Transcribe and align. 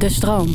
De 0.00 0.08
stroom. 0.08 0.48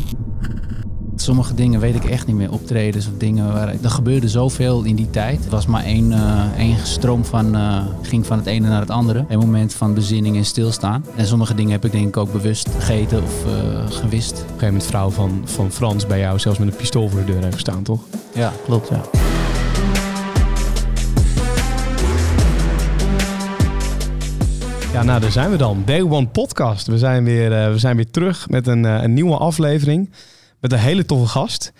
Sommige 1.15 1.53
dingen 1.53 1.79
weet 1.79 1.95
ik 1.95 2.05
echt 2.05 2.27
niet 2.27 2.35
meer. 2.35 2.51
Optredens 2.51 3.07
of 3.07 3.13
dingen 3.17 3.53
waar 3.53 3.67
er 3.81 3.89
gebeurde 3.89 4.29
zoveel 4.29 4.83
in 4.83 4.95
die 4.95 5.09
tijd. 5.09 5.39
Het 5.39 5.49
was 5.49 5.65
maar 5.65 5.83
één, 5.83 6.13
eh, 6.13 6.57
één 6.57 6.77
stroom 6.83 7.25
van, 7.25 7.55
eh, 7.55 7.77
ging 8.01 8.25
van 8.25 8.37
het 8.37 8.45
ene 8.45 8.67
naar 8.67 8.79
het 8.79 8.89
andere. 8.89 9.25
Een 9.29 9.39
moment 9.39 9.73
van 9.73 9.93
bezinning 9.93 10.35
en 10.35 10.45
stilstaan. 10.45 11.05
En 11.15 11.25
sommige 11.25 11.55
dingen 11.55 11.71
heb 11.71 11.85
ik 11.85 11.91
denk 11.91 12.07
ik 12.07 12.17
ook 12.17 12.31
bewust 12.31 12.69
gegeten 12.69 13.23
of 13.23 13.45
eh, 13.45 13.91
gewist. 13.91 14.31
Op 14.31 14.37
een 14.37 14.45
gegeven 14.45 14.65
moment 14.67 14.85
vrouw 14.85 15.09
van, 15.09 15.41
van 15.43 15.71
Frans 15.71 16.07
bij 16.07 16.19
jou 16.19 16.39
zelfs 16.39 16.59
met 16.59 16.67
een 16.67 16.75
pistool 16.75 17.09
voor 17.09 17.19
de 17.19 17.31
deur 17.31 17.43
heeft 17.43 17.59
staan, 17.59 17.83
toch? 17.83 18.01
Ja, 18.33 18.51
klopt. 18.65 18.89
Ja. 18.89 19.01
Ja, 24.95 25.03
nou 25.03 25.19
daar 25.19 25.31
zijn 25.31 25.51
we 25.51 25.57
dan. 25.57 25.83
Day 25.85 26.01
One 26.01 26.27
Podcast. 26.27 26.87
We 26.87 26.97
zijn 26.97 27.23
weer, 27.23 27.53
eh, 27.53 27.71
we 27.71 27.77
zijn 27.77 27.95
weer 27.95 28.11
terug 28.11 28.49
met 28.49 28.67
een, 28.67 28.85
eh, 28.85 29.01
een 29.01 29.13
nieuwe 29.13 29.37
aflevering. 29.37 30.11
Met 30.59 30.71
een 30.71 30.79
hele 30.79 31.05
toffe 31.05 31.27
gast. 31.27 31.73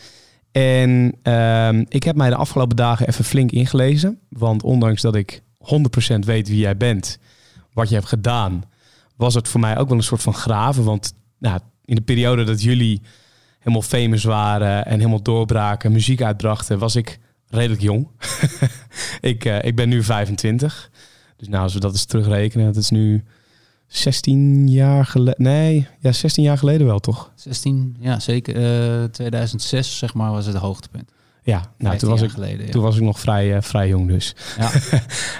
En 0.52 1.16
ehm, 1.22 1.86
ik 1.88 2.04
heb 2.04 2.16
mij 2.16 2.30
de 2.30 2.36
afgelopen 2.36 2.76
dagen 2.76 3.08
even 3.08 3.26
flink 3.26 3.52
ingelezen. 3.52 4.20
Want 4.30 4.64
ondanks 4.64 5.02
dat 5.02 5.16
ik 5.16 5.42
100% 5.58 6.26
weet 6.26 6.48
wie 6.48 6.58
jij 6.58 6.78
bent, 6.78 7.20
wat 7.74 7.90
je 7.90 7.96
hebt 7.96 8.08
gedaan, 8.08 8.64
was 9.16 9.34
het 9.34 9.48
voor 9.48 9.60
mij 9.60 9.78
ook 9.78 9.88
wel 9.88 9.98
een 9.98 10.04
soort 10.04 10.22
van 10.22 10.34
graven. 10.34 10.84
Want 10.84 11.14
nou, 11.40 11.60
in 11.86 11.96
de 11.96 12.02
periode 12.02 12.44
dat 12.44 12.62
jullie 12.62 13.02
helemaal 13.60 13.82
famous 13.82 14.24
waren 14.24 14.86
en 14.86 14.98
helemaal 14.98 15.22
doorbraken, 15.22 15.92
muziek 15.92 16.22
uitbrachten, 16.22 16.80
was 16.80 16.96
ik 16.96 17.20
redelijk 17.48 17.82
jong. 17.82 18.08
ik, 19.32 19.46
eh, 19.46 19.64
ik 19.64 19.76
ben 19.76 19.90
nu 19.90 20.04
25. 20.04 20.90
Dus 21.38 21.48
nou, 21.48 21.64
als 21.64 21.74
we 21.74 21.80
dat 21.80 21.92
eens 21.92 22.06
terugrekenen, 22.06 22.66
dat 22.66 22.76
is 22.76 22.90
nu 22.90 23.24
16 23.88 24.70
jaar 24.70 25.06
geleden. 25.06 25.44
Nee, 25.44 25.88
ja, 26.00 26.12
16 26.12 26.44
jaar 26.44 26.58
geleden 26.58 26.88
wel, 26.88 27.00
toch? 27.00 27.32
16, 27.36 27.96
ja 28.00 28.20
zeker. 28.20 28.56
Eh 28.56 29.04
2006 29.04 29.98
zeg 29.98 30.14
maar 30.14 30.32
was 30.32 30.46
het 30.46 30.56
hoogtepunt. 30.56 31.12
Ja, 31.44 31.58
nou, 31.58 31.70
15 31.78 32.00
toen 32.00 32.10
was, 32.10 32.22
ik, 32.22 32.30
geleden. 32.30 32.66
ja. 32.66 32.72
toen 32.72 32.82
was 32.82 32.96
ik 32.96 33.02
nog 33.02 33.20
vrij, 33.20 33.56
eh, 33.56 33.62
vrij 33.62 33.88
jong 33.88 34.08
dus. 34.08 34.36
Ja. 34.58 34.72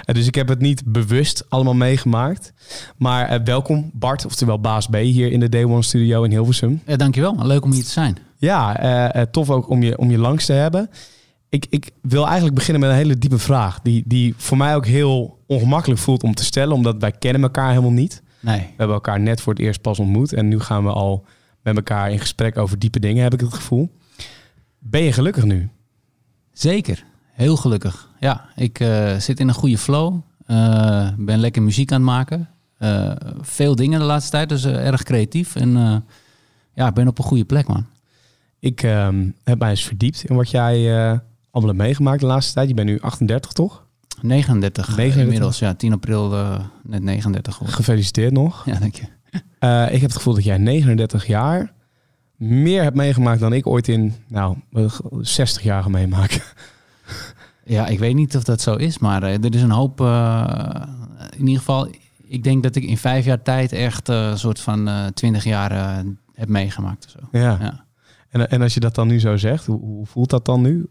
Eh, 0.04 0.14
dus 0.16 0.26
ik 0.26 0.34
heb 0.34 0.48
het 0.48 0.60
niet 0.60 0.82
bewust 0.84 1.44
allemaal 1.48 1.74
meegemaakt. 1.74 2.52
Maar 2.96 3.28
eh, 3.28 3.40
welkom 3.44 3.90
Bart, 3.94 4.24
oftewel 4.24 4.60
Baas 4.60 4.86
B, 4.86 4.94
hier 4.94 5.32
in 5.32 5.40
de 5.40 5.48
Day 5.48 5.64
One 5.64 5.82
Studio 5.82 6.22
in 6.22 6.30
Hilversum. 6.30 6.82
Ja, 6.86 6.96
dankjewel. 6.96 7.46
Leuk 7.46 7.64
om 7.64 7.72
hier 7.72 7.84
te 7.84 7.90
zijn. 7.90 8.16
Ja, 8.38 8.78
eh, 8.78 9.20
eh, 9.20 9.28
tof 9.30 9.50
ook 9.50 9.68
om 9.68 9.82
je, 9.82 9.98
om 9.98 10.10
je 10.10 10.18
langs 10.18 10.46
te 10.46 10.52
hebben. 10.52 10.90
Ik, 11.48 11.66
ik 11.70 11.90
wil 12.02 12.24
eigenlijk 12.24 12.54
beginnen 12.54 12.80
met 12.80 12.90
een 12.90 12.96
hele 12.96 13.18
diepe 13.18 13.38
vraag. 13.38 13.80
Die, 13.82 14.02
die 14.06 14.34
voor 14.36 14.56
mij 14.56 14.74
ook 14.74 14.86
heel 14.86 15.35
ongemakkelijk 15.46 16.00
voelt 16.00 16.22
om 16.22 16.34
te 16.34 16.44
stellen. 16.44 16.74
Omdat 16.74 16.96
wij 16.98 17.12
kennen 17.12 17.42
elkaar 17.42 17.68
helemaal 17.68 17.90
niet. 17.90 18.22
Nee. 18.40 18.58
We 18.58 18.74
hebben 18.76 18.96
elkaar 18.96 19.20
net 19.20 19.40
voor 19.40 19.52
het 19.52 19.62
eerst 19.62 19.80
pas 19.80 19.98
ontmoet. 19.98 20.32
En 20.32 20.48
nu 20.48 20.60
gaan 20.60 20.84
we 20.84 20.90
al 20.90 21.24
met 21.62 21.76
elkaar 21.76 22.10
in 22.10 22.18
gesprek 22.18 22.58
over 22.58 22.78
diepe 22.78 23.00
dingen, 23.00 23.22
heb 23.22 23.34
ik 23.34 23.40
het 23.40 23.54
gevoel. 23.54 23.90
Ben 24.78 25.02
je 25.02 25.12
gelukkig 25.12 25.44
nu? 25.44 25.68
Zeker. 26.52 27.04
Heel 27.32 27.56
gelukkig. 27.56 28.08
Ja, 28.20 28.48
ik 28.54 28.80
eh, 28.80 29.16
zit 29.16 29.40
in 29.40 29.48
een 29.48 29.54
goede 29.54 29.78
flow. 29.78 30.20
Eh, 30.46 31.08
ben 31.16 31.38
lekker 31.38 31.62
muziek 31.62 31.92
aan 31.92 32.00
het 32.00 32.10
maken. 32.10 32.48
Eh, 32.78 33.12
veel 33.40 33.74
dingen 33.74 33.98
de 33.98 34.04
laatste 34.04 34.30
tijd, 34.30 34.48
dus 34.48 34.64
erg 34.64 35.02
creatief. 35.02 35.56
En 35.56 36.04
ja, 36.74 36.88
ik 36.88 36.94
ben 36.94 37.08
op 37.08 37.18
een 37.18 37.24
goede 37.24 37.44
plek, 37.44 37.66
man. 37.66 37.86
Ik 38.58 38.82
ehm, 38.82 39.30
heb 39.44 39.58
mij 39.58 39.70
eens 39.70 39.84
verdiept 39.84 40.24
in 40.24 40.36
wat 40.36 40.50
jij 40.50 40.90
allemaal 41.50 41.74
hebt 41.74 41.86
meegemaakt 41.86 42.20
de 42.20 42.26
laatste 42.26 42.52
tijd. 42.52 42.68
Je 42.68 42.74
bent 42.74 42.88
nu 42.88 43.00
38, 43.00 43.52
toch? 43.52 43.85
39, 44.22 44.86
39. 44.96 45.22
inmiddels. 45.22 45.58
Ja, 45.58 45.74
10 45.74 45.92
april 45.92 46.34
eh, 46.34 46.60
net 46.82 47.02
39 47.02 47.52
geworden. 47.52 47.76
Gefeliciteerd 47.76 48.32
nog. 48.32 48.64
Ja, 48.66 48.78
dank 48.78 48.94
je. 48.94 49.04
Eh, 49.58 49.84
ik 49.84 49.92
heb 50.00 50.02
het 50.02 50.16
gevoel 50.16 50.34
dat 50.34 50.44
jij 50.44 50.58
39 50.58 51.26
jaar 51.26 51.72
meer 52.36 52.82
hebt 52.82 52.96
meegemaakt 52.96 53.40
dan 53.40 53.52
ik 53.52 53.66
ooit 53.66 53.88
in 53.88 54.14
nou, 54.28 54.56
60 55.20 55.62
jaar 55.62 55.82
ga 55.82 55.88
meemaken. 55.88 56.40
Ja, 57.68 57.86
ik 57.86 57.98
weet 57.98 58.14
niet 58.14 58.36
of 58.36 58.42
dat 58.44 58.60
zo 58.60 58.74
is, 58.74 58.98
maar 58.98 59.22
eh, 59.22 59.44
er 59.44 59.54
is 59.54 59.62
een 59.62 59.70
hoop. 59.70 60.00
eh, 60.00 60.82
in 61.30 61.40
ieder 61.40 61.58
geval, 61.58 61.88
ik 62.22 62.44
denk 62.44 62.62
dat 62.62 62.76
ik 62.76 62.82
in 62.84 62.96
vijf 62.98 63.24
jaar 63.24 63.42
tijd 63.42 63.72
echt 63.72 64.08
eh, 64.08 64.28
een 64.28 64.38
soort 64.38 64.60
van 64.60 64.88
eh 64.88 65.06
20 65.06 65.44
jaar 65.44 65.70
eh, 65.72 66.04
heb 66.34 66.48
meegemaakt. 66.48 67.04
of 67.04 67.10
Zo. 67.10 67.38
Ja. 67.38 67.58
Ja. 67.60 67.84
En, 68.28 68.50
en 68.50 68.62
als 68.62 68.74
je 68.74 68.80
dat 68.80 68.94
dan 68.94 69.08
nu 69.08 69.20
zo 69.20 69.36
zegt, 69.36 69.66
hoe, 69.66 69.80
hoe 69.80 70.06
voelt 70.06 70.30
dat 70.30 70.44
dan 70.44 70.60
nu? 70.62 70.86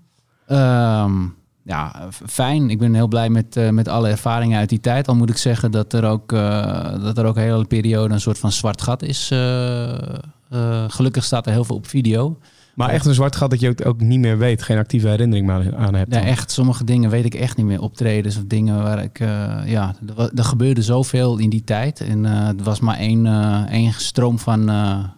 Ehm, 0.48 1.24
ja, 1.66 2.10
fijn. 2.26 2.70
Ik 2.70 2.80
ben 2.80 2.94
heel 2.94 3.08
blij 3.08 3.30
met, 3.30 3.58
eh, 3.58 3.70
met 3.70 3.88
alle 3.88 4.10
ervaringen 4.10 4.60
uit 4.60 4.70
die 4.70 4.80
tijd. 4.80 5.08
Al 5.08 5.16
moet 5.16 5.30
ik 5.30 5.38
zeggen 5.38 5.72
dat 5.72 5.94
er 5.94 6.06
ook, 6.06 6.32
eh, 6.32 7.04
dat 7.04 7.18
er 7.18 7.26
ook 7.26 7.36
een 7.36 7.42
hele 7.42 7.66
periode 7.66 8.14
een 8.14 8.22
soort 8.22 8.38
van 8.38 8.52
zwart 8.52 8.82
gat 8.82 9.02
is. 9.02 9.32
eh, 9.32 10.86
gelukkig 10.88 11.24
staat 11.24 11.46
er 11.46 11.52
heel 11.52 11.64
veel 11.64 11.76
op 11.76 11.88
video. 11.88 12.38
Maar 12.76 12.90
echt 12.90 13.06
een 13.06 13.14
zwart 13.14 13.36
gat 13.36 13.50
dat 13.50 13.60
je 13.60 13.70
ook, 13.70 13.86
ook 13.86 14.02
niet 14.02 14.20
meer 14.20 14.38
weet, 14.38 14.62
geen 14.62 14.78
actieve 14.78 15.08
herinnering 15.08 15.48
meer 15.48 15.76
aan 15.76 15.94
hebt. 15.94 16.14
Ja, 16.14 16.20
dan. 16.20 16.28
echt, 16.28 16.52
sommige 16.52 16.84
dingen 16.84 17.10
weet 17.10 17.26
ik 17.26 17.34
echt 17.34 17.58
niet 17.58 17.66
meer. 17.66 17.82
Optredens 17.82 18.38
of 18.38 18.44
dingen 18.48 18.84
waar 18.84 19.04
ik... 19.04 19.20
ja, 19.66 19.96
er, 20.18 20.32
er 20.36 20.44
gebeurde 20.44 20.82
zoveel 20.82 21.38
in 21.38 21.50
die 21.50 21.64
tijd. 21.64 22.02
En 22.02 22.24
het 22.24 22.64
was 22.64 22.80
maar 22.80 22.98
één, 22.98 23.26
één 23.68 23.94
stroom 23.94 24.40
van... 24.40 24.66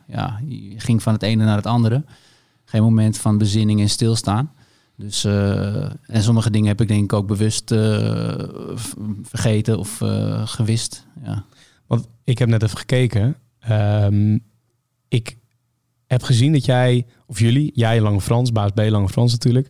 ja, 0.07 0.39
je 0.47 0.73
ging 0.77 1.03
van 1.03 1.13
het 1.13 1.23
ene 1.23 1.45
naar 1.45 1.55
het 1.55 1.65
andere. 1.65 2.03
Geen 2.65 2.83
moment 2.83 3.17
van 3.17 3.37
bezinning 3.37 3.81
en 3.81 3.89
stilstaan. 3.89 4.51
Dus, 4.97 5.23
eh, 5.23 5.83
en 6.05 6.23
sommige 6.23 6.49
dingen 6.49 6.67
heb 6.67 6.81
ik 6.81 6.87
denk 6.87 7.03
ik 7.03 7.13
ook 7.13 7.27
bewust 7.27 7.71
eh, 7.71 8.35
vergeten 9.23 9.79
of 9.79 10.01
eh, 10.01 10.47
gewist. 10.47 11.05
Ja. 11.23 11.45
Want 11.87 12.07
ik 12.23 12.37
heb 12.37 12.49
net 12.49 12.63
even 12.63 12.77
gekeken. 12.77 13.35
Ehm, 13.59 14.37
ik 15.07 15.37
heb 16.07 16.23
gezien 16.23 16.51
dat 16.53 16.65
jij, 16.65 17.05
of 17.25 17.39
jullie, 17.39 17.71
jij 17.73 18.01
Lange 18.01 18.21
Frans, 18.21 18.51
baas 18.51 18.71
B 18.71 18.79
Lange 18.79 19.09
Frans 19.09 19.31
natuurlijk. 19.31 19.69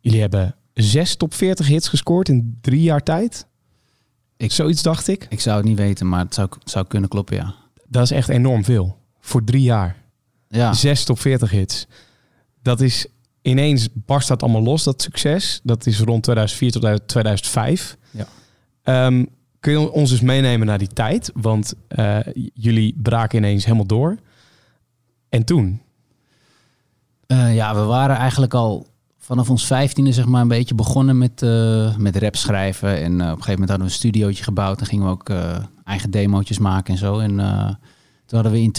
Jullie 0.00 0.20
hebben 0.20 0.54
zes 0.74 1.16
top 1.16 1.34
40 1.34 1.66
hits 1.66 1.88
gescoord 1.88 2.28
in 2.28 2.58
drie 2.60 2.82
jaar 2.82 3.02
tijd. 3.02 3.46
Ik- 4.36 4.52
Zoiets 4.52 4.82
dacht 4.82 5.08
ik. 5.08 5.26
Ik 5.28 5.40
zou 5.40 5.56
het 5.56 5.66
niet 5.66 5.78
weten, 5.78 6.08
maar 6.08 6.24
het 6.24 6.34
zou, 6.34 6.48
het 6.58 6.70
zou 6.70 6.86
kunnen 6.86 7.08
kloppen, 7.08 7.36
ja. 7.36 7.54
Dat 7.88 8.02
is 8.02 8.10
echt 8.10 8.28
enorm 8.28 8.64
veel. 8.64 8.98
Voor 9.20 9.44
drie 9.44 9.62
jaar. 9.62 9.96
Ja, 10.48 10.72
Zes 10.72 11.04
top 11.04 11.20
40 11.20 11.50
hits. 11.50 11.86
Dat 12.62 12.80
is 12.80 13.06
ineens 13.42 13.88
barst 13.92 14.28
dat 14.28 14.42
allemaal 14.42 14.62
los, 14.62 14.84
dat 14.84 15.02
succes. 15.02 15.60
Dat 15.62 15.86
is 15.86 16.00
rond 16.00 16.22
2004 16.22 16.72
tot 16.72 17.08
2005. 17.08 17.96
Ja. 18.10 18.26
Ehm, 18.82 19.24
kun 19.60 19.72
je 19.72 19.92
ons 19.92 20.10
eens 20.10 20.20
meenemen 20.20 20.66
naar 20.66 20.78
die 20.78 20.88
tijd? 20.88 21.30
Want 21.34 21.74
eh, 21.88 22.18
jullie 22.54 22.94
braken 23.02 23.38
ineens 23.38 23.64
helemaal 23.64 23.86
door. 23.86 24.16
En 25.28 25.44
toen? 25.44 25.82
Eh, 27.26 27.54
ja, 27.54 27.74
we 27.74 27.80
waren 27.80 28.16
eigenlijk 28.16 28.54
al 28.54 28.86
vanaf 29.18 29.50
ons 29.50 29.66
vijftiende 29.66 30.12
zeg 30.12 30.26
maar 30.26 30.40
een 30.40 30.48
beetje 30.48 30.74
begonnen 30.74 31.18
met, 31.18 31.42
eh, 31.42 31.96
met 31.96 32.16
rap 32.16 32.36
schrijven. 32.36 32.96
En 32.96 33.12
op 33.12 33.20
een 33.20 33.26
gegeven 33.26 33.50
moment 33.50 33.68
hadden 33.68 33.86
we 33.86 33.92
een 33.92 33.98
studiootje 33.98 34.44
gebouwd 34.44 34.80
en 34.80 34.86
gingen 34.86 35.04
we 35.04 35.10
ook 35.10 35.30
eigen 35.84 36.10
demootjes 36.10 36.58
maken 36.58 36.92
en 36.92 36.98
zo. 36.98 37.18
En 37.18 37.36
toen 38.26 38.38
hadden 38.38 38.52
we 38.52 38.60
in 38.60 38.72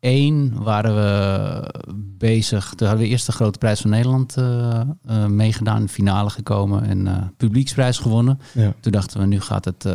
2001 0.00 0.62
waren 0.62 0.94
we 0.94 1.84
bezig. 2.18 2.72
Toen 2.74 2.88
hadden 2.88 3.06
we 3.06 3.12
eerst 3.12 3.26
de 3.26 3.32
Grote 3.32 3.58
Prijs 3.58 3.80
van 3.80 3.90
Nederland 3.90 4.36
eh, 4.36 4.80
eh, 4.80 5.26
meegedaan, 5.26 5.88
finale 5.88 6.30
gekomen 6.30 6.84
en 6.84 7.06
eh, 7.06 7.22
publieksprijs 7.36 7.98
gewonnen. 7.98 8.40
Ja. 8.52 8.74
Toen 8.80 8.92
dachten 8.92 9.20
we, 9.20 9.26
nu 9.26 9.40
gaat 9.40 9.64
het, 9.64 9.88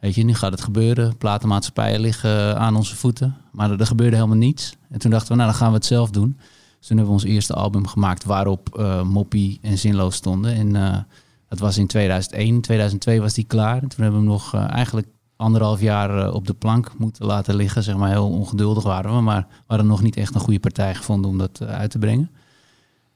weet 0.00 0.14
je, 0.14 0.24
nu 0.24 0.34
gaat 0.34 0.50
het 0.50 0.60
gebeuren. 0.60 1.16
Platenmaatschappijen 1.16 2.00
liggen 2.00 2.58
aan 2.58 2.76
onze 2.76 2.96
voeten. 2.96 3.36
Maar 3.52 3.70
er, 3.70 3.80
er 3.80 3.86
gebeurde 3.86 4.16
helemaal 4.16 4.36
niets. 4.36 4.76
En 4.90 4.98
toen 4.98 5.10
dachten 5.10 5.28
we, 5.28 5.34
nou, 5.34 5.48
dan 5.48 5.58
gaan 5.58 5.68
we 5.68 5.76
het 5.76 5.86
zelf 5.86 6.10
doen. 6.10 6.36
Dus 6.78 6.86
toen 6.86 6.96
hebben 6.96 7.16
we 7.16 7.22
ons 7.22 7.30
eerste 7.32 7.54
album 7.54 7.86
gemaakt 7.86 8.24
waarop 8.24 8.82
Moppie 9.04 9.58
en 9.62 9.78
Zinloos 9.78 10.14
stonden. 10.14 10.54
En 10.54 11.06
dat 11.48 11.58
was 11.58 11.78
in 11.78 11.86
2001. 11.86 12.60
2002 12.60 13.20
was 13.20 13.34
die 13.34 13.44
klaar. 13.44 13.82
En 13.82 13.88
toen 13.88 14.02
hebben 14.02 14.20
we 14.20 14.26
hem 14.26 14.34
nog 14.34 14.54
eigenlijk 14.54 15.06
anderhalf 15.38 15.80
jaar 15.80 16.26
eh, 16.26 16.34
op 16.34 16.46
de 16.46 16.54
plank 16.54 16.92
moeten 16.98 17.26
laten 17.26 17.54
liggen. 17.54 17.82
Zeg 17.82 17.96
maar, 17.96 18.10
heel 18.10 18.30
ongeduldig 18.30 18.84
waren 18.84 19.14
we. 19.14 19.20
Maar 19.20 19.46
we 19.48 19.64
hadden 19.66 19.86
nog 19.86 20.02
niet 20.02 20.16
echt 20.16 20.34
een 20.34 20.40
goede 20.40 20.60
partij 20.60 20.94
gevonden 20.94 21.30
om 21.30 21.38
dat 21.38 21.60
eh, 21.60 21.68
uit 21.68 21.90
te 21.90 21.98
brengen. 21.98 22.30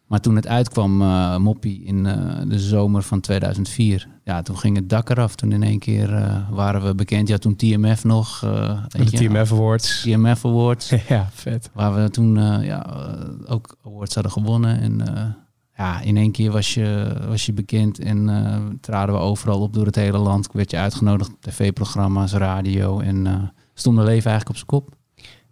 Maar 0.07 0.21
toen 0.21 0.37
het 0.37 0.47
uitkwam, 0.47 1.03
eh, 1.03 1.37
Moppie, 1.37 1.85
in 1.85 2.03
de 2.49 2.59
zomer 2.59 3.03
van 3.03 3.21
2004, 3.21 4.09
ja, 4.25 4.43
toen 4.43 4.59
ging 4.59 4.77
het 4.77 4.89
dak 4.89 5.11
eraf. 5.11 5.35
Toen 5.35 5.53
in 5.53 5.63
één 5.63 5.79
keer 5.79 6.09
waren 6.51 6.83
we 6.83 6.95
bekend. 6.95 7.29
Ja, 7.29 7.39
toen 7.39 7.57
TMF 7.57 8.05
nog. 8.05 8.39
De 8.41 8.89
je, 8.99 9.11
TMF 9.11 9.53
Awards. 9.53 10.03
TMF 10.03 10.45
Awards. 10.45 10.93
ja, 11.09 11.29
vet. 11.33 11.71
Waar 11.73 11.95
we 11.95 12.11
toen 12.11 12.35
ja, 12.63 12.87
ook 13.47 13.77
awards 13.85 14.15
hadden 14.15 14.33
gewonnen. 14.33 14.81
En 14.81 15.01
ja, 15.77 16.01
in 16.01 16.17
één 16.17 16.33
keer 16.33 16.51
was 16.51 16.75
je, 16.75 17.17
was 17.29 17.47
je 17.47 17.53
bekend 17.53 17.99
en 17.99 18.29
eh, 18.29 18.57
traden 18.81 19.15
we 19.15 19.21
overal 19.21 19.61
op 19.61 19.73
door 19.75 19.87
het 19.87 19.95
hele 19.97 20.19
land. 20.19 20.49
Werd 20.53 20.71
je 20.71 20.77
uitgenodigd 20.77 21.31
op 21.33 21.41
tv-programma's, 21.41 22.33
radio 22.33 23.01
en 23.01 23.27
eh 23.27 23.35
stond 23.75 23.97
mijn 23.97 24.09
leven 24.09 24.31
eigenlijk 24.31 24.49
op 24.61 24.67
zijn 24.69 24.83
kop. 24.83 24.97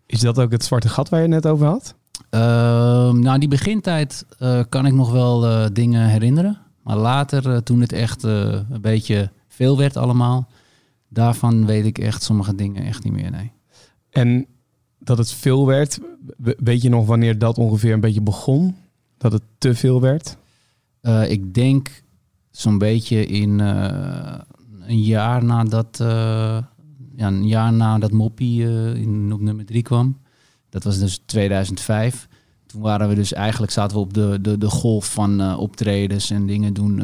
Is 0.07 0.21
dat 0.21 0.39
ook 0.39 0.51
het 0.53 0.65
zwarte 0.65 0.89
gat 0.89 1.09
waar 1.09 1.23
je 1.23 1.33
het 1.33 1.43
net 1.45 1.53
over 1.53 1.67
had? 1.67 1.95
Ehm, 2.31 3.19
nou, 3.21 3.39
die 3.39 3.49
begintijd 3.49 4.27
eh, 4.39 4.61
kan 4.69 4.87
ik 4.87 4.93
nog 4.93 5.11
wel 5.13 5.69
dingen 5.73 6.07
herinneren. 6.09 6.59
Maar 6.83 6.97
later, 6.97 7.63
toen 7.63 7.81
het 7.81 7.93
echt 7.93 8.23
een 8.23 8.67
beetje 8.81 9.31
veel 9.49 9.77
werd 9.79 9.97
allemaal, 9.97 10.49
daarvan 11.09 11.67
weet 11.67 11.85
ik 11.87 11.99
echt 11.99 12.23
sommige 12.23 12.55
dingen 12.55 12.85
echt 12.85 13.05
niet 13.05 13.13
meer, 13.13 13.31
nee. 13.31 13.53
En 14.11 14.47
dat 14.99 15.19
het 15.19 15.33
veel 15.33 15.67
werd. 15.67 15.99
We- 16.37 16.57
Weet 16.63 16.83
je 16.83 16.89
nog 16.89 17.07
wanneer 17.07 17.39
dat 17.39 17.59
ongeveer 17.59 17.93
een 17.93 18.01
beetje 18.01 18.23
begon? 18.23 18.77
Dat 19.21 19.33
het 19.33 19.43
te 19.59 19.75
veel 19.75 20.01
werd? 20.01 20.37
Eh, 21.01 21.31
ik 21.31 21.55
denk 21.55 22.03
zo'n 22.51 22.79
beetje 22.79 23.27
in 23.27 23.61
eh, 23.61 24.39
een 24.81 25.03
jaar 25.03 25.45
nadat, 25.45 26.01
eh, 26.01 26.59
ja, 27.17 27.27
een 27.27 27.47
jaar 27.47 27.73
nadat 27.73 28.11
Moppie 28.11 28.63
in, 28.95 29.33
op 29.33 29.41
nummer 29.41 29.65
drie 29.65 29.83
kwam. 29.83 30.19
Dat 30.69 30.85
was 30.85 30.99
dus 30.99 31.23
2005. 31.27 32.29
Toen 32.67 32.81
waren 32.81 33.09
we 33.09 33.15
dus 33.15 33.33
eigenlijk 33.33 33.73
zaten 33.73 33.97
we 33.97 34.03
op 34.03 34.15
de, 34.15 34.39
de, 34.41 34.59
de 34.59 34.69
golf 34.69 35.13
van 35.13 35.57
optredens 35.57 36.31
en 36.31 36.47
dingen 36.47 36.75
doen 36.75 37.01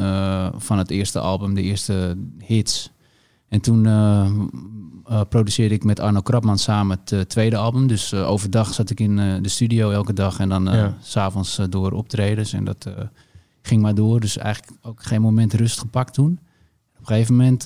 van 0.57 0.77
het 0.77 0.91
eerste 0.91 1.19
album, 1.19 1.53
de 1.53 1.61
eerste 1.61 2.17
hits. 2.39 2.91
En 3.47 3.61
toen 3.61 3.85
eh, 5.09 5.21
produceerde 5.29 5.75
ik 5.75 5.83
met 5.83 5.99
Arno 5.99 6.21
Krapman 6.21 6.57
samen 6.57 6.99
het 6.99 7.11
eh, 7.11 7.19
tweede 7.19 7.57
album. 7.57 7.87
Dus 7.87 8.11
eh, 8.11 8.29
overdag 8.29 8.73
zat 8.73 8.89
ik 8.89 8.99
in 8.99 9.15
de 9.43 9.49
studio 9.49 9.91
elke 9.91 10.13
dag 10.13 10.39
en 10.39 10.49
dan 10.49 10.63
Ja. 10.63 10.93
s 11.01 11.11
s'avonds 11.11 11.59
door 11.69 11.91
optredens. 11.91 12.53
En 12.53 12.63
dat 12.63 12.89
ging 13.61 13.81
maar 13.81 13.95
door. 13.95 14.19
Dus 14.19 14.37
eigenlijk 14.37 14.77
ook 14.81 15.03
geen 15.03 15.21
moment 15.21 15.53
rust 15.53 15.79
gepakt 15.79 16.13
toen. 16.13 16.39
Op 16.93 16.99
een 16.99 17.05
gegeven 17.07 17.35
moment 17.35 17.63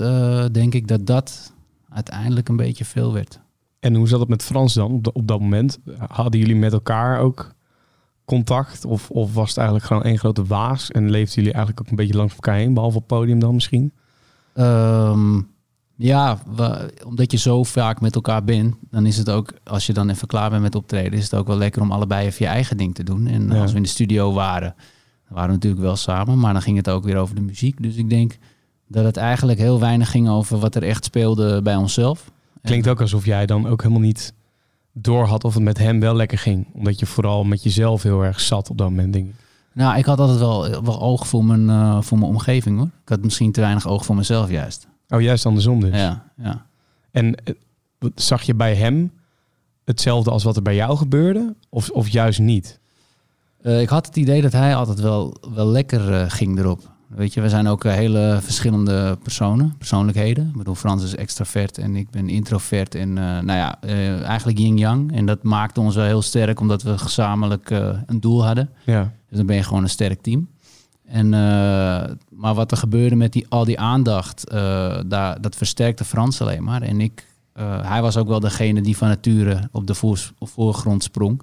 denk 0.53 0.73
ik 0.73 0.87
dat 0.87 1.05
dat 1.05 1.53
uiteindelijk 1.89 2.49
een 2.49 2.55
beetje 2.55 2.85
veel 2.85 3.13
werd. 3.13 3.39
En 3.79 3.95
hoe 3.95 4.07
zat 4.07 4.19
het 4.19 4.29
met 4.29 4.43
Frans 4.43 4.73
dan 4.73 4.91
op, 4.91 5.03
de- 5.03 5.13
op 5.13 5.27
dat 5.27 5.39
moment? 5.39 5.77
Hadden 6.07 6.39
jullie 6.39 6.55
met 6.55 6.73
elkaar 6.73 7.19
ook 7.19 7.51
contact? 8.25 8.85
Of, 8.85 9.09
of 9.09 9.33
was 9.33 9.47
het 9.49 9.57
eigenlijk 9.57 9.87
gewoon 9.87 10.03
één 10.03 10.17
grote 10.17 10.45
waas? 10.45 10.91
En 10.91 11.09
leefden 11.09 11.35
jullie 11.35 11.51
eigenlijk 11.53 11.85
ook 11.85 11.89
een 11.91 11.95
beetje 11.97 12.17
langs 12.17 12.33
elkaar 12.33 12.55
heen? 12.55 12.73
Behalve 12.73 12.95
op 12.97 13.09
het 13.09 13.17
podium 13.19 13.39
dan 13.39 13.53
misschien? 13.53 13.91
Ehm, 14.53 15.41
ja, 16.01 16.37
we- 16.55 16.93
omdat 17.05 17.31
je 17.31 17.37
zo 17.37 17.63
vaak 17.63 18.01
met 18.01 18.15
elkaar 18.15 18.43
bent, 18.43 18.75
dan 18.89 19.05
is 19.05 19.17
het 19.17 19.29
ook, 19.29 19.53
als 19.63 19.85
je 19.85 19.93
dan 19.93 20.09
even 20.09 20.27
klaar 20.27 20.49
bent 20.49 20.61
met 20.61 20.75
optreden, 20.75 21.13
is 21.19 21.23
het 21.23 21.35
ook 21.35 21.47
wel 21.47 21.57
lekker 21.57 21.81
om 21.81 21.91
allebei 21.91 22.25
even 22.25 22.45
je 22.45 22.51
eigen 22.51 22.77
ding 22.77 22.95
te 22.95 23.03
doen. 23.03 23.27
En 23.27 23.49
Ja. 23.49 23.61
als 23.61 23.71
we 23.71 23.77
in 23.77 23.83
de 23.83 23.89
studio 23.89 24.33
waren, 24.33 24.73
dan 25.25 25.33
waren 25.35 25.47
we 25.49 25.55
natuurlijk 25.55 25.81
wel 25.81 25.95
samen, 25.95 26.39
maar 26.39 26.53
dan 26.53 26.61
ging 26.61 26.77
het 26.77 26.89
ook 26.89 27.03
weer 27.03 27.17
over 27.17 27.35
de 27.35 27.41
muziek. 27.41 27.81
Dus 27.81 27.95
ik 27.95 28.09
denk 28.09 28.37
dat 28.87 29.03
het 29.03 29.17
eigenlijk 29.17 29.59
heel 29.59 29.79
weinig 29.79 30.11
ging 30.11 30.29
over 30.29 30.57
wat 30.59 30.75
er 30.75 30.83
echt 30.83 31.03
speelde 31.05 31.61
bij 31.61 31.75
onszelf. 31.75 32.31
Klinkt 32.61 32.87
ook 32.87 33.01
alsof 33.01 33.25
jij 33.25 33.45
dan 33.45 33.67
ook 33.67 33.81
helemaal 33.81 34.03
niet 34.03 34.33
door 34.93 35.25
had 35.25 35.43
of 35.43 35.53
het 35.53 35.63
met 35.63 35.77
hem 35.77 35.99
wel 35.99 36.15
lekker 36.15 36.37
ging. 36.37 36.67
Omdat 36.73 36.99
je 36.99 37.05
vooral 37.05 37.43
met 37.43 37.63
jezelf 37.63 38.03
heel 38.03 38.23
erg 38.23 38.39
zat 38.39 38.69
op 38.69 38.77
dat 38.77 38.89
moment, 38.89 39.13
denk 39.13 39.27
ik. 39.27 39.33
Nou, 39.73 39.97
ik 39.97 40.05
had 40.05 40.19
altijd 40.19 40.39
wel, 40.39 40.83
wel 40.83 41.01
oog 41.01 41.27
voor 41.27 41.45
mijn, 41.45 41.69
eh, 41.69 42.01
voor 42.01 42.17
mijn 42.19 42.29
omgeving 42.31 42.77
hoor. 42.77 42.89
Ik 43.03 43.09
had 43.09 43.23
misschien 43.23 43.51
te 43.51 43.61
weinig 43.61 43.87
oog 43.87 44.05
voor 44.05 44.15
mezelf 44.15 44.49
juist. 44.49 44.87
Oh, 45.11 45.21
juist 45.21 45.45
andersom 45.45 45.79
dus. 45.79 45.95
Ja, 45.95 46.31
ja. 46.37 46.65
En 47.11 47.35
eh, 47.35 47.53
zag 48.15 48.41
je 48.41 48.55
bij 48.55 48.75
hem 48.75 49.11
hetzelfde 49.85 50.31
als 50.31 50.43
wat 50.43 50.55
er 50.55 50.61
bij 50.61 50.75
jou 50.75 50.97
gebeurde? 50.97 51.55
Of, 51.69 51.89
of 51.89 52.07
juist 52.07 52.39
niet? 52.39 52.79
Eh, 53.61 53.81
ik 53.81 53.89
had 53.89 54.05
het 54.05 54.15
idee 54.15 54.41
dat 54.41 54.51
hij 54.51 54.75
altijd 54.75 54.99
wel, 54.99 55.37
wel 55.53 55.67
lekker 55.67 56.13
eh, 56.13 56.29
ging 56.29 56.59
erop. 56.59 56.89
Weet 57.07 57.33
je, 57.33 57.41
we 57.41 57.49
zijn 57.49 57.67
ook 57.67 57.83
hele 57.83 58.37
verschillende 58.41 59.17
personen, 59.23 59.75
persoonlijkheden. 59.77 60.47
Ik 60.47 60.57
bedoel, 60.57 60.75
Frans 60.75 61.03
is 61.03 61.15
extravert 61.15 61.77
en 61.77 61.95
ik 61.95 62.09
ben 62.09 62.29
introvert. 62.29 62.95
En 62.95 63.13
nou 63.13 63.51
ja, 63.51 63.81
eigenlijk 64.23 64.57
yin-yang. 64.57 65.13
En 65.13 65.25
dat 65.25 65.43
maakte 65.43 65.81
ons 65.81 65.95
wel 65.95 66.05
heel 66.05 66.21
sterk, 66.21 66.59
omdat 66.59 66.83
we 66.83 66.97
gezamenlijk 66.97 67.69
een 68.05 68.19
doel 68.19 68.45
hadden. 68.45 68.69
Ja. 68.85 69.13
Dus 69.29 69.37
dan 69.37 69.45
ben 69.45 69.55
je 69.55 69.63
gewoon 69.63 69.83
een 69.83 69.89
sterk 69.89 70.21
team. 70.21 70.47
En, 71.11 71.33
eh, 71.33 72.03
maar 72.29 72.53
wat 72.53 72.71
er 72.71 72.77
gebeurde 72.77 73.15
met 73.15 73.33
die, 73.33 73.45
al 73.49 73.65
die 73.65 73.79
aandacht, 73.79 74.49
eh, 74.49 74.99
dat 75.41 75.55
versterkte 75.55 76.05
Frans 76.05 76.41
alleen 76.41 76.63
maar. 76.63 76.81
En 76.81 77.01
ik, 77.01 77.27
eh, 77.53 77.89
hij 77.89 78.01
was 78.01 78.17
ook 78.17 78.27
wel 78.27 78.39
degene 78.39 78.81
die 78.81 78.97
van 78.97 79.07
nature 79.07 79.69
op 79.71 79.87
de 79.87 79.93
voor, 79.93 80.31
voorgrond 80.39 81.03
sprong. 81.03 81.41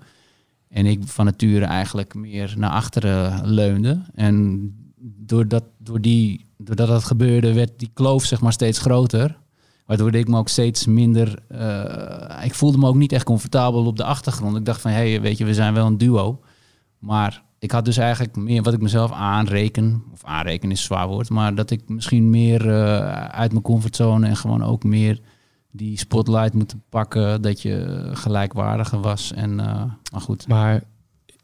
En 0.68 0.86
ik 0.86 1.00
van 1.04 1.24
nature 1.24 1.64
eigenlijk 1.64 2.14
meer 2.14 2.54
naar 2.56 2.70
achteren 2.70 3.46
leunde. 3.46 4.02
En 4.14 4.70
doordat, 5.00 5.64
door 5.78 6.00
die, 6.00 6.46
dat 6.56 7.04
gebeurde, 7.04 7.52
werd 7.52 7.78
die 7.78 7.90
kloof 7.94 8.24
zeg 8.24 8.40
maar 8.40 8.52
steeds 8.52 8.78
groter. 8.78 9.38
Waardoor 9.86 10.14
ik 10.14 10.28
me 10.28 10.38
ook 10.38 10.48
steeds 10.48 10.86
minder... 10.86 11.38
ik 12.44 12.54
voelde 12.54 12.78
me 12.78 12.86
ook 12.86 12.94
niet 12.94 13.12
echt 13.12 13.24
comfortabel 13.24 13.86
op 13.86 13.96
de 13.96 14.04
achtergrond. 14.04 14.56
Ik 14.56 14.64
dacht 14.64 14.80
van, 14.80 14.90
hé, 14.90 15.10
hey, 15.10 15.20
weet 15.20 15.38
je, 15.38 15.44
we 15.44 15.54
zijn 15.54 15.74
wel 15.74 15.86
een 15.86 15.98
duo. 15.98 16.40
Maar 16.98 17.42
ik 17.58 17.70
had 17.70 17.84
dus 17.84 17.96
eigenlijk 17.96 18.36
meer 18.36 18.62
wat 18.62 18.72
ik 18.74 18.80
mezelf 18.80 19.12
aanreken. 19.12 20.02
Of 20.12 20.24
aanreken 20.24 20.70
is 20.70 20.82
zwaar 20.82 21.08
woord. 21.08 21.30
Maar 21.30 21.54
dat 21.54 21.70
ik 21.70 21.88
misschien 21.88 22.30
meer 22.30 22.68
eh, 22.68 23.24
uit 23.24 23.50
mijn 23.50 23.62
comfortzone 23.62 24.26
en 24.26 24.36
gewoon 24.36 24.62
ook 24.62 24.84
meer 24.84 25.20
die 25.70 25.98
spotlight 25.98 26.54
moeten 26.54 26.82
pakken. 26.88 27.42
Dat 27.42 27.62
je 27.62 28.08
gelijkwaardiger 28.12 29.00
was. 29.00 29.32
En, 29.32 29.60
eh, 29.60 29.84
maar 30.12 30.20
goed. 30.20 30.48
Maar 30.48 30.82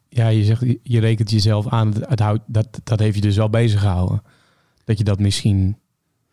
ja, 0.08 0.28
je 0.28 0.44
zegt, 0.44 0.64
je- 0.82 1.00
rekent 1.00 1.31
jezelf 1.31 1.69
aan. 1.69 1.93
Het 2.00 2.20
houdt, 2.20 2.43
dat, 2.46 2.81
dat 2.84 2.99
heeft 2.99 3.14
je 3.14 3.20
dus 3.20 3.37
wel 3.37 3.50
bezig 3.50 3.81
gehouden. 3.81 4.22
Dat 4.84 4.99
je 4.99 5.05
dat 5.05 5.19
misschien 5.19 5.76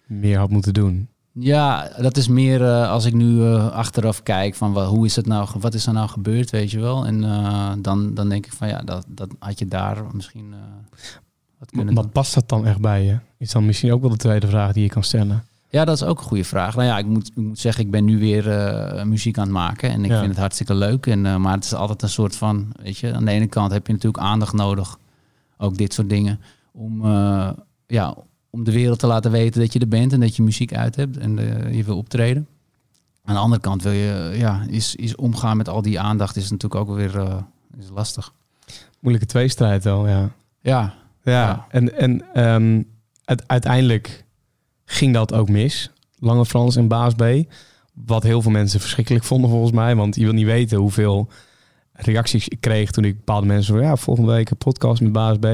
meer 0.08 0.38
had 0.38 0.50
moeten 0.50 0.74
doen. 0.74 1.08
Ja, 1.34 1.92
dat 2.02 2.18
is 2.18 2.28
meer 2.28 2.66
eh, 2.66 2.90
als 2.90 3.06
ik 3.06 3.14
nu 3.14 3.44
eh, 3.46 3.72
achteraf 3.72 4.24
kijk 4.24 4.56
van 4.56 4.74
wa- 4.74 4.86
hoe 4.86 5.06
is 5.06 5.16
het 5.16 5.26
nou, 5.28 5.48
wat 5.60 5.74
is 5.74 5.86
er 5.88 5.94
nou 5.94 6.10
gebeurd, 6.10 6.50
weet 6.50 6.72
je 6.72 6.80
wel. 6.80 7.06
En 7.06 7.24
eh, 7.24 7.72
dan, 7.80 8.14
dan 8.14 8.30
denk 8.30 8.46
ik 8.46 8.54
van 8.54 8.68
ja, 8.68 8.82
dat, 8.82 9.06
dat 9.08 9.30
had 9.40 9.60
je 9.60 9.68
daar 9.68 10.04
misschien 10.14 10.54
wat 11.58 11.70
kunnen 11.72 11.94
Maar 11.94 12.04
doen. 12.04 12.12
past 12.12 12.34
dat 12.34 12.50
dan 12.50 12.66
echt 12.66 12.80
bij 12.80 13.04
je? 13.06 13.18
Is 13.38 13.52
dan 13.52 13.66
misschien 13.66 13.92
ook 13.94 14.02
wel 14.02 14.10
de 14.10 14.18
tweede 14.18 14.48
vraag 14.48 14.74
die 14.74 14.84
je 14.84 14.90
kan 14.90 15.04
stellen. 15.04 15.44
Ja, 15.70 15.86
dat 15.86 15.96
is 15.96 16.04
ook 16.04 16.18
een 16.20 16.26
goede 16.26 16.44
vraag. 16.44 16.76
Nou 16.76 16.88
ja, 16.88 16.98
ik 16.98 17.06
moet, 17.06 17.28
ik 17.28 17.36
moet 17.36 17.60
zeggen, 17.60 17.84
ik 17.86 17.92
ben 17.92 18.06
nu 18.06 18.20
weer 18.20 18.44
muziek 19.08 19.38
aan 19.38 19.44
het 19.44 19.54
maken 19.54 19.90
en 19.92 20.04
ik 20.04 20.10
Ja. 20.12 20.18
vind 20.20 20.30
het 20.30 20.40
hartstikke 20.40 20.74
leuk. 20.76 21.06
En, 21.08 21.42
maar 21.42 21.54
het 21.54 21.64
is 21.64 21.74
altijd 21.74 22.02
een 22.02 22.10
soort 22.10 22.36
van, 22.36 22.68
weet 22.84 22.98
je, 22.98 23.14
aan 23.14 23.26
de 23.26 23.32
ene 23.32 23.48
kant 23.48 23.72
heb 23.72 23.88
je 23.88 23.94
natuurlijk 23.94 24.24
aandacht 24.24 24.54
nodig, 24.54 24.98
ook 25.58 25.78
dit 25.78 25.94
soort 25.94 26.10
dingen, 26.10 26.40
om, 26.72 27.06
ja, 27.88 28.16
om 28.52 28.64
de 28.64 28.72
wereld 28.72 29.00
te 29.00 29.08
laten 29.08 29.32
weten 29.32 29.62
dat 29.62 29.74
je 29.74 29.80
er 29.80 29.88
bent 29.88 30.14
en 30.14 30.20
dat 30.20 30.36
je 30.36 30.44
muziek 30.44 30.74
uit 30.74 30.96
hebt 30.96 31.18
en 31.18 31.40
eh, 31.40 31.76
je 31.76 31.84
wil 31.84 31.98
optreden. 31.98 32.48
Aan 33.24 33.36
de 33.36 33.42
andere 33.42 33.62
kant 33.62 33.84
wil 33.84 33.92
je, 33.92 34.34
ja, 34.38 34.66
is, 34.68 34.96
is 34.96 35.16
omgaan 35.16 35.58
met 35.58 35.70
al 35.70 35.82
die 35.82 36.00
aandacht 36.00 36.36
is 36.36 36.50
natuurlijk 36.52 36.82
ook 36.82 36.96
weer 36.96 37.20
eh, 37.20 37.36
is 37.78 37.90
lastig. 37.94 38.34
Moeilijke 39.00 39.28
tweestrijd 39.28 39.84
wel, 39.84 40.08
ja. 40.08 40.30
Ja, 40.62 40.94
Ja, 41.24 41.32
Ja. 41.32 41.66
en, 41.70 41.98
en 41.98 42.24
ehm, 42.34 42.82
het, 43.26 43.44
uiteindelijk 43.48 44.26
ging 44.86 45.14
dat 45.14 45.34
ook 45.34 45.50
mis. 45.50 45.90
Lange 46.20 46.46
Frans 46.46 46.76
en 46.76 46.88
Baas 46.88 47.14
B. 47.14 47.24
Wat 47.94 48.24
heel 48.24 48.42
veel 48.42 48.52
mensen 48.52 48.80
verschrikkelijk 48.80 49.24
vonden 49.24 49.50
volgens 49.50 49.72
mij. 49.72 49.96
Want 49.96 50.16
je 50.16 50.24
wil 50.24 50.34
niet 50.34 50.46
weten 50.46 50.78
hoeveel 50.78 51.30
reacties 52.04 52.48
ik 52.48 52.62
kreeg 52.62 52.92
toen 52.92 53.04
ik 53.06 53.16
bepaalde 53.16 53.48
mensen 53.48 53.74
van... 53.74 53.84
Ja, 53.84 53.96
volgende 53.96 54.32
week 54.32 54.50
een 54.50 54.58
podcast 54.58 55.02
met 55.02 55.12
Baas 55.12 55.38
B. 55.38 55.46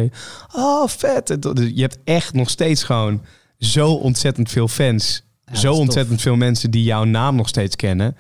Oh, 0.55 0.87
vet. 0.87 1.37
Je 1.73 1.81
hebt 1.81 1.97
echt 2.03 2.33
nog 2.33 2.49
steeds 2.49 2.83
gewoon 2.83 3.21
zo 3.59 3.91
ontzettend 3.93 4.49
veel 4.49 4.67
fans. 4.67 5.23
Ja, 5.45 5.55
zo 5.55 5.69
tof. 5.69 5.79
ontzettend 5.79 6.21
veel 6.21 6.35
mensen 6.35 6.71
die 6.71 6.83
jouw 6.83 7.03
naam 7.03 7.35
nog 7.35 7.47
steeds 7.47 7.75
kennen. 7.75 8.15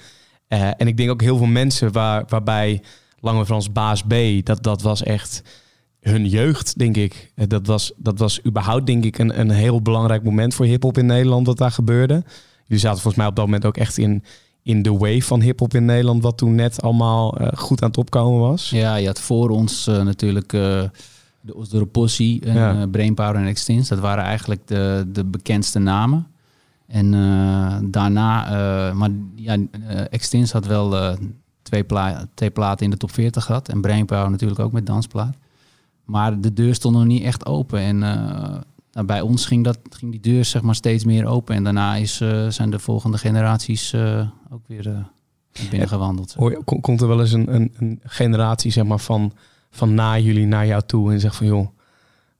Eh, 0.47 0.67
en 0.77 0.87
ik 0.87 0.97
denk 0.97 1.09
ook 1.09 1.21
heel 1.21 1.37
veel 1.37 1.45
mensen 1.45 1.91
waar, 1.91 2.23
waarbij 2.27 2.81
Lange 3.19 3.45
Frans 3.45 3.71
Baas 3.71 4.03
B... 4.03 4.13
Dat, 4.43 4.63
dat 4.63 4.81
was 4.81 5.03
echt 5.03 5.41
hun 6.01 6.25
jeugd, 6.25 6.77
denk 6.77 6.97
ik. 6.97 7.31
Eh, 7.35 7.47
Dat 7.47 7.67
was, 7.67 7.91
dat 7.97 8.19
was 8.19 8.45
überhaupt, 8.45 8.85
denk 8.85 9.05
ik, 9.05 9.17
een, 9.17 9.39
een 9.39 9.49
heel 9.49 9.81
belangrijk 9.81 10.23
moment 10.23 10.53
voor 10.53 10.65
hip-hop 10.65 10.97
in 10.97 11.05
Nederland, 11.05 11.47
wat 11.47 11.57
daar 11.57 11.71
gebeurde. 11.71 12.23
Jullie 12.63 12.83
zaten 12.83 13.01
volgens 13.01 13.15
mij 13.15 13.27
op 13.27 13.35
dat 13.35 13.45
moment 13.45 13.65
ook 13.65 13.77
echt 13.77 13.97
in, 13.97 14.23
in 14.67 14.81
de 14.81 14.91
wave 14.91 15.21
van 15.21 15.41
hip-hop 15.41 15.73
in 15.73 15.85
Nederland, 15.85 16.23
wat 16.23 16.37
toen 16.37 16.55
net 16.55 16.81
allemaal 16.81 17.37
eh, 17.37 17.47
goed 17.57 17.81
aan 17.81 17.87
het 17.87 17.97
opkomen 17.97 18.39
was. 18.39 18.69
Ja, 18.69 18.95
je 18.95 19.07
had 19.07 19.19
voor 19.19 19.49
ons 19.49 19.87
eh, 19.87 20.03
natuurlijk 20.03 20.53
eh, 20.53 20.83
de 21.41 21.55
Osdoropossi 21.55 22.39
en 22.39 22.53
Ja. 22.53 22.87
Brainpower 22.87 23.35
en 23.35 23.45
Extins. 23.45 23.87
Dat 23.87 23.99
waren 23.99 24.23
eigenlijk 24.23 24.67
de, 24.67 25.05
de 25.07 25.25
bekendste 25.25 25.79
namen. 25.79 26.27
En 26.87 27.11
daarna, 27.91 28.93
maar 28.93 29.09
ja, 29.35 29.57
Extins 30.09 30.51
had 30.51 30.65
wel 30.65 31.15
twee, 31.61 31.83
pla 31.83 32.27
twee 32.33 32.49
platen 32.49 32.85
in 32.85 32.91
de 32.91 32.97
top 32.97 33.11
40 33.11 33.45
gehad. 33.45 33.69
En 33.69 33.81
Brainpower 33.81 34.31
natuurlijk 34.31 34.59
ook 34.59 34.71
met 34.71 34.85
dansplaat. 34.85 35.35
Maar 36.05 36.39
de 36.41 36.53
deur 36.53 36.75
stond 36.75 36.95
nog 36.95 37.05
niet 37.05 37.23
echt 37.23 37.45
open. 37.45 37.79
En 37.79 38.03
nou, 38.97 39.09
bij 39.09 39.21
ons 39.21 39.45
ging, 39.45 39.63
dat, 39.63 39.79
ging 39.89 40.11
die 40.11 40.33
deur 40.33 40.45
zeg 40.45 40.61
maar 40.61 40.75
steeds 40.75 41.03
meer 41.05 41.25
open. 41.25 41.55
En 41.55 41.63
daarna 41.63 41.95
is, 41.95 42.21
eh, 42.21 42.47
zijn 42.47 42.69
de 42.69 42.79
volgende 42.79 43.17
generaties 43.17 43.93
eh, 43.93 44.27
ook 44.51 44.67
weer 44.67 44.87
uh, 44.87 44.97
binnengewandeld. 45.69 46.33
Hoor 46.33 46.63
Komt 46.63 47.01
er 47.01 47.07
wel 47.07 47.19
eens 47.19 47.31
een, 47.31 47.53
een, 47.55 47.73
een 47.79 47.99
generatie 48.03 48.71
zeg 48.71 48.83
maar, 48.83 48.99
van, 48.99 49.33
van 49.69 49.93
na 49.93 50.17
jullie 50.17 50.45
naar 50.45 50.67
jou 50.67 50.81
toe 50.85 51.11
en 51.11 51.19
zegt 51.19 51.35
van 51.35 51.47
joh, 51.47 51.67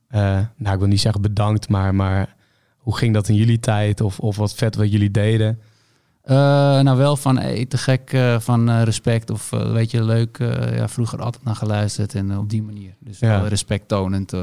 eh, 0.08 0.40
nou 0.56 0.74
ik 0.74 0.80
wil 0.80 0.88
niet 0.88 1.02
zeggen 1.02 1.22
bedankt, 1.22 1.70
maar, 1.70 1.96
maar 1.96 2.36
hoe 2.78 2.98
ging 2.98 3.14
dat 3.14 3.28
in 3.28 3.36
jullie 3.36 3.60
tijd? 3.60 4.02
Of, 4.02 4.20
of 4.20 4.38
wat 4.38 4.54
vet 4.54 4.76
wat 4.76 4.92
jullie 4.92 5.12
deden? 5.12 5.60
Nou, 6.26 6.98
wel 6.98 7.16
van 7.16 7.38
hey, 7.38 7.66
te 7.66 7.78
gek 7.78 8.18
van 8.40 8.82
respect 8.84 9.30
of 9.30 9.50
weet 9.50 9.92
je, 9.92 10.04
leuk. 10.04 10.38
ja, 10.74 10.88
vroeger 10.88 11.22
altijd 11.22 11.44
naar 11.44 11.56
geluisterd 11.56 12.16
en 12.16 12.38
op 12.38 12.50
die 12.50 12.64
manier. 12.64 12.94
Dus 13.00 13.20
ja. 13.20 13.40
wel 13.40 13.48
respect 13.48 13.88
tonend. 13.88 14.34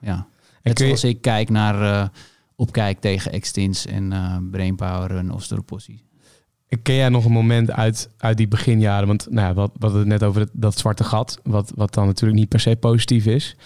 ja. 0.00 0.26
Net 0.66 0.78
zoals 0.78 1.00
je... 1.00 1.08
ik 1.08 1.20
kijk 1.20 1.50
naar 1.50 2.10
opkijk 2.56 3.00
tegen 3.00 3.32
Extins 3.32 3.86
en 3.86 4.12
Brainpower 4.50 5.16
en 5.16 5.32
Osteropossie. 5.32 6.04
ken 6.82 6.94
jij 6.94 7.08
nog 7.08 7.24
een 7.24 7.32
moment 7.32 7.70
uit, 7.70 8.10
uit 8.18 8.36
die 8.36 8.48
beginjaren? 8.48 9.06
Want 9.06 9.26
nou 9.30 9.48
ja, 9.48 9.54
wat, 9.54 9.70
wat 9.78 9.92
het 9.92 10.06
net 10.06 10.22
over 10.22 10.40
het, 10.40 10.50
dat 10.52 10.78
zwarte 10.78 11.04
gat, 11.04 11.40
wat, 11.42 11.72
wat 11.74 11.94
dan 11.94 12.06
natuurlijk 12.06 12.40
niet 12.40 12.48
per 12.48 12.60
se 12.60 12.76
positief 12.76 13.26
is. 13.26 13.56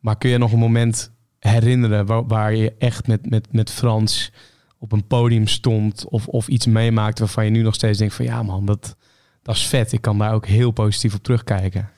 Maar 0.00 0.18
kun 0.18 0.30
je 0.30 0.38
nog 0.38 0.52
een 0.52 0.58
moment 0.58 1.10
herinneren 1.38 2.06
waar, 2.06 2.26
waar 2.26 2.54
je 2.54 2.74
echt 2.78 3.06
met, 3.06 3.30
met, 3.30 3.52
met 3.52 3.70
Frans 3.70 4.32
op 4.78 4.92
een 4.92 5.06
podium 5.06 5.46
stond 5.46 6.08
of, 6.08 6.26
of 6.26 6.48
iets 6.48 6.66
meemaakt 6.66 7.18
waarvan 7.18 7.44
je 7.44 7.50
nu 7.50 7.62
nog 7.62 7.74
steeds 7.74 7.98
denkt 7.98 8.14
van 8.14 8.24
ja 8.24 8.42
man, 8.42 8.66
dat, 8.66 8.96
dat 9.42 9.54
is 9.54 9.66
vet. 9.66 9.92
Ik 9.92 10.00
kan 10.00 10.18
daar 10.18 10.34
ook 10.34 10.46
heel 10.46 10.70
positief 10.70 11.14
op 11.14 11.22
terugkijken. 11.22 11.90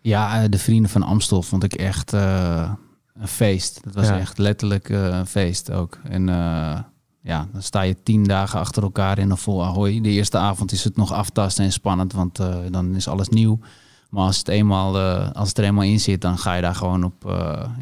Ja, 0.00 0.42
eh, 0.42 0.50
de 0.50 0.58
Vrienden 0.58 0.90
van 0.90 1.02
Amstel 1.02 1.42
vond 1.42 1.64
ik 1.64 1.74
echt 1.74 2.12
uh, 2.12 2.72
een 3.18 3.28
feest. 3.28 3.84
Dat 3.84 3.94
was 3.94 4.06
Ja. 4.06 4.18
echt 4.18 4.38
letterlijk 4.38 4.88
eh, 4.88 5.04
een 5.06 5.26
feest 5.26 5.70
ook. 5.70 5.98
En 6.04 6.28
eh, 6.28 6.80
ja, 7.20 7.48
dan 7.52 7.62
sta 7.62 7.80
je 7.80 8.02
tien 8.02 8.24
dagen 8.24 8.58
achter 8.60 8.82
elkaar 8.82 9.18
in 9.18 9.30
een 9.30 9.36
vol 9.36 9.64
Ahoy. 9.64 10.00
De 10.00 10.08
eerste 10.08 10.38
avond 10.38 10.72
is 10.72 10.84
het 10.84 10.96
nog 10.96 11.12
aftasten 11.12 11.64
en 11.64 11.72
spannend, 11.72 12.12
want 12.12 12.38
eh, 12.38 12.56
dan 12.70 12.94
is 12.94 13.08
alles 13.08 13.28
nieuw. 13.28 13.58
Maar 14.10 14.24
als 14.24 14.38
het, 14.38 14.48
eenmaal, 14.48 14.98
als 15.32 15.48
het 15.48 15.58
er 15.58 15.64
eenmaal 15.64 15.84
in 15.84 16.00
zit, 16.00 16.20
dan 16.20 16.38
ga 16.38 16.54
je 16.54 16.62
daar 16.62 16.74
gewoon 16.74 17.04
op, 17.04 17.14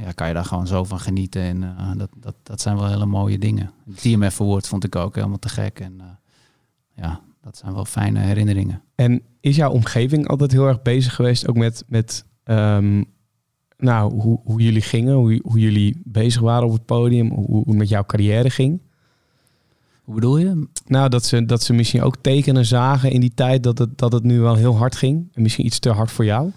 ja, 0.05 0.13
kan 0.15 0.29
je 0.29 0.35
daar 0.35 0.45
gewoon 0.45 0.67
zo 0.67 0.85
van 0.85 1.01
genieten. 1.01 1.43
En 1.43 1.95
dat, 1.99 2.09
dat, 2.17 2.35
dat 2.43 2.61
zijn 2.61 2.77
wel 2.77 2.89
hele 2.89 3.07
mooie 3.07 3.39
dingen. 3.39 3.71
Het 3.87 4.01
TMF 4.01 4.41
Award 4.41 4.69
vond 4.69 4.85
ik 4.85 4.97
ook 4.97 5.15
helemaal 5.15 5.39
te 5.39 5.49
gek. 5.49 5.81
En 5.81 6.01
ja, 6.95 7.21
dat 7.43 7.57
zijn 7.57 7.75
wel 7.75 7.85
fijne 7.85 8.19
herinneringen. 8.21 8.83
En 8.95 9.23
is 9.41 9.57
jouw 9.57 9.71
omgeving 9.71 10.29
altijd 10.29 10.53
heel 10.53 10.67
erg 10.67 10.83
bezig 10.83 11.15
geweest 11.15 11.49
ook 11.49 11.57
met, 11.57 11.85
met 11.89 12.25
ehm, 12.45 13.03
nou, 13.79 14.21
hoe, 14.21 14.41
hoe 14.45 14.63
jullie 14.63 14.83
gingen, 14.83 15.15
hoe, 15.15 15.41
hoe 15.45 15.59
jullie 15.59 16.01
bezig 16.05 16.41
waren 16.41 16.67
op 16.67 16.73
het 16.73 16.85
podium, 16.85 17.31
hoe, 17.31 17.47
hoe 17.47 17.65
het 17.67 17.77
met 17.77 17.89
jouw 17.89 18.05
carrière 18.05 18.51
ging? 18.51 18.81
Hoe 20.05 20.15
bedoel 20.15 20.39
je? 20.39 20.67
Nou, 20.87 21.09
dat 21.09 21.25
ze, 21.25 21.45
dat 21.45 21.63
ze 21.63 21.73
misschien 21.73 22.03
ook 22.03 22.17
tekenen 22.21 22.65
zagen 22.65 23.11
in 23.11 23.21
die 23.21 23.33
tijd 23.35 23.63
dat 23.63 23.79
het, 23.79 23.99
dat 23.99 24.13
het 24.13 24.23
nu 24.23 24.41
wel 24.41 24.55
heel 24.55 24.77
hard 24.77 24.97
ging. 24.97 25.29
En 25.33 25.43
misschien 25.43 25.67
iets 25.67 25.79
te 25.79 25.91
hard 25.91 26.11
voor 26.11 26.25
jou. 26.25 26.51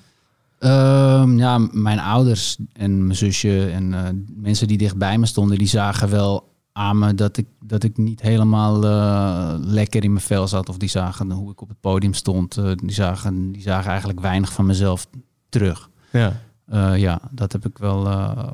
Ehm, 0.60 1.38
ja, 1.38 1.58
mijn 1.72 2.00
ouders 2.00 2.58
en 2.74 3.06
mijn 3.06 3.18
zusje 3.18 3.70
en 3.70 3.94
eh, 3.94 4.10
mensen 4.36 4.68
die 4.68 4.78
dichtbij 4.78 5.18
me 5.18 5.26
stonden, 5.26 5.58
die 5.58 5.68
zagen 5.68 6.10
wel 6.10 6.56
aan 6.72 6.98
me 6.98 7.16
dat 7.16 7.38
ik, 7.38 7.48
dat 7.60 7.84
ik 7.84 7.98
niet 7.98 8.22
helemaal 8.22 8.86
eh, 8.86 9.54
lekker 9.60 10.04
in 10.04 10.12
mijn 10.14 10.26
vel 10.26 10.48
zat. 10.48 10.70
Of 10.70 10.78
die 10.78 10.90
zagen 10.90 11.32
hoe 11.32 11.52
ik 11.52 11.62
op 11.62 11.70
het 11.70 11.80
podium 11.80 12.14
stond. 12.14 12.58
Eh, 12.58 12.72
die, 12.76 12.92
zagen, 12.92 13.52
die 13.52 13.62
zagen 13.62 13.90
eigenlijk 13.90 14.20
weinig 14.20 14.54
van 14.54 14.66
mezelf 14.66 15.08
terug. 15.50 15.90
Ja. 16.12 16.42
Eh, 16.68 16.98
ja, 16.98 17.22
dat 17.32 17.52
heb 17.52 17.66
ik 17.66 17.78
wel 17.78 18.08
eh, 18.08 18.52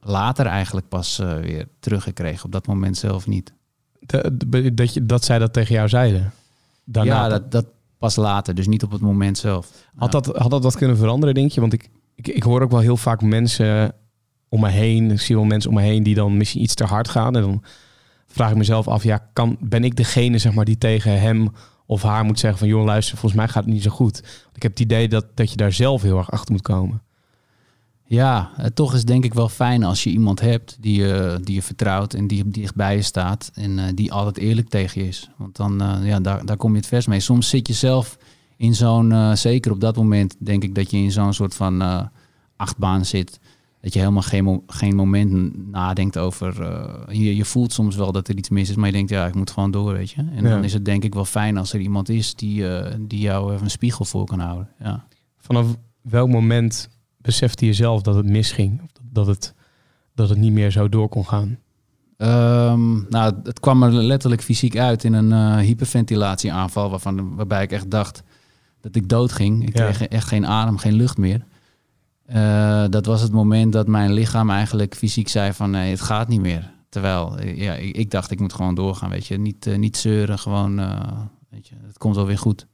later 0.00 0.46
eigenlijk 0.46 0.88
pas 0.88 1.18
eh, 1.18 1.38
weer 1.38 1.68
teruggekregen. 1.80 2.44
Op 2.44 2.52
dat 2.52 2.66
moment 2.66 2.96
zelf 2.96 3.26
niet. 3.26 3.52
Dat, 4.74 4.94
je, 4.94 5.06
dat 5.06 5.24
zij 5.24 5.38
dat 5.38 5.52
tegen 5.52 5.74
jou 5.74 5.88
zeiden. 5.88 6.32
Daarna, 6.84 7.22
ja, 7.22 7.28
dat, 7.28 7.50
dat 7.50 7.66
pas 7.98 8.16
later. 8.16 8.54
Dus 8.54 8.66
niet 8.66 8.82
op 8.82 8.90
het 8.90 9.00
moment 9.00 9.38
zelf. 9.38 9.70
Had, 9.96 10.12
dat, 10.12 10.26
had 10.26 10.50
dat 10.50 10.62
wat 10.62 10.76
kunnen 10.76 10.96
veranderen, 10.96 11.34
denk 11.34 11.50
je? 11.50 11.60
Want 11.60 11.72
ik, 11.72 11.88
ik, 12.14 12.28
ik 12.28 12.42
hoor 12.42 12.62
ook 12.62 12.70
wel 12.70 12.80
heel 12.80 12.96
vaak 12.96 13.22
mensen 13.22 13.94
om 14.48 14.60
me 14.60 14.68
heen. 14.68 15.10
Ik 15.10 15.20
zie 15.20 15.36
wel 15.36 15.44
mensen 15.44 15.70
om 15.70 15.76
me 15.76 15.82
heen 15.82 16.02
die 16.02 16.14
dan 16.14 16.36
misschien 16.36 16.62
iets 16.62 16.74
te 16.74 16.84
hard 16.84 17.08
gaan. 17.08 17.36
En 17.36 17.42
dan 17.42 17.62
vraag 18.26 18.50
ik 18.50 18.56
mezelf 18.56 18.88
af, 18.88 19.02
ja, 19.02 19.28
kan, 19.32 19.56
ben 19.60 19.84
ik 19.84 19.96
degene 19.96 20.38
zeg 20.38 20.52
maar, 20.52 20.64
die 20.64 20.78
tegen 20.78 21.20
hem 21.20 21.52
of 21.86 22.02
haar 22.02 22.24
moet 22.24 22.38
zeggen 22.38 22.58
van... 22.58 22.68
joh, 22.68 22.84
luister, 22.84 23.16
volgens 23.16 23.40
mij 23.40 23.48
gaat 23.48 23.64
het 23.64 23.72
niet 23.72 23.82
zo 23.82 23.90
goed. 23.90 24.18
Ik 24.54 24.62
heb 24.62 24.70
het 24.70 24.80
idee 24.80 25.08
dat, 25.08 25.26
dat 25.34 25.50
je 25.50 25.56
daar 25.56 25.72
zelf 25.72 26.02
heel 26.02 26.18
erg 26.18 26.30
achter 26.30 26.52
moet 26.52 26.62
komen. 26.62 27.02
Ja, 28.06 28.50
eh, 28.56 28.66
toch 28.66 28.92
is 28.92 28.98
het 28.98 29.06
denk 29.06 29.24
ik 29.24 29.34
wel 29.34 29.48
fijn 29.48 29.84
als 29.84 30.02
je 30.04 30.10
iemand 30.10 30.40
hebt 30.40 30.76
die 30.80 31.00
je, 31.00 31.38
die 31.42 31.54
je 31.54 31.62
vertrouwt 31.62 32.14
en 32.14 32.26
die 32.26 32.48
dichtbij 32.48 32.96
je 32.96 33.02
staat 33.02 33.50
en 33.54 33.78
eh, 33.78 33.84
die 33.94 34.12
altijd 34.12 34.38
eerlijk 34.38 34.68
tegen 34.68 35.02
je 35.02 35.08
is. 35.08 35.30
Want 35.36 35.56
dan, 35.56 35.80
eh, 35.82 36.06
ja, 36.06 36.20
daar, 36.20 36.44
daar 36.44 36.56
kom 36.56 36.70
je 36.70 36.76
het 36.76 36.86
vers 36.86 37.06
mee. 37.06 37.20
Soms 37.20 37.48
zit 37.48 37.66
je 37.68 37.74
zelf 37.74 38.18
in 38.56 38.74
zo'n, 38.74 39.36
zeker 39.36 39.72
op 39.72 39.80
dat 39.80 39.96
moment, 39.96 40.36
denk 40.38 40.62
ik 40.62 40.74
dat 40.74 40.90
je 40.90 40.96
in 40.96 41.12
zo'n 41.12 41.32
soort 41.32 41.54
van 41.54 42.08
achtbaan 42.56 43.04
zit. 43.04 43.40
Dat 43.80 43.92
je 43.92 43.98
helemaal 43.98 44.22
geen, 44.22 44.44
mo- 44.44 44.62
geen 44.66 44.94
moment 44.96 45.56
nadenkt 45.70 46.18
over. 46.18 46.54
je, 47.16 47.36
je 47.36 47.44
voelt 47.44 47.72
soms 47.72 47.96
wel 47.96 48.12
dat 48.12 48.28
er 48.28 48.36
iets 48.36 48.48
mis 48.48 48.68
is, 48.70 48.76
maar 48.76 48.86
je 48.86 48.92
denkt, 48.92 49.10
ja, 49.10 49.26
ik 49.26 49.34
moet 49.34 49.50
gewoon 49.50 49.70
door, 49.70 49.92
weet 49.92 50.10
je. 50.10 50.16
En 50.16 50.42
Ja. 50.44 50.48
dan 50.50 50.64
is 50.64 50.72
het 50.72 50.84
denk 50.84 51.04
ik 51.04 51.14
wel 51.14 51.24
fijn 51.24 51.56
als 51.56 51.72
er 51.72 51.80
iemand 51.80 52.08
is 52.08 52.34
die, 52.34 52.64
die 53.00 53.20
jou 53.20 53.52
even 53.52 53.64
een 53.64 53.70
spiegel 53.70 54.04
voor 54.04 54.24
kan 54.26 54.38
houden. 54.40 54.68
Ja. 54.78 55.06
Vanaf 55.38 55.66
welk 56.02 56.28
moment 56.28 56.88
besefte 57.24 57.66
je 57.66 57.72
zelf 57.72 58.02
dat 58.02 58.14
het 58.14 58.26
misging? 58.26 58.82
Of 58.82 58.90
dat 59.10 59.26
het, 59.26 59.54
dat 60.14 60.28
het 60.28 60.38
niet 60.38 60.52
meer 60.52 60.70
zo 60.70 60.88
door 60.88 61.08
kon 61.08 61.26
gaan? 61.26 61.58
Ehm, 62.16 63.08
nou, 63.08 63.34
het 63.42 63.60
kwam 63.60 63.82
er 63.82 63.92
letterlijk 63.92 64.42
fysiek 64.42 64.76
uit 64.78 65.04
in 65.04 65.12
een 65.12 65.32
eh, 65.32 65.56
hyperventilatieaanval, 65.66 66.90
waarvan, 66.90 67.34
waarbij 67.34 67.62
ik 67.62 67.72
echt 67.72 67.90
dacht 67.90 68.22
dat 68.80 68.96
ik 68.96 69.08
doodging. 69.08 69.66
Ik 69.68 69.76
Ja. 69.76 69.84
kreeg 69.84 70.08
echt 70.08 70.28
geen 70.28 70.46
adem, 70.46 70.76
geen 70.76 70.92
lucht 70.92 71.16
meer. 71.18 71.44
Eh, 72.26 72.84
dat 72.90 73.06
was 73.06 73.20
het 73.20 73.32
moment 73.32 73.72
dat 73.72 73.86
mijn 73.86 74.12
lichaam 74.12 74.50
eigenlijk 74.50 74.94
fysiek 74.94 75.28
zei 75.28 75.52
van 75.52 75.70
nee, 75.70 75.90
het 75.90 76.00
gaat 76.00 76.28
niet 76.28 76.40
meer. 76.40 76.72
Terwijl 76.88 77.38
eh, 77.38 77.56
ja, 77.56 77.74
ik, 77.74 77.96
ik 77.96 78.10
dacht 78.10 78.30
ik 78.30 78.40
moet 78.40 78.52
gewoon 78.52 78.74
doorgaan, 78.74 79.10
weet 79.10 79.26
je. 79.26 79.38
Niet, 79.38 79.76
niet 79.76 79.96
zeuren, 79.96 80.38
gewoon, 80.38 80.76
weet 81.50 81.68
je, 81.68 81.74
het 81.86 81.98
komt 81.98 82.16
wel 82.16 82.26
weer 82.26 82.38
goed. 82.38 82.66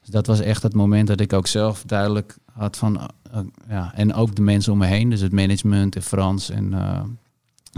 Dus 0.00 0.08
dat 0.10 0.26
was 0.26 0.40
echt 0.40 0.62
het 0.62 0.74
moment 0.74 1.06
dat 1.08 1.20
ik 1.20 1.32
ook 1.32 1.46
zelf 1.46 1.82
duidelijk 1.86 2.36
had 2.52 2.76
van, 2.76 3.10
ja, 3.68 3.92
en 3.94 4.14
ook 4.14 4.34
de 4.34 4.42
mensen 4.42 4.72
om 4.72 4.78
me 4.78 4.86
heen, 4.86 5.10
dus 5.10 5.20
het 5.20 5.32
management 5.32 5.96
en 5.96 6.02
Frans 6.02 6.50
en... 6.50 6.74
eh, 6.74 7.00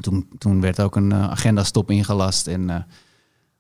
toen, 0.01 0.29
toen 0.39 0.61
werd 0.61 0.81
ook 0.81 0.97
een 0.97 1.13
eh, 1.13 1.31
agenda-stop 1.31 1.91
ingelast. 1.91 2.47
En 2.47 2.71
eh, 2.71 2.77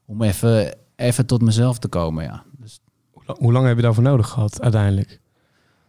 om 0.06 0.22
even, 0.22 0.74
even 0.96 1.26
tot 1.26 1.42
mezelf 1.42 1.78
te 1.78 1.88
komen, 1.88 2.24
ja. 2.24 2.42
Dus 2.58 2.80
Hoe 3.12 3.22
la- 3.26 3.36
Hoe 3.38 3.52
lang 3.52 3.66
heb 3.66 3.76
je 3.76 3.82
daarvoor 3.82 4.02
nodig 4.02 4.28
gehad 4.28 4.62
uiteindelijk? 4.62 5.20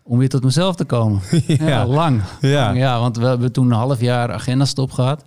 om 0.04 0.18
weer 0.18 0.30
tot 0.30 0.44
mezelf 0.44 0.76
te 0.76 0.86
komen. 0.86 1.22
ja. 1.48 1.86
lang. 1.88 2.22
ja. 2.42 2.72
Ja, 2.72 3.00
want 3.00 3.18
we 3.18 3.26
hebben 3.26 3.52
toen 3.52 3.66
een 3.66 3.78
half 3.78 4.00
jaar 4.00 4.32
agenda-stop 4.34 4.92
gehad. 4.92 5.26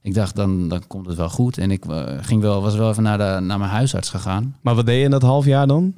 Ik 0.00 0.14
dacht, 0.14 0.36
dan, 0.36 0.68
dan 0.68 0.86
komt 0.86 1.06
het 1.06 1.16
wel 1.16 1.28
goed. 1.30 1.58
En 1.58 1.70
ik 1.70 1.84
ging 2.20 2.40
wel, 2.42 2.62
was 2.62 2.74
wel 2.76 2.90
even 2.90 3.02
naar, 3.02 3.18
de, 3.18 3.40
naar 3.46 3.58
mijn 3.58 3.70
huisarts 3.70 4.10
gegaan. 4.10 4.56
Maar 4.60 4.74
wat 4.74 4.86
deed 4.86 4.98
je 4.98 5.04
in 5.04 5.10
dat 5.10 5.22
half 5.22 5.44
jaar 5.44 5.66
dan? 5.66 5.94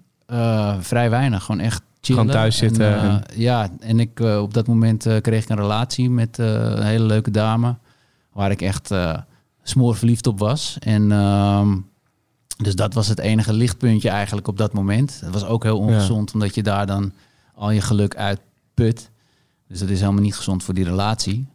Vrij 0.80 1.10
weinig, 1.10 1.44
gewoon 1.44 1.60
echt 1.60 1.82
chillen. 2.06 2.20
Gewoon 2.22 2.36
thuis 2.36 2.56
zitten 2.56 2.86
En, 2.86 2.98
eh, 2.98 3.04
en- 3.14 3.40
Ja, 3.40 3.68
en 3.80 4.00
ik, 4.00 4.20
eh, 4.20 4.42
op 4.42 4.54
dat 4.54 4.66
moment 4.66 5.06
eh, 5.06 5.20
kreeg 5.20 5.42
ik 5.42 5.48
een 5.48 5.56
relatie 5.56 6.10
met 6.10 6.38
een 6.38 6.82
hele 6.82 7.04
leuke 7.04 7.30
dame. 7.30 7.76
Waar 8.32 8.50
ik 8.50 8.62
echt 8.62 8.90
eh 8.90 9.18
smoorverliefd 9.62 10.26
op 10.26 10.38
was. 10.38 10.76
En 10.80 11.12
ehm, 11.12 11.76
dus 12.56 12.74
dat 12.74 12.94
was 12.94 13.08
het 13.08 13.18
enige 13.18 13.52
lichtpuntje 13.52 14.08
eigenlijk 14.08 14.48
op 14.48 14.56
dat 14.58 14.72
moment. 14.72 15.20
Het 15.20 15.32
was 15.32 15.44
ook 15.44 15.62
heel 15.62 15.78
ongezond, 15.78 16.34
omdat 16.34 16.54
je 16.54 16.62
daar 16.62 16.86
dan 16.86 17.12
al 17.54 17.70
je 17.70 17.80
geluk 17.80 18.16
uitput. 18.16 19.10
Dus 19.68 19.78
dat 19.78 19.88
is 19.88 20.00
helemaal 20.00 20.22
niet 20.22 20.36
gezond 20.36 20.62
voor 20.62 20.74
die 20.74 20.84
relatie. 20.84 21.46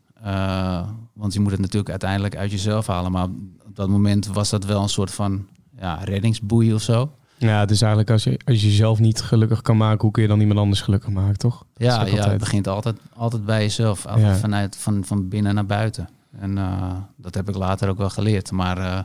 Want 1.14 1.34
je 1.34 1.40
moet 1.40 1.52
het 1.52 1.60
natuurlijk 1.60 1.90
uiteindelijk 1.90 2.36
uit 2.36 2.52
jezelf 2.52 2.88
halen. 2.88 3.12
Maar 3.12 3.28
op 3.66 3.76
dat 3.76 3.90
moment 3.90 4.28
was 4.28 4.50
dat 4.50 4.66
wel 4.66 4.82
een 4.82 4.90
soort 4.90 5.12
van 5.12 5.46
ja, 5.80 5.96
reddingsboei 6.04 6.74
of 6.74 6.82
zo. 6.82 7.12
Ja, 7.48 7.60
het 7.60 7.72
is 7.72 7.82
eigenlijk 7.82 8.12
als 8.12 8.24
je, 8.24 8.40
als 8.46 8.62
je 8.62 8.68
jezelf 8.68 9.00
niet 9.00 9.22
gelukkig 9.22 9.62
kan 9.62 9.78
maken, 9.78 10.02
hoe 10.02 10.12
kun 10.12 10.22
je 10.22 10.28
dan 10.28 10.40
iemand 10.40 10.60
anders 10.60 10.82
gelukkig 10.82 11.10
maken, 11.10 11.38
toch? 11.38 11.58
Dat 11.74 11.88
Ja, 11.88 12.06
ja 12.06 12.30
het 12.30 12.38
begint 12.38 12.68
altijd, 12.68 12.96
altijd 13.14 13.46
bij 13.46 13.62
jezelf. 13.62 14.06
Altijd 14.06 14.26
Ja. 14.28 14.36
vanuit 14.36 14.78
van, 14.78 15.06
van 15.06 15.28
binnen 15.30 15.56
naar 15.56 15.66
buiten. 15.66 16.10
En 16.40 16.58
eh, 16.58 16.96
dat 17.18 17.36
heb 17.36 17.50
ik 17.50 17.56
later 17.56 17.90
ook 17.90 17.98
wel 17.98 18.10
geleerd. 18.10 18.52
Maar 18.52 18.78
eh, 18.78 19.00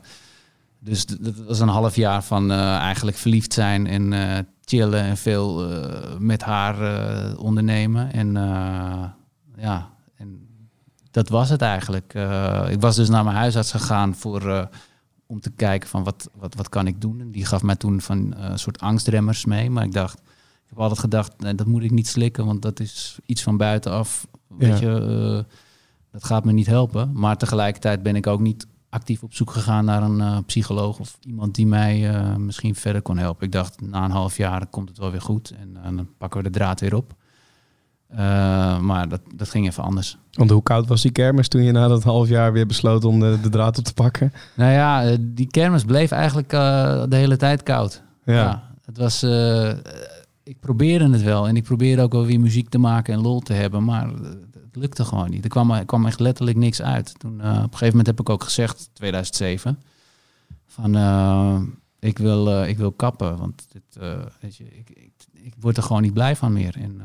dus 0.79 1.07
dat 1.07 1.35
was 1.47 1.61
een 1.61 1.69
half 1.69 1.97
jaar 1.97 2.23
van 2.23 2.51
eh, 2.51 2.77
eigenlijk 2.77 3.17
verliefd 3.17 3.53
zijn 3.53 3.87
en 3.87 4.47
chillen 4.65 5.01
en 5.03 5.17
veel 5.17 5.69
met 6.19 6.43
haar 6.43 6.77
ondernemen. 7.37 8.13
En 8.13 8.33
ja, 9.57 9.91
en 10.17 10.49
dat 11.11 11.29
was 11.29 11.49
het 11.49 11.63
eigenlijk. 11.63 12.15
Ik 12.69 12.81
was 12.81 12.97
dus 12.97 13.09
naar 13.09 13.25
mijn 13.25 13.37
huisarts 13.37 13.71
gegaan 13.71 14.15
voor, 14.15 14.69
om 15.27 15.41
te 15.41 15.51
kijken 15.51 15.89
van 15.89 16.05
wat, 16.05 16.31
wat, 16.35 16.55
wat 16.55 16.69
kan 16.69 16.87
ik 16.87 17.01
doen. 17.01 17.21
En 17.21 17.31
die 17.31 17.45
gaf 17.47 17.63
mij 17.63 17.77
toen 17.77 18.01
van 18.01 18.35
eh, 18.35 18.51
een 18.51 18.59
soort 18.59 18.81
angstremmers 18.81 19.45
mee. 19.45 19.71
Maar 19.71 19.85
ik 19.85 19.93
dacht, 19.93 20.19
ik 20.19 20.69
heb 20.69 20.79
altijd 20.81 21.01
gedacht, 21.01 21.41
nee, 21.41 21.55
dat 21.55 21.67
moet 21.67 21.83
ik 21.83 21.91
niet 21.91 22.09
slikken, 22.09 22.47
want 22.47 22.63
dat 22.63 22.81
is 22.81 23.19
iets 23.27 23.43
van 23.43 23.57
buitenaf. 23.57 24.27
Weet 24.49 24.79
Ja. 24.79 24.91
je, 24.91 25.01
eh, 25.01 25.53
dat 26.11 26.25
gaat 26.25 26.45
me 26.45 26.53
niet 26.53 26.67
helpen. 26.67 27.11
Maar 27.13 27.37
tegelijkertijd 27.37 28.03
ben 28.03 28.17
ik 28.17 28.27
ook 28.27 28.41
niet 28.41 28.67
actief 28.89 29.23
op 29.23 29.35
zoek 29.35 29.51
gegaan 29.51 29.85
naar 29.85 30.03
een 30.03 30.21
eh, 30.21 30.39
psycholoog 30.47 30.99
of 30.99 31.19
iemand 31.21 31.55
die 31.55 31.67
mij 31.67 32.11
misschien 32.39 32.75
verder 32.75 33.03
kon 33.03 33.19
helpen. 33.19 33.47
Ik 33.47 33.53
dacht, 33.53 33.81
na 33.81 34.05
een 34.05 34.11
half 34.11 34.37
jaar 34.37 34.67
komt 34.67 34.89
het 34.89 34.99
wel 34.99 35.11
weer 35.11 35.21
goed 35.23 35.51
en 35.51 35.97
dan 35.97 36.09
pakken 36.19 36.43
we 36.43 36.51
de 36.51 36.59
draad 36.59 36.81
weer 36.81 36.95
op. 36.95 37.15
Eh, 38.09 38.79
maar 38.79 39.09
dat, 39.09 39.21
dat 39.35 39.51
ging 39.51 39.67
even 39.67 39.83
anders. 39.83 40.17
Want 40.33 40.51
hoe 40.51 40.63
koud 40.63 40.87
was 40.87 41.03
die 41.03 41.11
kermis 41.11 41.49
toen 41.49 41.63
je 41.63 41.73
na 41.73 41.89
dat 41.89 42.03
half 42.03 42.29
jaar 42.29 42.53
weer 42.53 42.67
besloot 42.67 43.05
om 43.05 43.21
de, 43.21 43.39
de 43.43 43.49
draad 43.49 43.79
op 43.79 43.85
te 43.85 43.95
pakken? 43.95 44.33
Nou 44.55 44.73
ja, 44.73 45.05
eh, 45.05 45.17
die 45.21 45.47
kermis 45.47 45.85
bleef 45.85 46.11
eigenlijk 46.11 46.53
eh, 46.53 47.03
de 47.09 47.17
hele 47.17 47.37
tijd 47.37 47.63
koud. 47.63 48.03
Ja. 48.25 48.35
Ja, 48.35 48.71
het 48.85 48.99
was. 48.99 49.23
ik 50.43 50.61
probeerde 50.61 51.11
het 51.11 51.23
wel 51.23 51.49
en 51.49 51.57
ik 51.57 51.63
probeerde 51.63 52.03
ook 52.03 52.13
wel 52.13 52.27
weer 52.27 52.41
muziek 52.41 52.69
te 52.69 52.79
maken 52.79 53.15
en 53.15 53.21
lol 53.21 53.41
te 53.41 53.53
hebben, 53.53 53.85
maar 53.85 54.09
het 54.53 54.77
lukte 54.77 55.05
gewoon 55.05 55.31
niet. 55.31 55.45
Er 55.45 55.51
kwam, 55.51 55.71
er 55.71 55.85
kwam 55.85 56.07
echt 56.07 56.21
letterlijk 56.21 56.57
niks 56.57 56.83
uit. 56.83 57.19
Toen, 57.19 57.35
op 57.35 57.45
een 57.45 57.63
gegeven 57.63 57.87
moment 57.87 58.07
heb 58.07 58.21
ik 58.21 58.29
ook 58.29 58.43
gezegd, 58.45 58.91
2007, 58.93 59.79
van 60.67 60.97
ik 61.99 62.19
wil, 62.19 62.63
ik 62.63 62.79
wil 62.79 62.93
kappen, 62.93 63.37
want 63.37 63.67
dit, 63.73 64.05
weet 64.41 64.57
je, 64.57 64.65
ik, 64.65 64.91
ik, 64.91 65.13
ik 65.33 65.55
word 65.61 65.77
er 65.77 65.83
gewoon 65.83 66.03
niet 66.03 66.15
blij 66.15 66.37
van 66.37 66.53
meer. 66.53 66.77
En 66.79 67.01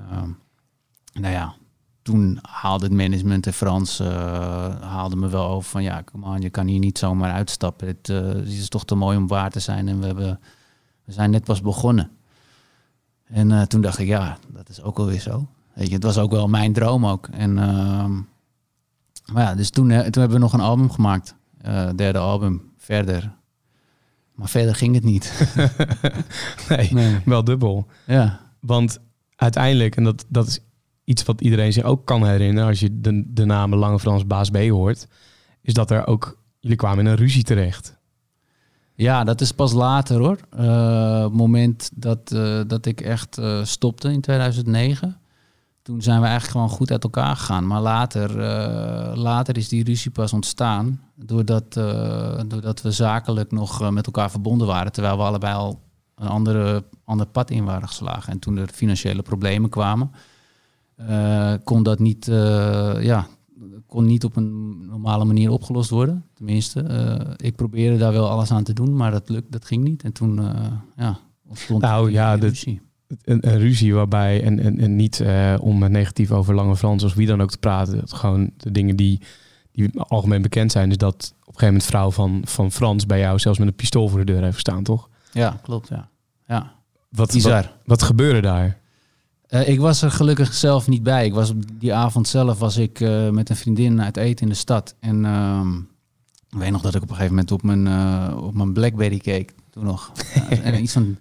nou 1.14 1.34
ja, 1.34 1.56
toen 2.02 2.40
haalde 2.42 2.86
het 2.86 2.94
management 2.94 3.48
en 3.48 3.54
Frans 3.54 4.00
eh, 4.00 4.08
haalde 4.82 5.16
me 5.16 5.30
wel 5.30 5.48
over 5.48 5.70
van 5.70 5.84
ja, 5.84 6.02
kom 6.02 6.26
aan, 6.26 6.42
je 6.42 6.50
kan 6.50 6.68
hier 6.68 6.80
niet 6.80 6.98
zomaar 6.98 7.32
uitstappen. 7.32 7.88
Het, 7.88 8.10
eh, 8.10 8.18
het 8.18 8.48
is 8.48 8.70
toch 8.70 8.86
te 8.86 8.96
mooi 8.96 9.18
om 9.18 9.28
waar 9.28 9.50
te 9.52 9.60
zijn 9.60 9.88
en 9.88 10.00
we, 10.00 10.06
hebben, 10.06 10.40
we 11.04 11.12
zijn 11.12 11.32
net 11.32 11.44
pas 11.44 11.62
begonnen. 11.62 12.10
En 13.24 13.52
eh, 13.52 13.62
toen 13.62 13.82
dacht 13.82 14.00
ik, 14.00 14.08
ja, 14.08 14.38
dat 14.48 14.70
is 14.70 14.82
ook 14.82 15.00
alweer 15.00 15.20
zo. 15.20 15.48
Weet 15.74 15.88
je, 15.88 15.94
het 15.94 16.04
was 16.04 16.18
ook 16.18 16.32
wel 16.32 16.48
mijn 16.48 16.74
droom 16.74 17.06
ook. 17.06 17.28
En, 17.28 17.58
ehm, 17.60 18.14
maar 19.34 19.44
ja, 19.44 19.56
dus 19.56 19.70
toen, 19.70 19.88
toen 19.88 19.98
hebben 20.22 20.32
we 20.32 20.38
nog 20.38 20.54
een 20.54 20.60
album 20.60 20.92
gemaakt. 20.92 21.36
Derde 21.96 22.18
album, 22.18 22.72
verder. 22.78 23.32
Maar 24.36 24.50
verder 24.50 24.76
ging 24.76 24.96
het 24.96 25.04
niet. 25.04 25.56
nee, 26.70 26.94
Nee. 26.94 27.20
wel 27.26 27.44
dubbel. 27.44 27.88
Ja, 28.06 28.40
Want 28.60 29.00
uiteindelijk, 29.36 29.96
en 29.96 30.04
dat, 30.04 30.26
dat 30.28 30.48
is 30.48 30.60
iets 31.12 31.24
wat 31.24 31.42
iedereen 31.42 31.74
zich 31.74 31.84
ook 31.84 32.06
kan 32.06 32.26
herinneren 32.26 32.70
als 32.70 32.80
je 32.80 33.02
de, 33.02 33.24
de 33.28 33.46
namen 33.46 33.78
Lange 33.78 34.00
Frans 34.00 34.28
Baas 34.28 34.50
B 34.50 34.58
hoort, 34.58 35.08
is 35.62 35.74
dat 35.74 35.92
er 35.92 36.08
ook, 36.08 36.38
jullie 36.60 36.78
kwamen 36.78 37.06
in 37.06 37.12
een 37.12 37.18
ruzie 37.18 37.44
terecht. 37.44 38.00
Ja, 39.02 39.24
dat 39.24 39.42
is 39.42 39.52
pas 39.52 39.74
later 39.74 40.18
hoor. 40.18 40.38
Eh, 40.50 41.24
het 41.24 41.34
moment 41.34 41.90
dat, 41.94 42.32
eh, 42.32 42.60
dat 42.68 42.86
ik 42.86 43.02
echt 43.02 43.38
eh, 43.38 43.64
stopte 43.64 44.12
in 44.12 44.22
2009. 44.22 45.18
Toen 45.82 46.02
zijn 46.02 46.20
we 46.20 46.28
eigenlijk 46.28 46.58
gewoon 46.58 46.78
goed 46.78 46.92
uit 46.92 47.04
elkaar 47.04 47.36
gegaan. 47.36 47.68
Maar 47.68 47.82
later, 47.82 48.38
later 49.18 49.58
is 49.58 49.68
die 49.68 49.84
ruzie 49.84 50.12
pas 50.12 50.34
ontstaan. 50.34 51.02
Doordat, 51.16 51.74
doordat 52.48 52.82
we 52.82 52.92
zakelijk 52.92 53.52
nog 53.52 53.92
met 53.92 54.06
elkaar 54.06 54.32
verbonden 54.32 54.68
waren. 54.68 54.92
Terwijl 54.92 55.18
we 55.18 55.24
allebei 55.24 55.54
al 55.54 55.80
een 56.16 56.28
andere, 56.28 56.84
ander 57.06 57.26
pad 57.26 57.50
in 57.50 57.66
waren 57.66 57.88
geslagen. 57.88 58.34
En 58.34 58.40
toen 58.40 58.58
er 58.58 58.68
financiële 58.68 59.22
problemen 59.22 59.70
kwamen, 59.70 60.12
kon 61.64 61.84
dat 61.84 62.00
niet, 62.00 62.28
eh, 62.28 62.94
ja, 63.00 63.28
kon 63.88 64.06
niet 64.06 64.24
op 64.24 64.36
een 64.36 64.78
normale 64.86 65.26
manier 65.26 65.50
opgelost 65.52 65.90
worden. 65.90 66.26
Tenminste, 66.34 66.82
eh, 66.82 67.32
ik 67.48 67.56
probeerde 67.56 67.98
daar 67.98 68.12
wel 68.12 68.30
alles 68.30 68.52
aan 68.52 68.64
te 68.64 68.74
doen, 68.74 68.96
maar 68.96 69.12
dat 69.12 69.30
lukt, 69.30 69.52
dat 69.52 69.66
ging 69.66 69.84
niet. 69.84 70.04
En 70.04 70.14
toen, 70.14 70.40
eh, 70.40 70.72
ja, 70.98 71.20
ontstond 71.48 71.82
Nou, 71.82 72.12
ja, 72.12 72.38
de- 72.38 72.48
ruzie. 72.48 72.82
Een, 73.24 73.48
een 73.52 73.60
ruzie 73.60 73.94
waarbij, 73.94 74.44
en, 74.44 74.60
en, 74.60 74.80
en 74.80 74.96
niet 74.96 75.20
eh, 75.20 75.56
om 75.60 75.92
negatief 75.92 76.32
over 76.32 76.56
Lange 76.56 76.76
Frans 76.76 77.04
of 77.04 77.14
wie 77.14 77.28
dan 77.28 77.42
ook 77.42 77.52
te 77.52 77.58
praten, 77.58 78.08
gewoon 78.08 78.52
de 78.58 78.72
dingen 78.72 78.96
die, 78.96 79.22
die 79.72 80.00
algemeen 80.00 80.42
bekend 80.42 80.72
zijn, 80.72 80.90
is 80.90 80.98
dat 80.98 81.14
op 81.14 81.48
een 81.48 81.54
gegeven 81.54 81.66
moment 81.66 81.84
vrouw 81.84 82.12
van, 82.12 82.42
van 82.46 82.72
Frans 82.72 83.06
bij 83.06 83.20
jou 83.20 83.40
zelfs 83.40 83.60
met 83.60 83.68
een 83.68 83.76
pistool 83.76 84.08
voor 84.10 84.20
de 84.20 84.26
deur 84.26 84.42
heeft 84.42 84.54
gestaan, 84.54 84.84
toch? 84.84 85.10
Ja, 85.32 85.60
klopt, 85.62 85.88
ja. 85.88 86.10
ja. 86.48 86.72
Wat, 87.10 87.32
Bizar. 87.32 87.54
wat, 87.62 87.72
wat 87.86 88.02
gebeurde 88.04 88.42
daar? 88.42 88.81
Eh, 89.52 89.68
ik 89.68 89.80
was 89.80 90.02
er 90.02 90.12
gelukkig 90.12 90.54
zelf 90.54 90.88
niet 90.88 91.04
bij. 91.04 91.26
Ik 91.26 91.34
was 91.34 91.50
op 91.50 91.64
die 91.80 91.94
avond 91.94 92.28
zelf 92.28 92.60
was 92.60 92.78
ik 92.78 93.00
eh, 93.00 93.30
met 93.30 93.50
een 93.50 93.56
vriendin 93.56 94.02
uit 94.02 94.18
eten 94.18 94.44
in 94.46 94.52
de 94.52 94.58
stad. 94.58 94.96
En 95.00 95.26
ehm, 95.26 95.78
ik 96.50 96.58
weet 96.58 96.72
nog 96.72 96.82
dat 96.82 96.96
ik 96.96 97.02
op 97.02 97.10
een 97.10 97.16
gegeven 97.16 97.36
moment 97.36 97.52
op 97.52 97.64
mijn, 97.64 97.88
eh, 97.88 98.38
op 98.44 98.54
mijn 98.54 98.74
Blackberry 98.74 99.18
keek. 99.18 99.54
Toen 99.70 99.84
nog. 99.84 100.12
En 100.64 100.82
iets 100.82 100.94
van 100.94 101.18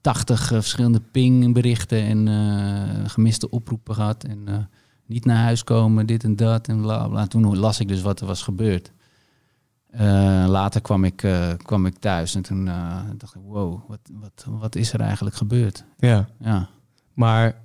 80 0.00 0.40
eh, 0.40 0.46
verschillende 0.48 1.00
pingberichten 1.10 2.28
en 2.28 3.10
gemiste 3.10 3.50
oproepen 3.50 3.94
gehad. 3.94 4.24
En 4.24 4.68
niet 5.06 5.24
naar 5.24 5.42
huis 5.42 5.64
komen, 5.64 6.06
dit 6.06 6.24
en 6.24 6.36
dat 6.36 6.68
en 6.68 6.80
bla 6.80 7.08
bla. 7.08 7.26
Toen 7.26 7.58
las 7.58 7.80
ik 7.80 7.88
dus 7.88 8.02
wat 8.02 8.20
er 8.20 8.26
was 8.26 8.42
gebeurd. 8.42 8.92
Later 10.46 10.80
kwam 10.80 11.04
ik, 11.04 11.26
kwam 11.56 11.86
ik 11.86 11.98
thuis 11.98 12.34
en 12.34 12.42
toen 12.42 12.64
dacht 13.16 13.34
ik, 13.34 13.40
wow, 13.44 13.80
wat, 13.88 14.00
wat, 14.12 14.46
wat 14.48 14.74
is 14.74 14.92
er 14.92 15.00
eigenlijk 15.00 15.36
gebeurd? 15.36 15.84
Ja, 15.98 16.28
Ja. 16.38 16.68
maar 17.14 17.61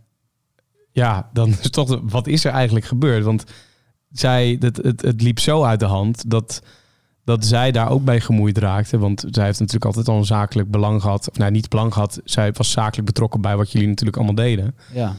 ja, 0.98 1.30
dan 1.34 1.50
is 1.50 1.70
toch, 1.70 1.88
de- 1.88 2.00
wat 2.04 2.28
is 2.28 2.46
er 2.46 2.52
eigenlijk 2.52 2.86
gebeurd? 2.86 3.24
Want 3.24 3.44
zij, 4.12 4.58
het, 4.60 4.78
het, 4.78 5.02
het 5.02 5.22
liep 5.22 5.40
zo 5.40 5.64
uit 5.64 5.80
de 5.80 5.86
hand 5.86 6.30
dat, 6.30 6.62
dat 7.24 7.46
zij 7.46 7.72
daar 7.72 7.90
ook 7.90 8.04
bij 8.04 8.20
gemoeid 8.20 8.58
raakte. 8.58 8.98
Want 8.98 9.26
zij 9.30 9.46
heeft 9.46 9.60
natuurlijk 9.60 9.86
altijd 9.86 10.08
al 10.08 10.18
een 10.18 10.26
zakelijk 10.26 10.72
belang 10.72 11.02
gehad. 11.02 11.30
Of 11.30 11.38
nou, 11.38 11.52
niet 11.52 11.70
belang 11.70 11.94
gehad. 11.94 12.20
Zij 12.24 12.52
was 12.52 12.72
zakelijk 12.72 13.06
betrokken 13.06 13.42
bij 13.42 13.58
wat 13.58 13.72
jullie 13.72 13.88
natuurlijk 13.88 14.18
allemaal 14.18 14.36
deden. 14.36 14.76
ja. 14.94 15.16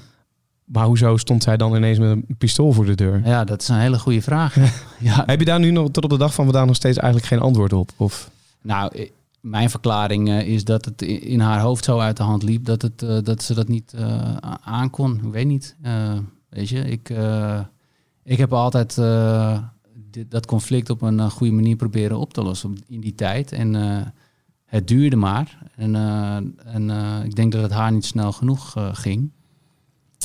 Maar 0.65 0.85
hoezo 0.87 1.17
stond 1.17 1.43
zij 1.43 1.57
dan 1.57 1.75
ineens 1.77 1.99
met 1.99 2.11
een 2.11 2.25
pistool 2.39 2.73
voor 2.73 2.85
de 2.85 2.95
deur? 2.95 3.21
Ja, 3.25 3.45
dat 3.45 3.63
is 3.63 3.69
een 3.69 3.79
hele 3.79 3.99
goede 3.99 4.23
vraag. 4.23 4.57
ja. 4.99 5.23
Heb 5.27 5.39
je 5.39 5.45
daar 5.45 5.59
nu 5.59 5.71
nog 5.71 5.91
tot 5.91 6.05
op 6.05 6.11
de 6.11 6.19
dag 6.19 6.35
van 6.35 6.45
vandaag 6.45 6.67
nog 6.67 6.77
steeds 6.77 6.97
eigenlijk 6.99 7.27
geen 7.33 7.41
antwoord 7.41 7.73
op? 7.73 7.91
Of 7.97 8.31
Nou, 8.63 9.11
mijn 9.49 9.71
verklaring 9.71 10.29
eh, 10.29 10.47
is 10.49 10.65
dat 10.65 10.85
het 10.85 11.03
in 11.03 11.41
haar 11.41 11.61
hoofd 11.61 11.85
zo 11.85 11.99
uit 11.99 12.17
de 12.17 12.23
hand 12.23 12.43
liep 12.43 12.65
dat, 12.65 12.83
het, 12.83 13.03
eh, 13.03 13.19
dat 13.23 13.43
ze 13.43 13.55
dat 13.55 13.69
niet 13.69 13.95
a- 13.99 14.59
aankon. 14.63 15.17
Ik 15.25 15.33
weet 15.33 15.47
niet. 15.47 15.77
Weet 16.49 16.69
je, 16.69 16.81
ik, 16.81 17.13
ik 18.23 18.39
heb 18.39 18.53
altijd 18.53 18.95
dit, 20.11 20.31
dat 20.31 20.47
conflict 20.47 20.91
op 20.91 21.03
een 21.03 21.31
goede 21.31 21.53
manier 21.53 21.77
proberen 21.77 22.19
op 22.19 22.33
te 22.35 22.43
lossen 22.43 22.77
in 22.87 23.01
die 23.01 23.15
tijd. 23.15 23.53
En 23.53 23.75
het 24.65 24.89
duurde 24.89 25.17
maar. 25.17 25.59
En, 25.77 25.95
en 26.65 26.91
ik 27.25 27.35
denk 27.35 27.53
dat 27.53 27.63
het 27.63 27.71
haar 27.73 27.93
niet 27.93 28.05
snel 28.05 28.33
genoeg 28.33 28.75
ging. 28.93 29.31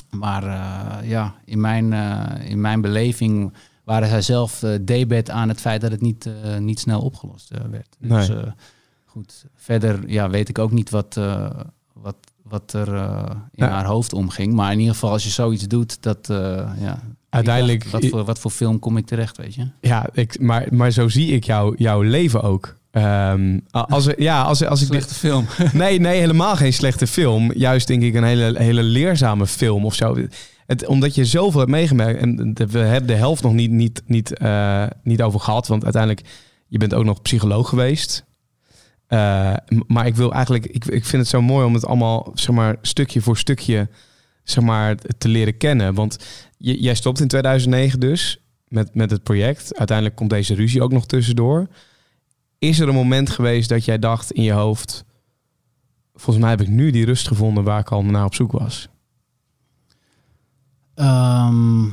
Maar 0.10 0.44
ja, 1.06 1.36
in 1.46 1.62
mijn, 1.62 1.94
in 2.44 2.62
mijn 2.62 2.82
beleving 2.82 3.54
waren 3.84 4.08
zij 4.08 4.22
zelf 4.22 4.64
debet 4.82 5.30
aan 5.30 5.48
het 5.50 5.62
feit 5.62 5.82
dat 5.82 5.92
het 5.92 6.02
niet, 6.02 6.30
niet 6.60 6.80
snel 6.80 7.02
opgelost 7.02 7.52
werd. 7.72 7.96
Dus 8.00 8.28
Nee. 8.28 8.38
Goed, 9.14 9.46
verder 9.56 10.00
ja, 10.10 10.30
weet 10.30 10.50
ik 10.50 10.60
ook 10.60 10.72
niet 10.72 10.90
wat, 10.90 11.18
eh, 11.18 11.50
wat, 11.94 12.16
wat 12.44 12.74
er 12.74 12.94
eh, 12.96 13.24
in 13.52 13.66
Ja. 13.66 13.70
haar 13.70 13.86
hoofd 13.86 14.14
omging. 14.14 14.54
Maar 14.54 14.72
in 14.72 14.78
ieder 14.80 14.94
geval, 14.94 15.12
als 15.12 15.24
je 15.24 15.30
zoiets 15.30 15.68
doet, 15.68 16.02
dat 16.04 16.30
eh, 16.30 16.38
ja. 16.80 17.00
Uiteindelijk- 17.30 17.84
Wat 17.86 18.06
voor, 18.06 18.24
wat 18.24 18.40
voor 18.40 18.52
film 18.52 18.80
kom 18.80 18.98
ik 18.98 19.06
terecht, 19.06 19.38
weet 19.38 19.56
je? 19.56 19.68
ja, 19.82 20.10
ik, 20.14 20.40
maar, 20.40 20.68
maar 20.72 20.92
zo 20.92 21.08
zie 21.10 21.28
ik 21.32 21.44
jou, 21.44 21.76
jouw 21.78 22.02
leven 22.02 22.42
ook. 22.42 22.76
A- 22.98 23.60
als, 23.72 24.08
ja, 24.18 24.42
als, 24.42 24.64
als 24.66 24.82
ik 24.82 24.88
Slechte 24.88 25.14
film. 25.14 25.46
Nee, 25.74 26.00
nee, 26.00 26.20
helemaal 26.20 26.56
geen 26.56 26.74
slechte 26.74 27.08
film. 27.08 27.52
Juist 27.54 27.88
denk 27.88 28.02
ik 28.04 28.14
een 28.14 28.24
hele, 28.24 28.60
hele 28.60 28.84
leerzame 28.84 29.48
film 29.48 29.86
of 29.86 29.96
zo. 29.96 30.18
Het, 30.66 30.86
omdat 30.88 31.16
je 31.16 31.26
zoveel 31.26 31.60
hebt 31.60 31.72
meegemaakt. 31.72 32.18
En 32.18 32.54
de- 32.54 32.68
we 32.68 32.80
hebben 32.80 33.08
de 33.08 33.16
helft 33.16 33.44
nog 33.44 33.54
niet, 33.54 33.72
niet, 33.72 34.02
niet, 34.06 34.34
niet 35.04 35.22
over 35.22 35.40
gehad. 35.40 35.68
Want 35.68 35.84
uiteindelijk, 35.84 36.26
je 36.68 36.78
bent 36.78 36.94
ook 36.94 37.06
nog 37.06 37.22
psycholoog 37.22 37.70
geweest. 37.70 38.26
Eh, 39.14 39.54
maar 39.88 40.06
ik 40.06 40.16
wil 40.16 40.34
eigenlijk, 40.34 40.66
ik, 40.66 40.86
ik 40.86 41.06
vind 41.06 41.22
het 41.22 41.32
zo 41.32 41.42
mooi 41.42 41.66
om 41.66 41.74
het 41.74 41.86
allemaal, 41.86 42.32
zeg 42.34 42.56
maar, 42.56 42.78
stukje 42.82 43.22
voor 43.22 43.38
stukje, 43.38 43.90
zeg 44.44 44.64
maar, 44.64 44.96
te 45.18 45.28
leren 45.28 45.58
kennen. 45.58 45.94
Want 45.94 46.18
jij 46.58 46.96
stopt 46.96 47.20
in 47.20 47.28
2009 47.28 48.00
dus 48.00 48.38
met, 48.68 48.96
met 48.96 49.12
het 49.12 49.24
project. 49.24 49.78
Uiteindelijk 49.78 50.18
komt 50.18 50.30
deze 50.30 50.54
ruzie 50.54 50.82
ook 50.82 50.92
nog 50.92 51.06
tussendoor. 51.06 51.68
Is 52.60 52.80
er 52.80 52.88
een 52.88 52.94
moment 52.94 53.30
geweest 53.30 53.70
dat 53.70 53.86
jij 53.86 54.00
dacht 54.00 54.32
in 54.32 54.44
je 54.44 54.52
hoofd, 54.52 55.06
volgens 56.14 56.46
mij 56.46 56.50
heb 56.50 56.62
ik 56.62 56.68
nu 56.68 56.92
die 56.92 57.06
rust 57.06 57.28
gevonden 57.28 57.64
waar 57.64 57.80
ik 57.80 57.92
al 57.92 58.04
naar 58.04 58.26
op 58.26 58.36
zoek 58.36 58.52
was? 58.52 58.88
Ehm, 60.96 61.84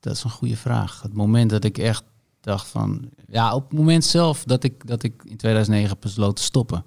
dat 0.00 0.16
is 0.16 0.24
een 0.24 0.30
goede 0.30 0.56
vraag. 0.56 1.02
Het 1.02 1.14
moment 1.14 1.50
dat 1.50 1.64
ik 1.64 1.78
echt 1.78 2.04
dacht 2.42 2.68
van... 2.68 3.10
Ja, 3.28 3.54
op 3.54 3.68
het 3.68 3.78
moment 3.78 4.04
zelf 4.04 4.44
dat 4.44 4.64
ik, 4.64 4.86
dat 4.86 5.02
ik 5.02 5.22
in 5.24 5.36
2009 5.36 5.96
besloot 6.00 6.36
te 6.36 6.42
stoppen... 6.42 6.84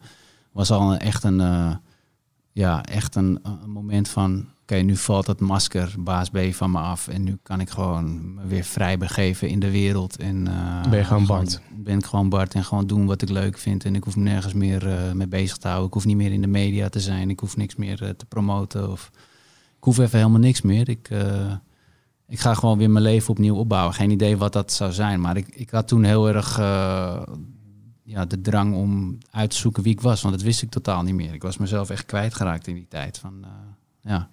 was 0.52 0.72
al 0.72 0.94
een, 0.94 1.00
echt 1.00 1.24
een... 1.24 1.40
eh, 1.40 1.76
ja, 2.52 2.84
echt 2.84 3.16
een, 3.16 3.40
een 3.44 3.70
moment 3.70 4.10
van... 4.10 4.46
Oké, 4.62 4.76
nu 4.76 4.96
valt 4.96 5.28
het 5.28 5.40
masker 5.40 5.94
baas 6.00 6.30
B 6.30 6.38
van 6.52 6.72
me 6.72 6.80
af... 6.80 7.08
en 7.08 7.24
nu 7.24 7.38
kan 7.44 7.60
ik 7.60 7.70
gewoon 7.70 8.34
me 8.36 8.48
weer 8.48 8.64
vrij 8.64 8.98
begeven 8.98 9.50
in 9.50 9.60
de 9.60 9.72
wereld. 9.72 10.18
En, 10.18 10.48
eh, 10.48 10.90
Ben 10.90 11.00
je 11.00 11.06
gewoon 11.06 11.26
Bart? 11.26 11.62
Ben 11.76 11.98
ik 11.98 12.06
gewoon 12.06 12.30
Bart 12.30 12.54
en 12.54 12.64
gewoon 12.64 12.88
doen 12.88 13.06
wat 13.06 13.22
ik 13.22 13.30
leuk 13.30 13.58
vind. 13.58 13.86
En 13.86 13.96
ik 13.96 14.04
hoef 14.04 14.16
me 14.16 14.24
nergens 14.24 14.54
meer 14.54 14.88
eh, 14.88 15.12
mee 15.12 15.28
bezig 15.28 15.58
te 15.58 15.68
houden. 15.68 15.88
Ik 15.88 15.94
hoef 15.94 16.06
niet 16.06 16.18
meer 16.18 16.32
in 16.32 16.42
de 16.42 16.48
media 16.48 16.90
te 16.90 17.00
zijn. 17.00 17.30
Ik 17.30 17.40
hoef 17.40 17.58
niks 17.58 17.76
meer 17.76 17.98
te 17.98 18.26
promoten. 18.26 18.92
Of, 18.92 19.12
ik 19.78 19.84
hoef 19.84 19.98
even 19.98 20.18
helemaal 20.18 20.40
niks 20.40 20.62
meer. 20.62 20.90
Ik, 20.90 21.10
ik 22.28 22.40
ga 22.40 22.54
gewoon 22.54 22.78
weer 22.78 22.90
mijn 22.90 23.04
leven 23.04 23.30
opnieuw 23.30 23.56
opbouwen. 23.56 23.94
Geen 23.94 24.10
idee 24.12 24.38
wat 24.38 24.54
dat 24.54 24.72
zou 24.72 24.92
zijn. 24.92 25.22
Maar 25.22 25.38
ik, 25.38 25.48
ik 25.48 25.70
had 25.70 25.88
toen 25.88 26.04
heel 26.04 26.28
erg 26.28 26.60
eh, 26.60 27.22
ja, 28.04 28.26
de 28.26 28.42
drang 28.42 28.76
om 28.76 29.18
uit 29.32 29.50
te 29.50 29.58
zoeken 29.58 29.84
wie 29.84 29.94
ik 29.94 30.02
was. 30.02 30.22
Want 30.22 30.34
dat 30.34 30.44
wist 30.44 30.62
ik 30.62 30.70
totaal 30.70 31.04
niet 31.04 31.16
meer. 31.16 31.34
Ik 31.34 31.42
was 31.42 31.58
mezelf 31.58 31.90
echt 31.90 32.06
kwijtgeraakt 32.06 32.68
in 32.68 32.76
die 32.76 32.88
tijd. 32.88 33.18
Van, 33.18 33.34
eh, 33.44 33.50
ja. 34.12 34.30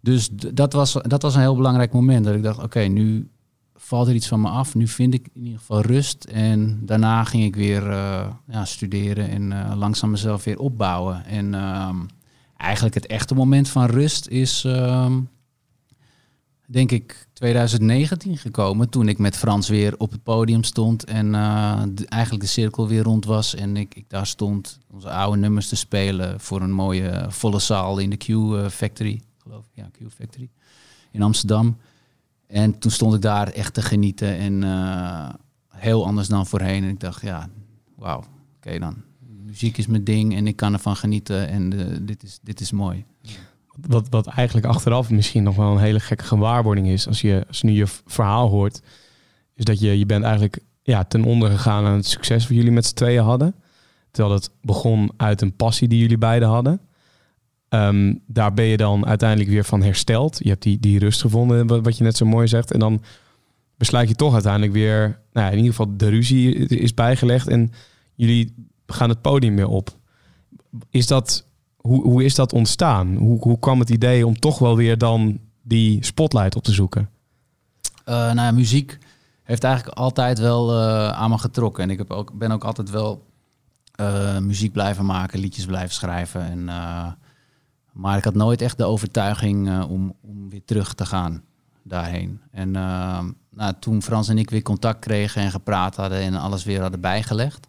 Dus 0.00 0.28
dat 0.30 0.72
was, 0.72 0.92
dat 0.92 1.22
was 1.22 1.34
een 1.34 1.40
heel 1.40 1.56
belangrijk 1.56 1.92
moment. 1.92 2.24
Dat 2.24 2.34
ik 2.34 2.42
dacht, 2.42 2.62
oké, 2.62 2.80
nu 2.80 3.28
valt 3.74 4.08
er 4.08 4.14
iets 4.14 4.28
van 4.28 4.40
me 4.40 4.48
af. 4.48 4.74
Nu 4.74 4.88
vind 4.88 5.14
ik 5.14 5.28
in 5.32 5.44
ieder 5.44 5.58
geval 5.58 5.80
rust. 5.80 6.24
En 6.24 6.80
daarna 6.86 7.24
ging 7.24 7.44
ik 7.44 7.56
weer 7.56 7.90
eh, 7.90 8.26
ja, 8.46 8.64
studeren 8.64 9.28
en 9.28 9.76
langzaam 9.76 10.10
mezelf 10.10 10.44
weer 10.44 10.58
opbouwen. 10.58 11.24
En 11.24 11.54
ehm, 11.54 11.96
eigenlijk 12.56 12.94
het 12.94 13.06
echte 13.06 13.34
moment 13.34 13.68
van 13.68 13.86
rust 13.86 14.26
is... 14.26 14.64
ehm, 14.64 15.20
denk 16.66 16.90
ik 16.90 17.26
2019 17.32 18.36
gekomen. 18.36 18.88
Toen 18.88 19.08
ik 19.08 19.18
met 19.18 19.36
Frans 19.36 19.68
weer 19.68 19.98
op 19.98 20.10
het 20.10 20.22
podium 20.22 20.62
stond. 20.62 21.04
En 21.04 21.34
eh, 21.34 21.82
eigenlijk 22.08 22.42
de 22.42 22.48
cirkel 22.48 22.88
weer 22.88 23.02
rond 23.02 23.24
was. 23.24 23.54
En 23.54 23.76
ik, 23.76 23.94
ik 23.94 24.04
daar 24.08 24.26
stond 24.26 24.78
onze 24.90 25.10
oude 25.10 25.38
nummers 25.38 25.68
te 25.68 25.76
spelen. 25.76 26.40
Voor 26.40 26.60
een 26.60 26.72
mooie 26.72 27.08
eh, 27.08 27.30
volle 27.30 27.58
zaal 27.58 27.98
in 27.98 28.10
de 28.10 28.16
Q 28.16 28.28
eh, 28.28 28.68
Factory. 28.68 29.20
Geloof 29.38 29.64
ik. 29.64 29.70
Ja, 29.74 29.88
Q 29.92 30.10
Factory. 30.14 30.48
In 31.10 31.22
Amsterdam. 31.22 31.76
En 32.46 32.78
toen 32.78 32.90
stond 32.90 33.14
ik 33.14 33.22
daar 33.22 33.48
echt 33.48 33.74
te 33.74 33.82
genieten. 33.82 34.36
En 34.36 34.62
heel 35.68 36.06
anders 36.06 36.28
dan 36.28 36.46
voorheen. 36.46 36.82
En 36.82 36.88
ik 36.88 37.00
dacht, 37.00 37.22
ja, 37.22 37.48
wauw. 37.96 38.24
Oké 38.56 38.78
dan. 38.78 38.96
Muziek 39.44 39.78
is 39.78 39.86
mijn 39.86 40.04
ding 40.04 40.34
en 40.34 40.46
ik 40.46 40.56
kan 40.56 40.72
ervan 40.72 40.96
genieten. 40.96 41.48
En 41.48 41.70
dit, 42.06 42.22
is, 42.22 42.38
dit 42.42 42.60
is 42.60 42.72
mooi. 42.72 43.04
Wat, 43.80 44.08
wat 44.08 44.26
eigenlijk 44.26 44.66
achteraf 44.66 45.10
misschien 45.10 45.42
nog 45.42 45.56
wel 45.56 45.70
een 45.70 45.78
hele 45.78 46.00
gekke 46.00 46.24
gewaarwording 46.24 46.88
is, 46.88 47.06
als 47.06 47.20
je, 47.20 47.44
als 47.48 47.60
je 47.60 47.66
nu 47.66 47.72
je 47.72 47.86
verhaal 48.06 48.48
hoort, 48.48 48.82
is 49.54 49.64
dat 49.64 49.80
je, 49.80 49.98
je 49.98 50.06
bent 50.06 50.24
eigenlijk 50.24 50.58
ja, 50.82 51.04
ten 51.04 51.24
onder 51.24 51.50
gegaan 51.50 51.84
aan 51.84 51.96
het 51.96 52.06
succes 52.06 52.48
wat 52.48 52.56
jullie 52.56 52.72
met 52.72 52.86
z'n 52.86 52.94
tweeën 52.94 53.22
hadden. 53.22 53.54
Terwijl 54.10 54.34
het 54.34 54.50
begon 54.60 55.12
uit 55.16 55.40
een 55.40 55.56
passie 55.56 55.88
die 55.88 56.00
jullie 56.00 56.18
beiden 56.18 56.48
hadden. 56.48 56.80
Ehm, 57.68 58.14
daar 58.26 58.54
ben 58.54 58.64
je 58.64 58.76
dan 58.76 59.06
uiteindelijk 59.06 59.50
weer 59.50 59.64
van 59.64 59.82
hersteld. 59.82 60.38
Je 60.42 60.48
hebt 60.48 60.62
die, 60.62 60.78
die 60.80 60.98
rust 60.98 61.20
gevonden, 61.20 61.82
wat, 61.82 61.96
je 61.96 62.04
net 62.04 62.16
zo 62.16 62.26
mooi 62.26 62.48
zegt. 62.48 62.72
En 62.72 62.78
dan 62.78 63.02
besluit 63.76 64.08
je 64.08 64.14
toch 64.14 64.32
uiteindelijk 64.32 64.72
weer, 64.72 65.20
nou 65.32 65.50
in 65.50 65.56
ieder 65.56 65.70
geval 65.70 65.96
de 65.96 66.08
ruzie 66.08 66.54
is 66.54 66.94
bijgelegd 66.94 67.48
en 67.48 67.72
jullie 68.14 68.54
gaan 68.86 69.08
het 69.08 69.20
podium 69.20 69.56
weer 69.56 69.68
op. 69.68 69.98
Is 70.90 71.06
dat, 71.06 71.46
hoe, 71.88 72.02
hoe 72.02 72.24
is 72.24 72.34
dat 72.34 72.52
ontstaan? 72.52 73.16
Hoe, 73.16 73.38
hoe 73.40 73.58
kwam 73.58 73.78
het 73.78 73.90
idee 73.90 74.26
om 74.26 74.38
toch 74.38 74.58
wel 74.58 74.76
weer 74.76 74.98
dan 74.98 75.38
die 75.62 76.04
spotlight 76.04 76.56
op 76.56 76.64
te 76.64 76.72
zoeken? 76.72 77.10
Eh, 78.04 78.14
nou 78.14 78.36
ja, 78.36 78.50
muziek 78.50 78.98
heeft 79.42 79.64
eigenlijk 79.64 79.98
altijd 79.98 80.38
wel 80.38 80.72
eh, 80.72 81.08
aan 81.08 81.30
me 81.30 81.38
getrokken. 81.38 81.82
En 81.82 81.90
ik 81.90 81.98
heb 81.98 82.10
ook, 82.10 82.32
ben 82.32 82.52
ook 82.52 82.64
altijd 82.64 82.90
wel 82.90 83.26
eh, 83.94 84.38
muziek 84.38 84.72
blijven 84.72 85.06
maken, 85.06 85.38
liedjes 85.38 85.66
blijven 85.66 85.94
schrijven. 85.94 86.42
En, 86.42 86.64
maar 87.92 88.16
ik 88.16 88.24
had 88.24 88.34
nooit 88.34 88.62
echt 88.62 88.78
de 88.78 88.84
overtuiging 88.84 89.84
om, 89.84 90.14
om 90.20 90.50
weer 90.50 90.64
terug 90.64 90.94
te 90.94 91.06
gaan 91.06 91.42
daarheen. 91.82 92.40
En 92.50 92.70
nou, 93.50 93.72
toen 93.80 94.02
Frans 94.02 94.28
en 94.28 94.38
ik 94.38 94.50
weer 94.50 94.62
contact 94.62 94.98
kregen 94.98 95.42
en 95.42 95.50
gepraat 95.50 95.96
hadden 95.96 96.18
en 96.18 96.34
alles 96.34 96.64
weer 96.64 96.80
hadden 96.80 97.00
bijgelegd. 97.00 97.68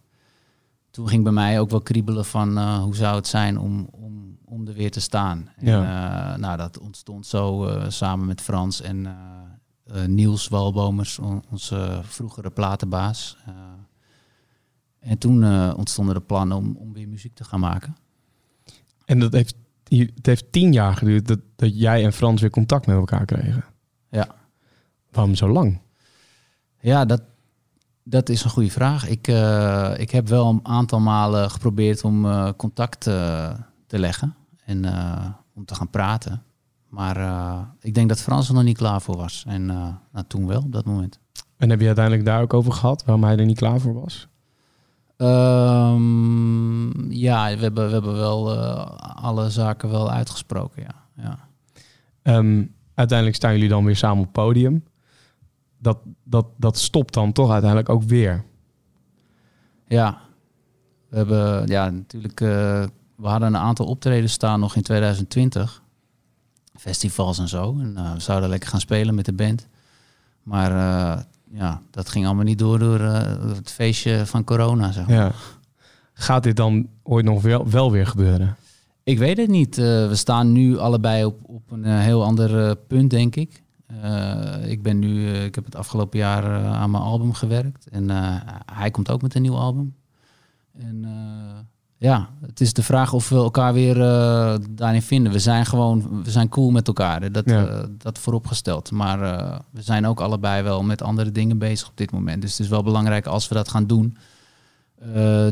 Toen 0.96 1.08
ging 1.08 1.24
bij 1.24 1.32
mij 1.32 1.60
ook 1.60 1.70
wel 1.70 1.82
kriebelen 1.82 2.26
van 2.26 2.58
eh, 2.58 2.84
hoe 2.84 2.96
zou 2.96 3.16
het 3.16 3.28
zijn 3.28 3.60
om, 3.60 3.88
om, 3.92 4.38
om 4.46 4.68
er 4.68 4.74
weer 4.74 4.92
te 4.92 5.00
staan. 5.00 5.50
En, 5.56 5.68
eh, 5.68 6.36
nou, 6.36 6.58
dat 6.58 6.80
ontstond 6.80 7.26
zo 7.26 7.66
eh, 7.66 7.90
samen 7.90 8.26
met 8.26 8.42
Frans 8.42 8.82
en 8.82 9.08
Niels 10.06 10.48
Walbomers, 10.48 11.20
on- 11.20 11.44
onze 11.52 12.00
vroegere 12.04 12.50
platenbaas. 12.50 13.38
En 15.00 15.18
toen 15.18 15.74
ontstonden 15.74 16.16
de 16.16 16.22
plannen 16.22 16.58
om, 16.58 16.76
om 16.76 16.94
weer 16.94 17.08
muziek 17.08 17.36
te 17.36 17.44
gaan 17.44 17.60
maken. 17.60 17.96
En 19.06 19.20
dat 19.20 19.34
heeft, 19.34 19.56
het 19.90 20.26
heeft 20.26 20.52
tien 20.52 20.74
jaar 20.74 20.96
geduurd 20.96 21.28
dat, 21.28 21.40
dat 21.56 21.80
jij 21.80 22.04
en 22.04 22.14
Frans 22.14 22.42
weer 22.42 22.50
contact 22.50 22.86
met 22.88 22.96
elkaar 22.96 23.26
kregen. 23.26 23.64
Ja. 24.10 24.36
Waarom 25.12 25.36
zo 25.36 25.50
lang? 25.50 25.82
Ja, 26.80 27.06
dat, 27.06 27.22
dat 28.08 28.30
is 28.30 28.44
een 28.44 28.50
goede 28.50 28.72
vraag. 28.72 29.08
Ik, 29.08 29.28
eh, 29.28 29.92
ik 29.98 30.12
heb 30.12 30.28
wel 30.28 30.50
een 30.50 30.60
aantal 30.64 31.00
malen 31.00 31.52
geprobeerd 31.52 32.04
om 32.04 32.26
eh, 32.26 32.50
contact 32.58 33.08
eh, 33.08 33.54
te 33.88 34.00
leggen 34.00 34.36
en 34.66 34.86
om 35.54 35.66
te 35.66 35.76
gaan 35.76 35.90
praten. 35.90 36.44
Maar 36.90 37.18
ik 37.82 37.94
denk 37.94 38.10
dat 38.10 38.22
Frans 38.22 38.48
er 38.48 38.54
nog 38.54 38.64
niet 38.64 38.78
klaar 38.78 39.02
voor 39.02 39.18
was. 39.18 39.44
En 39.48 39.66
nou, 39.66 40.26
toen 40.28 40.48
wel, 40.48 40.62
op 40.62 40.72
dat 40.72 40.86
moment. 40.86 41.20
En 41.58 41.70
heb 41.70 41.80
je 41.80 41.86
uiteindelijk 41.86 42.26
daar 42.26 42.42
ook 42.42 42.54
over 42.54 42.72
gehad, 42.72 43.06
waarom 43.06 43.24
hij 43.24 43.38
er 43.38 43.46
niet 43.46 43.58
klaar 43.58 43.80
voor 43.80 43.94
was? 43.94 44.28
Ehm, 45.18 47.12
ja, 47.12 47.56
we 47.56 47.62
hebben, 47.62 47.86
we 47.86 47.92
hebben 47.92 48.14
wel 48.14 48.58
alle 49.00 49.50
zaken 49.50 49.90
wel 49.90 50.12
uitgesproken, 50.12 50.82
ja. 50.82 51.24
ja. 51.24 51.38
Ehm, 52.22 52.64
uiteindelijk 52.94 53.38
staan 53.38 53.54
jullie 53.54 53.70
dan 53.70 53.86
weer 53.86 53.96
samen 53.96 54.18
op 54.18 54.24
het 54.24 54.32
podium. 54.32 54.84
Dat, 55.86 55.98
dat, 56.24 56.46
dat 56.58 56.78
stopt 56.78 57.14
dan 57.14 57.32
toch 57.32 57.52
uiteindelijk 57.52 57.90
ook 57.90 58.04
weer. 58.04 58.44
Ja, 59.88 60.22
we 61.10 61.18
hebben 61.18 61.68
ja, 61.68 61.90
natuurlijk. 61.90 62.42
eh, 62.42 62.84
we 63.16 63.28
hadden 63.28 63.48
een 63.48 63.58
aantal 63.62 63.86
optredens 63.86 64.34
staan 64.34 64.60
nog 64.60 64.76
in 64.76 64.82
2020. 64.82 65.84
Festivals 66.78 67.40
en 67.40 67.48
zo. 67.48 67.78
En 67.80 67.98
eh, 67.98 68.14
we 68.14 68.20
zouden 68.20 68.50
lekker 68.50 68.70
gaan 68.70 68.80
spelen 68.80 69.16
met 69.16 69.26
de 69.26 69.34
band. 69.34 69.68
Maar 70.44 70.72
eh, 70.72 71.22
ja, 71.52 71.82
dat 71.92 72.10
ging 72.10 72.26
allemaal 72.26 72.44
niet 72.44 72.60
door 72.60 72.80
door 72.80 73.00
het 73.00 73.72
feestje 73.72 74.26
van 74.26 74.44
corona. 74.44 74.92
Zeg 74.92 75.08
maar. 75.08 75.16
Ja. 75.16 75.32
Gaat 76.14 76.44
dit 76.44 76.56
dan 76.56 76.88
ooit 77.04 77.26
nog 77.26 77.42
wel, 77.42 77.70
wel 77.70 77.92
weer 77.92 78.08
gebeuren? 78.08 78.56
Ik 79.04 79.18
weet 79.18 79.38
het 79.38 79.50
niet. 79.50 79.76
We 79.76 80.10
staan 80.14 80.52
nu 80.52 80.78
allebei 80.78 81.26
op, 81.26 81.40
op 81.44 81.72
een 81.72 81.86
heel 81.86 82.24
ander 82.24 82.76
punt, 82.76 83.10
denk 83.10 83.36
ik. 83.36 83.64
Eh, 83.88 84.70
ik 84.70 84.82
ben 84.84 85.00
nu, 85.00 85.28
eh, 85.28 85.44
ik 85.44 85.56
heb 85.56 85.66
het 85.66 85.76
afgelopen 85.76 86.20
jaar 86.20 86.44
eh, 86.44 86.74
aan 86.74 86.92
mijn 86.92 87.04
album 87.04 87.34
gewerkt. 87.34 87.88
En 87.90 88.10
hij 88.74 88.92
komt 88.92 89.10
ook 89.10 89.22
met 89.22 89.36
een 89.36 89.42
nieuw 89.42 89.58
album. 89.58 89.96
En 90.78 91.06
ja, 91.98 92.30
het 92.42 92.62
is 92.62 92.74
de 92.74 92.84
vraag 92.84 93.14
of 93.14 93.30
we 93.30 93.36
elkaar 93.36 93.74
weer 93.74 93.96
daarin 94.70 95.02
vinden. 95.02 95.32
We 95.32 95.40
zijn 95.40 95.66
gewoon, 95.66 96.24
we 96.24 96.32
zijn 96.32 96.50
cool 96.50 96.72
met 96.72 96.88
elkaar. 96.88 97.22
hè. 97.22 97.32
Dat, 97.32 97.46
Ja. 97.46 97.86
dat 97.98 98.20
vooropgesteld. 98.20 98.92
Maar 98.92 99.20
we 99.72 99.82
zijn 99.82 100.06
ook 100.06 100.20
allebei 100.20 100.64
wel 100.64 100.84
met 100.84 101.02
andere 101.02 101.32
dingen 101.32 101.58
bezig 101.58 101.88
op 101.88 101.98
dit 101.98 102.12
moment. 102.12 102.42
Dus 102.42 102.52
het 102.52 102.60
is 102.60 102.68
wel 102.68 102.84
belangrijk 102.84 103.26
als 103.26 103.48
we 103.48 103.56
dat 103.56 103.70
gaan 103.70 103.88
doen. 103.88 104.18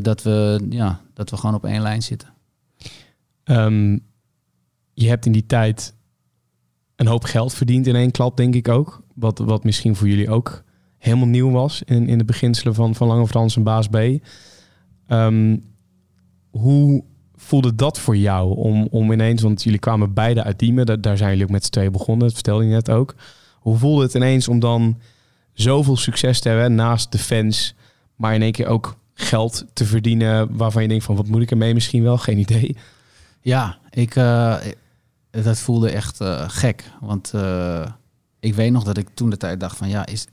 dat, 0.02 0.22
we, 0.22 0.66
ja, 0.70 1.00
dat 1.14 1.30
we 1.30 1.36
gewoon 1.36 1.54
op 1.54 1.64
één 1.64 1.82
lijn 1.82 2.02
zitten. 2.02 2.28
Ehm, 3.44 3.98
je 4.94 5.08
hebt 5.08 5.26
in 5.26 5.32
die 5.32 5.46
tijd 5.46 5.94
een 6.96 7.06
hoop 7.06 7.24
geld 7.24 7.54
verdiend 7.54 7.86
in 7.86 7.96
één 7.96 8.10
klap, 8.10 8.36
denk 8.36 8.54
ik 8.54 8.68
ook. 8.68 9.02
Wat, 9.14 9.38
wat 9.38 9.64
misschien 9.64 9.96
voor 9.96 10.08
jullie 10.08 10.30
ook 10.30 10.62
helemaal 10.98 11.26
nieuw 11.26 11.50
was 11.50 11.82
in, 11.82 12.08
in 12.08 12.18
de 12.18 12.24
beginselen 12.24 12.74
van, 12.74 12.94
van 12.94 13.08
Lange 13.08 13.26
Frans 13.26 13.56
en 13.56 13.62
Baas 13.62 13.88
B. 13.88 13.96
Ehm, 15.06 15.56
hoe 16.50 17.04
voelde 17.34 17.74
dat 17.74 17.98
voor 17.98 18.16
jou 18.16 18.56
om, 18.56 18.88
om 18.90 19.12
ineens, 19.12 19.42
want 19.42 19.62
jullie 19.62 19.78
kwamen 19.78 20.14
beide 20.14 20.42
uit 20.42 20.58
Diemen, 20.58 20.86
daar, 20.86 21.00
daar 21.00 21.16
zijn 21.16 21.30
jullie 21.30 21.44
ook 21.44 21.50
met 21.50 21.64
z'n 21.64 21.70
tweeën 21.70 21.92
begonnen, 21.92 22.26
dat 22.26 22.34
vertelde 22.34 22.64
je 22.64 22.70
net 22.70 22.90
ook. 22.90 23.14
Hoe 23.58 23.76
voelde 23.76 24.02
het 24.02 24.14
ineens 24.14 24.48
om 24.48 24.58
dan 24.58 24.98
zoveel 25.52 25.96
succes 25.96 26.40
te 26.40 26.48
hebben 26.48 26.74
naast 26.74 27.12
de 27.12 27.18
fans, 27.18 27.74
maar 28.16 28.34
in 28.34 28.42
één 28.42 28.52
keer 28.52 28.66
ook 28.66 28.96
geld 29.14 29.64
te 29.72 29.84
verdienen 29.84 30.56
waarvan 30.56 30.82
je 30.82 30.88
denkt 30.88 31.04
van 31.04 31.16
wat 31.16 31.26
moet 31.26 31.42
ik 31.42 31.50
ermee 31.50 31.74
misschien 31.74 32.02
wel, 32.02 32.18
geen 32.18 32.38
idee. 32.38 32.76
Ja, 33.40 33.78
ik, 33.90 34.16
eh, 34.16 34.56
dat 35.42 35.58
voelde 35.58 35.90
echt 35.90 36.20
eh, 36.20 36.44
gek. 36.48 36.90
Want 37.00 37.30
eh, 37.34 37.86
ik 38.40 38.54
weet 38.54 38.72
nog 38.72 38.84
dat 38.84 38.96
ik 38.96 39.08
toen 39.14 39.30
de 39.30 39.36
tijd 39.36 39.60
dacht 39.60 39.76
van 39.76 39.88
ja, 39.88 40.06
is, 40.06 40.26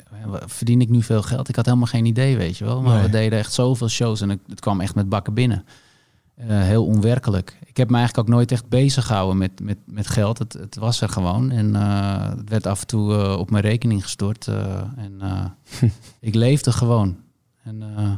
verdien 0.46 0.82
ik 0.82 0.90
nu 0.90 1.02
veel 1.04 1.22
geld? 1.22 1.50
Ik 1.50 1.56
had 1.56 1.66
helemaal 1.66 1.88
geen 1.88 2.06
idee, 2.06 2.38
weet 2.38 2.58
je 2.58 2.66
wel. 2.66 2.82
Maar 2.82 2.94
Nee. 2.94 3.04
we 3.04 3.10
deden 3.10 3.40
echt 3.40 3.54
zoveel 3.54 3.90
shows 3.90 4.22
en 4.22 4.30
het, 4.30 4.40
het 4.48 4.60
kwam 4.60 4.82
echt 4.82 4.96
met 4.96 5.10
bakken 5.10 5.34
binnen. 5.34 5.66
Eh, 6.36 6.48
heel 6.62 6.86
onwerkelijk. 6.86 7.58
Ik 7.66 7.78
heb 7.78 7.90
me 7.90 7.98
eigenlijk 7.98 8.28
ook 8.30 8.36
nooit 8.36 8.52
echt 8.52 8.70
bezig 8.70 9.06
gehouden 9.06 9.38
met, 9.38 9.60
met, 9.62 9.78
met 9.86 10.08
geld. 10.08 10.38
Het, 10.38 10.54
het 10.54 10.76
was 10.76 11.02
er 11.02 11.10
gewoon. 11.10 11.52
En 11.52 11.76
eh, 11.76 12.30
het 12.30 12.50
werd 12.50 12.68
af 12.68 12.82
en 12.82 12.88
toe 12.88 13.14
eh, 13.16 13.38
op 13.40 13.52
mijn 13.52 13.64
rekening 13.64 14.04
gestort. 14.04 14.48
eh, 14.48 14.82
en 14.98 15.16
eh, 15.22 15.46
ik 16.20 16.36
leefde 16.36 16.72
gewoon. 16.72 17.18
En 17.64 17.82
eh, 17.98 18.12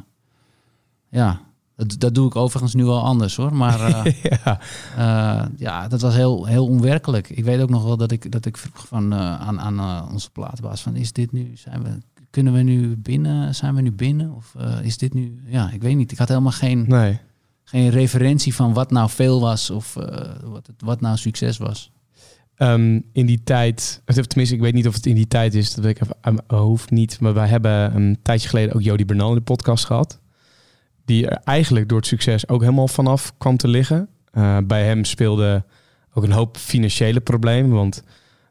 ja, 1.09 1.41
dat, 1.87 1.99
dat 1.99 2.15
doe 2.15 2.27
ik 2.27 2.35
overigens 2.35 2.73
nu 2.73 2.85
wel 2.85 3.03
anders 3.03 3.35
hoor. 3.35 3.55
Maar 3.55 3.79
eh, 4.05 4.13
ja. 4.23 4.59
eh, 4.97 5.45
ja, 5.57 5.87
dat 5.87 6.01
was 6.01 6.15
heel, 6.15 6.45
heel 6.45 6.67
onwerkelijk. 6.67 7.29
Ik 7.29 7.43
weet 7.43 7.61
ook 7.61 7.69
nog 7.69 7.83
wel 7.83 7.97
dat 7.97 8.11
ik, 8.11 8.31
dat 8.31 8.45
ik 8.45 8.57
vroeg 8.57 8.87
van, 8.87 9.13
eh, 9.13 9.41
aan, 9.41 9.59
aan 9.59 10.11
onze 10.11 10.29
platenbaas 10.31 10.81
van... 10.81 10.95
is 10.95 11.11
dit 11.11 11.31
nu, 11.31 11.51
zijn 11.53 11.83
we, 11.83 11.89
kunnen 12.29 12.53
we 12.53 12.61
nu 12.61 12.97
binnen, 12.97 13.55
zijn 13.55 13.75
we 13.75 13.81
nu 13.81 13.91
binnen? 13.91 14.35
Of 14.35 14.55
is 14.81 14.97
dit 14.97 15.13
nu... 15.13 15.41
Ja, 15.45 15.71
ik 15.71 15.81
weet 15.81 15.95
niet. 15.95 16.11
Ik 16.11 16.17
had 16.17 16.27
helemaal 16.27 16.51
geen, 16.51 16.85
Nee. 16.87 17.19
geen 17.63 17.89
referentie 17.89 18.55
van 18.55 18.73
wat 18.73 18.91
nou 18.91 19.09
veel 19.09 19.41
was... 19.41 19.69
of 19.69 19.93
wat, 20.43 20.67
het, 20.67 20.81
wat 20.81 21.01
nou 21.01 21.17
succes 21.17 21.57
was. 21.57 21.91
Ehm, 22.55 22.99
in 23.11 23.25
die 23.25 23.43
tijd, 23.43 24.01
tenminste, 24.05 24.55
ik 24.55 24.61
weet 24.61 24.73
niet 24.73 24.87
of 24.87 24.93
het 24.93 25.05
in 25.05 25.15
die 25.15 25.27
tijd 25.27 25.53
is, 25.53 25.73
dat 25.73 25.83
weet 25.83 25.95
ik 25.95 26.03
even 26.03 26.15
aan 26.21 26.33
mijn 26.33 26.61
hoofd 26.61 26.91
niet. 26.91 27.19
Maar 27.19 27.33
wij 27.33 27.47
hebben 27.47 27.95
een 27.95 28.17
tijdje 28.21 28.49
geleden 28.49 28.75
ook 28.75 28.81
Jody 28.81 29.05
Bernal 29.05 29.29
in 29.29 29.35
de 29.35 29.41
podcast 29.41 29.85
gehad. 29.85 30.19
Die 31.05 31.27
er 31.27 31.41
eigenlijk 31.43 31.89
door 31.89 31.97
het 31.97 32.07
succes 32.07 32.47
ook 32.47 32.61
helemaal 32.61 32.87
vanaf 32.87 33.33
kwam 33.37 33.57
te 33.57 33.67
liggen. 33.67 34.09
Eh, 34.31 34.57
bij 34.63 34.85
hem 34.85 35.03
speelde 35.05 35.63
ook 36.13 36.23
een 36.23 36.31
hoop 36.31 36.57
financiële 36.57 37.19
problemen. 37.19 37.71
Want 37.71 38.03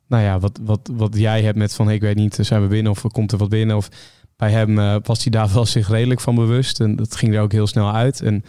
nou 0.07 0.23
ja, 0.23 0.39
wat, 0.39 0.61
wat, 0.63 0.91
wat 0.93 1.17
jij 1.17 1.43
hebt 1.43 1.59
met 1.59 1.75
van 1.75 1.91
ik 1.91 2.01
weet 2.01 2.17
niet, 2.17 2.39
zijn 2.41 2.63
we 2.63 2.69
binnen 2.69 2.93
of 2.93 3.07
komt 3.13 3.33
er 3.33 3.39
wat 3.39 3.49
binnen? 3.49 3.77
Of 3.77 3.89
bij 4.37 4.51
hem 4.51 4.79
eh, 4.79 4.97
was 5.03 5.23
hij 5.23 5.33
daar 5.33 5.53
wel 5.55 5.67
zich 5.67 5.89
redelijk 5.89 6.21
van 6.21 6.35
bewust. 6.35 6.81
En 6.81 6.97
dat 6.97 7.17
ging 7.17 7.35
er 7.35 7.41
ook 7.41 7.53
heel 7.53 7.67
snel 7.67 7.93
uit. 7.93 8.21
En 8.21 8.45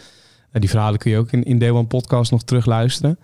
eh, 0.52 0.62
die 0.62 0.70
verhalen 0.70 1.00
kun 1.00 1.12
je 1.12 1.18
ook 1.18 1.32
in, 1.32 1.44
in 1.44 1.60
Day 1.60 1.72
One 1.72 1.88
Podcast 1.88 2.32
nog 2.32 2.44
terugluisteren. 2.44 3.20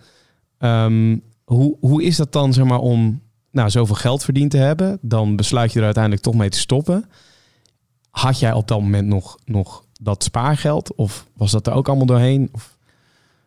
Ehm, 0.58 1.18
hoe, 1.44 1.78
hoe 1.80 2.04
is 2.04 2.15
dat 2.15 2.32
dan, 2.32 2.54
zeg 2.54 2.65
maar, 2.65 2.80
om 2.80 3.22
nou, 3.52 3.70
zoveel 3.70 3.96
geld 3.96 4.24
verdiend 4.24 4.52
te 4.52 4.58
hebben. 4.58 4.98
Dan 5.02 5.36
besluit 5.36 5.74
je 5.74 5.80
er 5.80 5.86
uiteindelijk 5.86 6.24
toch 6.24 6.36
mee 6.36 6.50
te 6.50 6.60
stoppen. 6.60 7.10
Had 8.10 8.39
jij 8.39 8.54
op 8.54 8.68
dat 8.68 8.82
moment 8.82 9.08
nog, 9.08 9.38
nog 9.46 9.86
dat 10.01 10.23
spaargeld? 10.23 10.95
Of 10.95 11.25
was 11.33 11.51
dat 11.51 11.67
er 11.67 11.73
ook 11.73 11.88
allemaal 11.88 12.05
doorheen? 12.05 12.49
Of... 12.51 12.77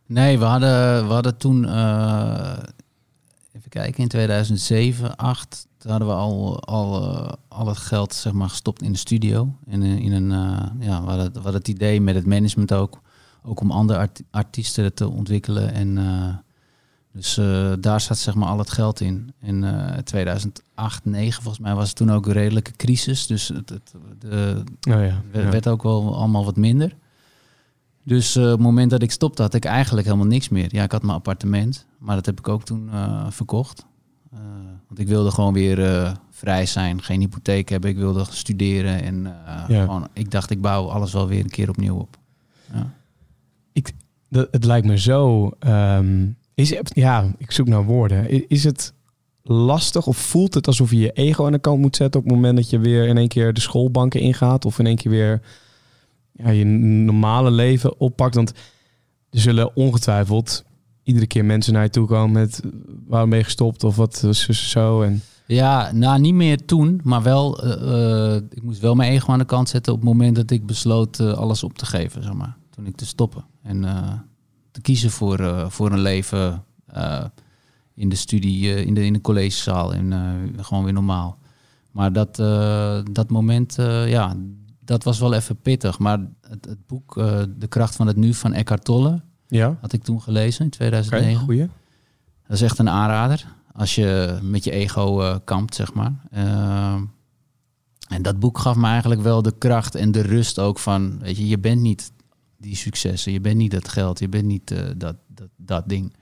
Nee, 0.06 0.38
we 0.38 0.44
hadden, 0.44 1.06
we 1.06 1.12
hadden 1.12 1.36
toen, 1.36 1.64
uh, 1.64 2.58
even 3.52 3.68
kijken, 3.68 4.02
in 4.02 4.08
2007, 4.08 5.16
8, 5.16 5.66
toen 5.78 5.90
hadden 5.90 6.08
we 6.08 6.14
al, 6.14 6.64
al, 6.64 7.02
uh, 7.02 7.32
al 7.48 7.66
het 7.66 7.76
geld 7.76 8.14
zeg 8.14 8.32
maar, 8.32 8.48
gestopt 8.48 8.82
in 8.82 8.92
de 8.92 8.98
studio. 8.98 9.54
In, 9.66 9.82
in 9.82 10.12
een, 10.12 10.30
ja, 10.78 11.02
we 11.02 11.10
hadden, 11.10 11.42
we 11.42 11.50
het 11.50 11.68
idee 11.68 12.00
met 12.00 12.14
het 12.14 12.26
management 12.26 12.72
ook, 12.72 13.00
ook 13.42 13.60
om 13.60 13.70
andere 13.70 13.98
art 13.98 14.22
artiesten 14.30 14.94
te 14.94 15.08
ontwikkelen. 15.08 15.72
En 15.72 15.98
dus 17.12 17.38
uh, 17.38 17.72
daar 17.81 18.01
zat 18.01 18.18
zeg 18.18 18.35
maar 18.35 18.48
al 18.48 18.59
het 18.59 18.70
geld 18.70 19.01
in. 19.01 19.33
In 19.40 19.62
uh, 19.62 19.96
2008, 19.96 21.05
9 21.05 21.42
volgens 21.42 21.64
mij 21.64 21.75
was 21.75 21.88
het 21.88 21.96
toen 21.96 22.11
ook 22.11 22.27
een 22.27 22.33
redelijke 22.33 22.72
crisis. 22.77 23.27
Dus 23.27 23.48
het, 23.48 23.68
het 23.68 23.94
de, 24.18 24.62
oh 24.90 25.05
ja, 25.05 25.22
werd 25.31 25.68
ook 25.68 25.83
wel 25.83 26.16
allemaal 26.16 26.44
wat 26.44 26.57
minder. 26.57 26.96
Dus 28.03 28.37
uh, 28.37 28.44
op 28.44 28.51
het 28.51 28.61
moment 28.61 28.90
dat 28.90 29.03
ik 29.03 29.11
stopte 29.11 29.42
had 29.42 29.55
ik 29.55 29.64
eigenlijk 29.64 30.07
helemaal 30.07 30.27
niks 30.27 30.48
meer. 30.48 30.75
Ja, 30.75 30.83
ik 30.83 30.92
had 30.92 31.03
mijn 31.03 31.14
appartement, 31.14 31.87
maar 31.98 32.16
dat 32.16 32.27
heb 32.27 32.38
ik 32.38 32.48
ook 32.48 32.64
toen 32.64 32.88
uh, 32.92 33.27
verkocht. 33.31 33.87
Want 34.88 34.98
ik 35.01 35.09
wilde 35.09 35.31
gewoon 35.31 35.53
weer 35.53 36.12
vrij 36.31 36.66
zijn, 36.66 37.03
geen 37.03 37.20
hypotheek 37.20 37.68
hebben. 37.68 37.90
Ik 37.90 37.96
wilde 37.96 38.25
studeren 38.31 39.03
en 39.03 39.35
ja. 39.68 39.85
gewoon, 39.85 40.09
ik 40.12 40.31
dacht 40.31 40.51
ik 40.51 40.61
bouw 40.61 40.88
alles 40.88 41.12
wel 41.12 41.29
weer 41.29 41.40
een 41.40 41.51
keer 41.51 41.68
opnieuw 41.68 41.96
op. 41.96 42.18
Ja. 42.72 42.92
Ik, 43.72 43.92
dat, 44.29 44.48
het 44.51 44.64
lijkt 44.64 44.87
me 44.87 44.98
zo... 44.98 45.51
Um 45.66 46.37
is, 46.54 46.74
ja, 46.84 47.34
ik 47.38 47.50
zoek 47.50 47.68
naar 47.68 47.84
woorden. 47.84 48.48
Is 48.48 48.64
het 48.64 48.92
lastig 49.42 50.06
of 50.06 50.16
voelt 50.16 50.54
het 50.54 50.66
alsof 50.66 50.90
je 50.90 50.98
je 50.98 51.12
ego 51.12 51.46
aan 51.46 51.52
de 51.52 51.58
kant 51.58 51.80
moet 51.80 51.96
zetten 51.96 52.20
op 52.20 52.26
het 52.26 52.34
moment 52.34 52.56
dat 52.56 52.70
je 52.70 52.78
weer 52.78 53.06
in 53.06 53.18
één 53.18 53.28
keer 53.28 53.52
de 53.52 53.60
schoolbanken 53.60 54.20
ingaat 54.20 54.64
of 54.64 54.78
in 54.78 54.86
één 54.86 54.96
keer 54.96 55.10
weer 55.10 55.42
ja, 56.32 56.50
je 56.50 56.64
normale 56.64 57.50
leven 57.50 58.00
oppakt? 58.00 58.34
Want 58.34 58.52
er 59.30 59.40
zullen 59.40 59.76
ongetwijfeld 59.76 60.64
iedere 61.02 61.26
keer 61.26 61.44
mensen 61.44 61.72
naar 61.72 61.82
je 61.82 61.90
toe 61.90 62.06
komen 62.06 62.32
met 62.32 62.60
waarom 63.06 63.30
ben 63.30 63.38
je 63.38 63.44
gestopt 63.44 63.84
of 63.84 63.96
wat 63.96 64.22
is 64.28 64.70
zo 64.70 65.02
en 65.02 65.22
ja, 65.46 65.92
nou 65.92 66.20
niet 66.20 66.34
meer 66.34 66.64
toen, 66.64 67.00
maar 67.04 67.22
wel 67.22 67.64
uh, 67.64 67.82
uh, 67.82 68.34
ik 68.34 68.62
moest 68.62 68.80
wel 68.80 68.94
mijn 68.94 69.12
ego 69.12 69.32
aan 69.32 69.38
de 69.38 69.44
kant 69.44 69.68
zetten 69.68 69.92
op 69.92 69.98
het 69.98 70.08
moment 70.08 70.36
dat 70.36 70.50
ik 70.50 70.66
besloot 70.66 71.20
alles 71.20 71.64
op 71.64 71.78
te 71.78 71.86
geven, 71.86 72.22
zeg 72.22 72.32
maar, 72.32 72.56
toen 72.70 72.86
ik 72.86 72.96
te 72.96 73.06
stoppen 73.06 73.44
en 73.62 73.84
te 74.72 74.80
kiezen 74.80 75.11
voor, 75.11 75.40
uh, 75.40 75.68
voor 75.68 75.92
een 75.92 76.00
leven 76.00 76.64
uh, 76.96 77.24
in 77.94 78.08
de 78.08 78.16
studie, 78.16 78.64
uh, 78.64 78.87
in, 78.87 78.94
de, 78.94 79.04
in 79.04 79.12
de 79.12 79.20
collegezaal 79.20 79.94
en 79.94 80.12
gewoon 80.61 80.85
weer 80.85 80.92
normaal. 80.92 81.38
Maar 81.90 82.12
dat, 82.12 82.37
dat 83.12 83.30
moment, 83.30 83.74
ja, 84.06 84.37
dat 84.80 85.04
was 85.04 85.18
wel 85.18 85.32
even 85.32 85.56
pittig. 85.56 85.98
Maar 85.98 86.18
het, 86.48 86.64
het 86.64 86.87
boek 86.87 87.14
De 87.56 87.66
kracht 87.68 87.96
van 87.96 88.06
het 88.06 88.16
nu 88.16 88.35
van 88.35 88.52
Eckhart 88.52 88.85
Tolle 88.85 89.20
ja. 89.46 89.76
had 89.80 89.92
ik 89.92 90.02
toen 90.02 90.22
gelezen 90.22 90.64
in 90.64 90.70
2009. 90.70 91.32
Okay, 91.32 91.44
goeie. 91.44 91.68
Dat 92.46 92.56
is 92.56 92.62
echt 92.62 92.78
een 92.78 92.88
aanrader 92.88 93.46
als 93.72 93.94
je 93.94 94.38
met 94.42 94.64
je 94.64 94.70
ego 94.70 95.38
kampt, 95.44 95.74
zeg 95.74 95.94
maar. 95.94 96.12
en 98.08 98.22
dat 98.22 98.38
boek 98.38 98.58
gaf 98.58 98.76
me 98.76 98.87
eigenlijk 98.87 99.20
wel 99.20 99.42
de 99.42 99.54
kracht 99.58 99.94
en 99.94 100.12
de 100.12 100.22
rust 100.22 100.58
ook 100.58 100.78
van, 100.78 101.18
weet 101.18 101.37
je, 101.37 101.48
je 101.48 101.58
bent 101.58 101.80
niet 101.80 102.12
die 102.62 102.77
successen. 102.77 103.33
Je 103.33 103.40
bent 103.40 103.57
niet 103.57 103.70
dat 103.70 103.88
geld, 103.88 104.18
je 104.18 104.29
bent 104.29 104.44
niet 104.44 104.70
uh, 104.70 104.81
dat, 104.96 105.16
dat, 105.27 105.48
dat 105.57 105.88
ding. 105.88 106.12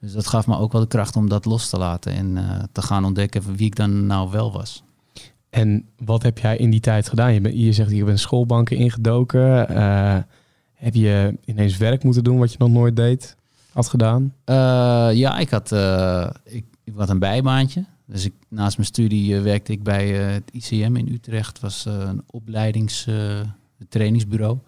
Dus 0.00 0.12
dat 0.12 0.26
gaf 0.26 0.46
me 0.46 0.56
ook 0.56 0.72
wel 0.72 0.80
de 0.80 0.86
kracht 0.86 1.16
om 1.16 1.28
dat 1.28 1.44
los 1.44 1.68
te 1.68 1.78
laten 1.78 2.12
en 2.12 2.36
uh, 2.36 2.62
te 2.72 2.82
gaan 2.82 3.04
ontdekken 3.04 3.56
wie 3.56 3.66
ik 3.66 3.76
dan 3.76 4.06
nou 4.06 4.30
wel 4.30 4.52
was. 4.52 4.82
En 5.50 5.88
wat 6.04 6.22
heb 6.22 6.38
jij 6.38 6.56
in 6.56 6.70
die 6.70 6.80
tijd 6.80 7.08
gedaan? 7.08 7.32
Je, 7.34 7.40
bent, 7.40 7.58
je 7.58 7.72
zegt, 7.72 7.90
je 7.90 8.04
bent 8.04 8.20
schoolbanken 8.20 8.76
ingedoken. 8.76 9.70
Uh, 9.70 10.16
heb 10.72 10.94
je 10.94 11.38
ineens 11.44 11.76
werk 11.76 12.04
moeten 12.04 12.24
doen 12.24 12.38
wat 12.38 12.52
je 12.52 12.58
nog 12.58 12.70
nooit 12.70 12.96
deed, 12.96 13.36
had 13.72 13.88
gedaan? 13.88 14.34
ja, 15.14 15.38
ik 15.38 15.50
had, 15.50 15.72
ik, 16.44 16.64
ik 16.84 16.92
had 16.96 17.08
een 17.08 17.18
bijbaantje. 17.18 17.84
Dus 18.06 18.24
ik, 18.24 18.32
naast 18.48 18.76
mijn 18.76 18.88
studie 18.88 19.40
werkte 19.40 19.72
ik 19.72 19.82
bij 19.82 20.08
het 20.08 20.50
ICM 20.52 20.96
in 20.96 21.08
Utrecht. 21.12 21.60
was 21.60 21.84
een 21.84 22.22
opleidings 22.26 23.08
trainingsbureau 23.88 24.58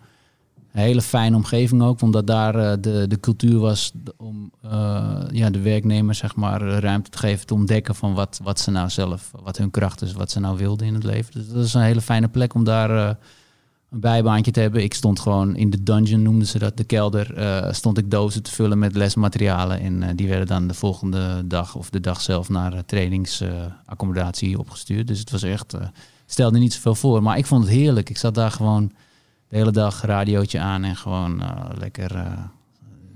een 0.74 0.82
hele 0.82 1.02
fijne 1.02 1.36
omgeving 1.36 1.82
ook, 1.82 2.00
omdat 2.00 2.26
daar 2.26 2.56
uh, 2.56 2.72
de, 2.80 3.04
de 3.08 3.20
cultuur 3.20 3.58
was 3.58 3.92
om 4.16 4.50
uh, 4.64 5.20
ja, 5.30 5.50
de 5.50 5.60
werknemers 5.60 6.18
zeg 6.18 6.36
maar, 6.36 6.60
ruimte 6.60 7.10
te 7.10 7.18
geven 7.18 7.46
te 7.46 7.54
ontdekken 7.54 7.94
van 7.94 8.14
wat, 8.14 8.40
wat 8.42 8.60
ze 8.60 8.70
nou 8.70 8.90
zelf, 8.90 9.30
wat 9.42 9.56
hun 9.56 9.70
kracht 9.70 10.02
is, 10.02 10.12
wat 10.12 10.30
ze 10.30 10.40
nou 10.40 10.56
wilden 10.56 10.86
in 10.86 10.94
het 10.94 11.04
leven. 11.04 11.32
Dus 11.32 11.48
dat 11.48 11.64
is 11.64 11.74
een 11.74 11.82
hele 11.82 12.00
fijne 12.00 12.28
plek 12.28 12.54
om 12.54 12.64
daar 12.64 12.90
uh, 12.90 13.10
een 13.90 14.00
bijbaantje 14.00 14.50
te 14.50 14.60
hebben. 14.60 14.82
Ik 14.82 14.94
stond 14.94 15.20
gewoon 15.20 15.56
in 15.56 15.70
de 15.70 15.82
dungeon, 15.82 16.22
noemden 16.22 16.48
ze 16.48 16.58
dat, 16.58 16.76
de 16.76 16.84
kelder, 16.84 17.34
stond 17.74 17.98
ik 17.98 18.10
dozen 18.10 18.42
te 18.42 18.50
vullen 18.50 18.78
met 18.78 18.96
lesmaterialen. 18.96 19.80
En 19.80 20.16
die 20.16 20.28
werden 20.28 20.46
dan 20.46 20.66
de 20.66 20.74
volgende 20.74 21.46
dag 21.46 21.74
of 21.74 21.90
de 21.90 22.00
dag 22.00 22.20
zelf 22.20 22.48
naar 22.48 22.84
trainingsaccommodatie 22.84 24.58
opgestuurd. 24.58 25.06
Dus 25.06 25.18
het 25.18 25.30
was 25.30 25.42
echt, 25.42 25.74
stelde 26.26 26.58
niet 26.58 26.72
zoveel 26.72 26.94
voor. 26.94 27.22
Maar 27.22 27.38
ik 27.38 27.46
vond 27.46 27.64
het 27.64 27.72
heerlijk. 27.72 28.10
Ik 28.10 28.18
zat 28.18 28.34
daar 28.34 28.50
gewoon 28.50 28.92
de 29.54 29.60
hele 29.60 29.72
dag 29.72 30.02
radiootje 30.02 30.58
aan 30.58 30.84
en 30.84 30.96
gewoon 30.96 31.40
uh, 31.40 31.50
lekker 31.78 32.16
uh, 32.16 32.26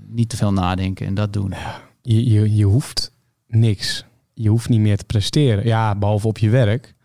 niet 0.07 0.29
te 0.29 0.37
veel 0.37 0.53
nadenken 0.53 1.05
en 1.05 1.13
dat 1.13 1.33
doen. 1.33 1.53
Je, 2.01 2.29
je, 2.29 2.55
je 2.55 2.65
hoeft 2.65 3.11
niks. 3.47 4.05
Je 4.33 4.49
hoeft 4.49 4.69
niet 4.69 4.79
meer 4.79 4.97
te 4.97 5.05
presteren. 5.05 5.65
Ja, 5.65 5.95
behalve 5.95 6.27
op 6.27 6.37
je 6.37 6.49
werk. 6.49 6.95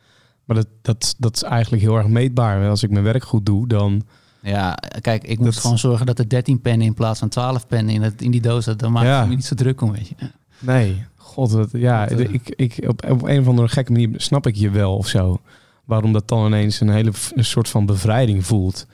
Maar 0.45 0.57
dat, 0.57 0.67
dat, 0.83 1.15
dat 1.19 1.37
is 1.37 1.43
eigenlijk 1.43 1.83
heel 1.83 1.97
erg 1.97 2.07
meetbaar. 2.07 2.69
Als 2.69 2.83
ik 2.83 2.91
mijn 2.91 3.05
werk 3.05 3.25
goed 3.25 3.47
doe, 3.47 3.69
dan... 3.69 4.03
Ja, 4.43 4.79
kijk, 5.01 5.25
ik 5.25 5.39
moet 5.39 5.57
gewoon 5.57 5.79
zorgen 5.79 6.07
dat 6.07 6.19
er 6.19 6.29
13 6.29 6.61
pennen 6.61 6.87
in 6.87 6.95
plaats 6.95 7.19
van 7.19 7.29
12 7.29 7.67
pennen 7.67 7.95
in, 7.95 8.03
het, 8.03 8.23
in 8.23 8.31
die 8.31 8.41
doos 8.41 8.65
zit. 8.65 8.79
Dan 8.79 8.93
maak 8.93 9.05
ja. 9.05 9.23
ik 9.23 9.29
me 9.29 9.35
niet 9.35 9.45
zo 9.45 9.55
druk 9.55 9.81
om, 9.81 9.93
weet 9.93 10.09
je. 10.09 10.15
Nee, 10.59 11.05
god, 11.17 11.51
wat, 11.51 11.69
ja, 11.73 12.07
dat, 12.07 12.21
uh... 12.21 12.33
ik, 12.33 12.49
ik, 12.57 12.85
op, 12.89 13.11
op 13.11 13.23
een 13.23 13.41
of 13.41 13.49
andere 13.49 13.69
gekke 13.69 13.93
manier 13.93 14.11
snap 14.17 14.47
ik 14.47 14.55
je 14.55 14.71
wel 14.71 14.97
of 14.97 15.09
zo. 15.09 15.41
Waarom 15.85 16.13
dat 16.13 16.29
dan 16.29 16.47
ineens 16.47 16.81
een 16.81 16.89
hele 16.89 17.13
een 17.35 17.45
soort 17.45 17.69
van 17.69 17.87
bevrijding 17.87 18.47
voelt 18.47 18.87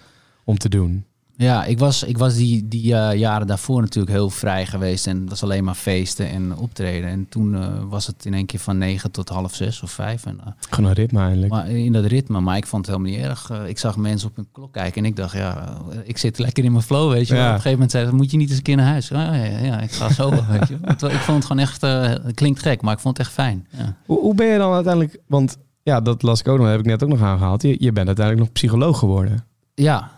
om 0.45 0.59
te 0.59 0.69
doen. 0.69 1.05
Ja, 1.41 1.65
ik 1.65 1.79
was, 1.79 2.03
ik 2.03 2.19
was 2.19 2.35
die, 2.35 2.69
die 2.69 2.93
uh, 2.93 3.15
jaren 3.15 3.47
daarvoor 3.47 3.81
natuurlijk 3.81 4.13
heel 4.13 4.31
vrij 4.31 4.67
geweest. 4.67 5.07
En 5.07 5.21
het 5.21 5.29
was 5.29 5.43
alleen 5.43 5.65
maar 5.65 5.75
feesten 5.75 6.29
en 6.29 6.57
optreden. 6.57 7.11
En 7.11 7.27
toen 7.29 7.55
uh, 7.55 7.69
was 7.89 8.07
het 8.07 8.25
in 8.25 8.35
één 8.35 8.47
keer 8.47 8.61
van 8.61 8.79
negen 8.79 9.11
tot 9.11 9.29
half 9.29 9.55
zes 9.55 9.83
of 9.83 9.91
vijf. 9.91 10.27
En, 10.27 10.39
uh, 10.47 10.53
Gewoon 10.71 10.91
een 10.91 10.97
ritme 10.97 11.21
eigenlijk. 11.21 11.53
Maar 11.53 11.71
in 11.71 11.93
dat 11.93 12.05
ritme. 12.05 12.41
Maar 12.41 12.57
ik 12.57 12.67
vond 12.67 12.87
het 12.87 12.97
helemaal 12.97 13.19
niet 13.19 13.29
erg. 13.29 13.51
ik 13.67 13.79
zag 13.79 13.97
mensen 13.97 14.29
op 14.29 14.37
hun 14.37 14.49
klok 14.53 14.73
kijken. 14.73 15.03
En 15.03 15.09
ik 15.09 15.17
dacht, 15.17 15.37
ja, 15.37 15.79
ik 16.05 16.19
zit 16.19 16.39
lekker 16.39 16.65
in 16.65 16.73
mijn 16.73 16.85
flow, 16.85 17.13
weet 17.13 17.29
je. 17.29 17.35
Ja. 17.35 17.41
op 17.41 17.47
een 17.47 17.55
gegeven 17.55 17.73
moment 17.73 17.91
zei 17.91 18.11
moet 18.11 18.31
je 18.31 18.37
niet 18.37 18.49
eens 18.49 18.57
een 18.57 18.63
keer 18.65 18.77
naar 18.77 18.87
huis? 18.87 19.11
Oh, 19.11 19.19
ja, 19.19 19.59
ja, 19.59 19.81
ik 19.81 19.93
ga 19.93 20.13
zo, 20.13 20.31
weet 20.51 20.69
je. 20.69 20.75
Ik 20.91 20.99
vond 20.99 21.37
het 21.37 21.45
gewoon 21.45 21.63
echt, 21.63 21.81
het 21.81 22.35
klinkt 22.35 22.63
gek, 22.63 22.83
maar 22.83 22.95
ik 22.95 23.01
vond 23.01 23.17
het 23.17 23.27
echt 23.27 23.35
fijn. 23.35 23.67
Ja. 23.71 23.97
Hoe, 24.07 24.21
hoe 24.21 24.35
ben 24.35 24.47
je 24.47 24.59
dan 24.59 24.73
uiteindelijk, 24.73 25.21
want 25.27 25.57
ja, 25.83 26.01
dat 26.01 26.23
las 26.23 26.41
ik 26.41 26.49
ook 26.49 26.59
nog, 26.59 26.67
heb 26.67 26.81
ik 26.81 26.87
net 26.87 27.03
ook 27.03 27.09
nog 27.09 27.23
aangehaald. 27.23 27.63
Je, 27.63 27.77
je 27.79 27.93
bent 27.93 28.07
uiteindelijk 28.07 28.47
nog 28.47 28.55
psycholoog 28.55 28.99
geworden. 28.99 29.45
Ja, 29.75 30.11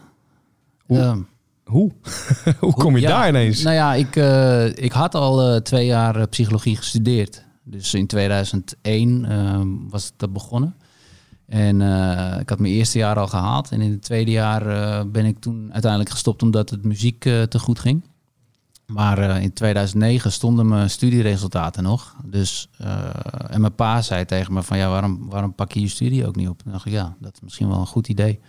hoe? 0.96 1.04
Um, 1.04 1.28
hoe? 1.64 1.92
hoe 2.60 2.72
kom 2.72 2.96
je 2.96 3.00
ja, 3.00 3.08
daar 3.08 3.28
ineens? 3.28 3.62
Nou 3.62 3.76
ja, 3.76 3.94
ik, 3.94 4.16
uh, 4.16 4.66
ik 4.66 4.92
had 4.92 5.14
al 5.14 5.54
uh, 5.54 5.60
twee 5.60 5.86
jaar 5.86 6.16
uh, 6.16 6.22
psychologie 6.30 6.76
gestudeerd. 6.76 7.44
Dus 7.64 7.94
in 7.94 8.06
2001 8.06 9.24
ehm, 9.24 9.68
was 9.88 10.12
dat 10.16 10.32
begonnen. 10.32 10.74
En 11.46 11.80
ik 12.40 12.48
had 12.48 12.58
mijn 12.58 12.72
eerste 12.72 12.98
jaar 12.98 13.18
al 13.18 13.28
gehaald. 13.28 13.70
En 13.70 13.80
in 13.80 13.90
het 13.90 14.02
tweede 14.02 14.30
jaar 14.30 14.64
ben 15.08 15.24
ik 15.24 15.38
toen 15.38 15.72
uiteindelijk 15.72 16.10
gestopt 16.10 16.42
omdat 16.42 16.70
het 16.70 16.84
muziek 16.84 17.20
te 17.20 17.58
goed 17.58 17.78
ging. 17.78 18.04
Maar 18.86 19.42
in 19.42 19.52
2009 19.52 20.32
stonden 20.32 20.68
mijn 20.68 20.90
studieresultaten 20.90 21.82
nog. 21.82 22.16
Dus, 22.24 22.68
en 23.48 23.60
mijn 23.60 23.74
pa 23.74 24.02
zei 24.02 24.24
tegen 24.24 24.52
me 24.52 24.62
van 24.62 24.78
ja, 24.78 24.88
waarom, 24.88 25.28
waarom 25.28 25.54
pak 25.54 25.72
je 25.72 25.80
je 25.80 25.88
studie 25.88 26.26
ook 26.26 26.36
niet 26.36 26.48
op? 26.48 26.62
En 26.64 26.72
dacht 26.72 26.86
ik, 26.86 26.92
ja, 26.92 27.16
dat 27.18 27.34
is 27.34 27.40
misschien 27.40 27.68
wel 27.68 27.78
een 27.78 27.86
goed 27.86 28.08
idee. 28.08 28.40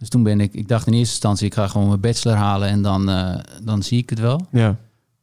Dus 0.00 0.08
toen 0.08 0.22
ben 0.22 0.40
ik, 0.40 0.54
ik 0.54 0.68
dacht 0.68 0.86
in 0.86 0.92
eerste 0.92 1.12
instantie, 1.12 1.46
ik 1.46 1.54
ga 1.54 1.68
gewoon 1.68 1.88
mijn 1.88 2.00
bachelor 2.00 2.36
halen 2.36 2.68
en 2.68 2.82
dan, 2.82 3.10
uh, 3.10 3.38
dan 3.62 3.82
zie 3.82 3.98
ik 3.98 4.10
het 4.10 4.18
wel. 4.18 4.46
Ja. 4.50 4.76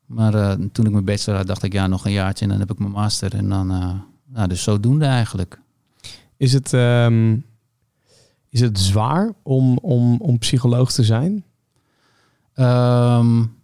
Maar 0.05 0.35
uh, 0.35 0.51
toen 0.71 0.85
ik 0.85 0.91
mijn 0.91 1.05
bachelor 1.05 1.37
had, 1.37 1.47
dacht 1.47 1.63
ik, 1.63 1.73
ja, 1.73 1.87
nog 1.87 2.05
een 2.05 2.11
jaartje 2.11 2.45
en 2.45 2.51
dan 2.51 2.59
heb 2.59 2.71
ik 2.71 2.79
mijn 2.79 2.91
master. 2.91 3.35
En 3.35 3.49
dan, 3.49 3.71
uh, 3.71 3.93
nou, 4.25 4.47
dus 4.47 4.63
zodoende 4.63 5.05
eigenlijk. 5.05 5.59
Is 6.37 6.53
het, 6.53 6.73
um, 6.73 7.45
is 8.49 8.59
het 8.59 8.79
zwaar 8.79 9.33
om, 9.43 9.77
om, 9.77 10.21
om 10.21 10.37
psycholoog 10.37 10.91
te 10.91 11.03
zijn? 11.03 11.43
Um, 12.55 13.55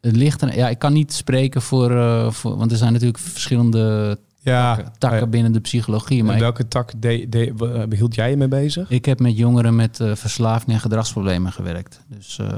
het 0.00 0.16
ligt 0.16 0.42
er, 0.42 0.56
ja, 0.56 0.68
ik 0.68 0.78
kan 0.78 0.92
niet 0.92 1.12
spreken 1.12 1.62
voor, 1.62 1.90
voor, 2.32 2.56
want 2.56 2.70
er 2.70 2.76
zijn 2.76 2.92
natuurlijk 2.92 3.18
verschillende 3.18 4.18
ja, 4.48 4.74
takken, 4.74 4.92
takken 4.98 5.30
binnen 5.30 5.52
de 5.52 5.60
psychologie. 5.60 6.24
Maar 6.24 6.38
welke 6.38 6.68
tak 6.68 6.92
de, 6.96 7.26
de, 7.28 7.86
hield 7.90 8.14
jij 8.14 8.30
je 8.30 8.36
mee 8.36 8.48
bezig? 8.48 8.90
Ik 8.90 9.04
heb 9.04 9.20
met 9.20 9.36
jongeren 9.36 9.76
met 9.76 9.98
uh, 9.98 10.14
verslaving 10.14 10.72
en 10.72 10.80
gedragsproblemen 10.80 11.52
gewerkt. 11.52 12.00
Dus 12.08 12.38
uh, 12.40 12.48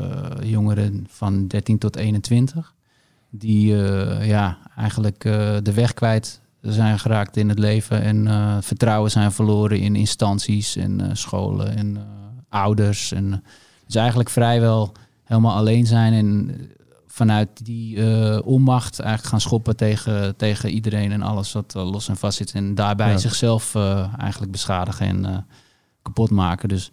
jongeren 0.43 1.07
van 1.09 1.47
13 1.47 1.79
tot 1.79 1.97
21. 1.97 2.75
Die 3.31 3.73
uh, 3.73 4.27
ja, 4.27 4.59
eigenlijk 4.77 5.23
de 5.63 5.73
weg 5.75 5.95
kwijt 5.95 6.41
zijn 6.61 6.99
geraakt 6.99 7.37
in 7.37 7.49
het 7.49 7.59
leven 7.59 8.03
en 8.03 8.63
vertrouwen 8.63 9.11
zijn 9.11 9.33
verloren 9.33 9.79
in 9.79 9.97
instanties 9.97 10.77
en 10.77 11.17
scholen 11.17 11.77
en 11.77 11.99
ouders. 12.49 13.13
En 13.13 13.43
dus 13.87 13.95
eigenlijk 13.95 14.31
vrijwel 14.31 14.93
helemaal 15.25 15.55
alleen 15.55 15.87
zijn 15.87 16.13
en 16.13 16.57
vanuit 17.21 17.65
die 17.65 17.97
onmacht 18.45 18.99
eigenlijk 19.01 19.31
gaan 19.31 19.41
schoppen 19.41 19.77
tegen, 19.77 20.37
tegen 20.37 20.71
iedereen 20.71 21.13
en 21.13 21.23
alles 21.23 21.53
wat 21.53 21.75
los 21.75 22.09
en 22.09 22.17
vast 22.17 22.37
zit. 22.37 22.53
En 22.53 22.75
daarbij 22.75 23.11
Ja. 23.11 23.19
zichzelf 23.19 23.75
eigenlijk 24.19 24.53
beschadigen 24.53 25.07
en 25.07 25.47
kapot 26.03 26.31
maken. 26.31 26.69
Dus 26.69 26.91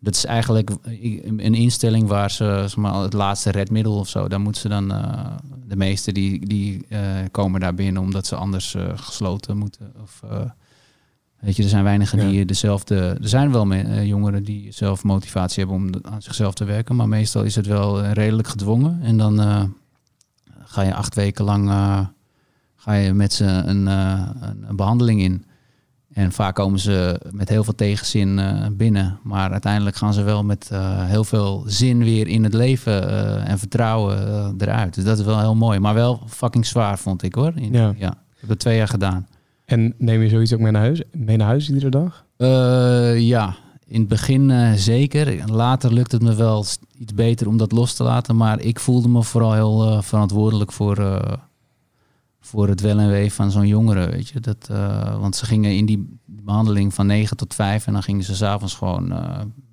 dat 0.00 0.14
is 0.14 0.24
eigenlijk 0.24 0.70
een 1.36 1.54
instelling 1.54 2.08
waar 2.08 2.30
ze 2.30 2.44
zeg 2.44 2.76
maar, 2.76 2.94
het 2.94 3.12
laatste 3.12 3.50
redmiddel 3.50 3.98
of 3.98 4.08
zo, 4.08 4.28
daar 4.28 4.40
moeten 4.40 4.60
ze 4.60 4.68
dan, 4.68 4.92
uh, 4.92 5.26
de 5.66 5.76
meesten 5.76 6.14
die, 6.14 6.46
die 6.46 6.86
uh, 6.88 7.00
komen 7.30 7.60
daar 7.60 7.74
binnen 7.74 8.02
omdat 8.02 8.26
ze 8.26 8.36
anders 8.36 8.74
uh, 8.74 8.84
gesloten 8.94 9.56
moeten. 9.56 9.92
Of, 10.02 10.22
weet 11.46 11.56
je, 11.56 11.62
er 11.62 11.68
zijn 11.68 11.84
weinigen 11.84 12.18
Ja. 12.20 12.28
die 12.28 12.44
dezelfde, 12.44 12.96
er 13.22 13.28
zijn 13.28 13.52
wel 13.52 13.66
me- 13.66 14.06
jongeren 14.06 14.42
die 14.44 14.72
zelf 14.72 15.02
motivatie 15.04 15.64
hebben 15.64 15.76
om 15.76 15.90
aan 16.12 16.22
zichzelf 16.22 16.54
te 16.54 16.64
werken, 16.64 16.96
maar 16.96 17.08
meestal 17.08 17.42
is 17.42 17.54
het 17.54 17.66
wel 17.66 18.04
redelijk 18.04 18.48
gedwongen. 18.48 18.98
En 19.02 19.16
dan 19.16 19.38
ga 20.64 20.82
je 20.82 20.94
acht 20.94 21.14
weken 21.14 21.44
lang 21.44 21.68
ga 22.76 22.92
je 22.92 23.12
met 23.12 23.32
ze 23.32 23.44
een, 23.44 23.86
een, 23.86 24.68
een 24.68 24.76
behandeling 24.76 25.20
in. 25.20 25.44
En 26.12 26.32
vaak 26.32 26.54
komen 26.54 26.78
ze 26.78 27.20
met 27.30 27.48
heel 27.48 27.64
veel 27.64 27.74
tegenzin 27.74 28.40
binnen. 28.76 29.18
Maar 29.22 29.50
uiteindelijk 29.52 29.96
gaan 29.96 30.14
ze 30.14 30.22
wel 30.22 30.44
met 30.44 30.70
heel 31.06 31.24
veel 31.24 31.64
zin 31.66 31.98
weer 31.98 32.26
in 32.28 32.44
het 32.44 32.54
leven 32.54 33.08
en 33.46 33.58
vertrouwen 33.58 34.54
eruit. 34.58 34.94
Dus 34.94 35.04
dat 35.04 35.18
is 35.18 35.24
wel 35.24 35.40
heel 35.40 35.54
mooi. 35.54 35.78
Maar 35.78 35.94
wel 35.94 36.22
fucking 36.28 36.66
zwaar, 36.66 36.98
vond 36.98 37.22
ik 37.22 37.34
hoor. 37.34 37.52
In, 37.56 37.72
Ja. 37.72 37.94
ja. 37.96 38.10
Ik 38.10 38.36
heb 38.40 38.48
dat 38.48 38.58
twee 38.58 38.76
jaar 38.76 38.88
gedaan. 38.88 39.26
En 39.66 39.94
neem 39.98 40.22
je 40.22 40.28
zoiets 40.28 40.52
ook 40.52 40.60
mee 40.60 40.72
naar 40.72 40.82
huis, 40.82 41.02
mee 41.12 41.36
naar 41.36 41.46
huis 41.46 41.68
iedere 41.68 41.90
dag? 41.90 42.24
Eh, 42.36 43.20
ja, 43.20 43.56
in 43.86 44.00
het 44.00 44.08
begin 44.08 44.78
zeker. 44.78 45.50
Later 45.50 45.92
lukt 45.92 46.12
het 46.12 46.22
me 46.22 46.34
wel 46.34 46.64
iets 46.98 47.14
beter 47.14 47.48
om 47.48 47.56
dat 47.56 47.72
los 47.72 47.94
te 47.94 48.02
laten. 48.02 48.36
Maar 48.36 48.60
ik 48.60 48.80
voelde 48.80 49.08
me 49.08 49.22
vooral 49.22 49.52
heel 49.52 49.90
eh, 49.90 50.02
verantwoordelijk 50.02 50.72
voor 50.72 51.24
voor 52.40 52.68
het 52.68 52.80
wel 52.80 52.98
en 52.98 53.08
wee 53.08 53.32
van 53.32 53.50
zo'n 53.50 53.66
jongere, 53.66 54.10
weet 54.10 54.28
je. 54.28 54.40
Dat, 54.40 54.66
want 55.20 55.36
ze 55.36 55.46
gingen 55.46 55.76
in 55.76 55.86
die 55.86 56.18
behandeling 56.24 56.94
van 56.94 57.06
9 57.06 57.36
tot 57.36 57.54
5 57.54 57.86
en 57.86 57.92
dan 57.92 58.02
gingen 58.02 58.24
ze 58.24 58.34
s'avonds 58.36 58.74
gewoon 58.74 59.14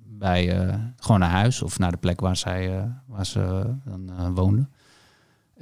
bij 0.04 0.70
gewoon 0.96 1.20
naar 1.20 1.30
huis 1.30 1.62
of 1.62 1.78
naar 1.78 1.90
de 1.90 1.96
plek 1.96 2.20
waar 2.20 2.36
zij 2.36 2.88
waar 3.06 3.26
ze 3.26 3.74
dan 3.84 4.34
woonden. 4.34 4.70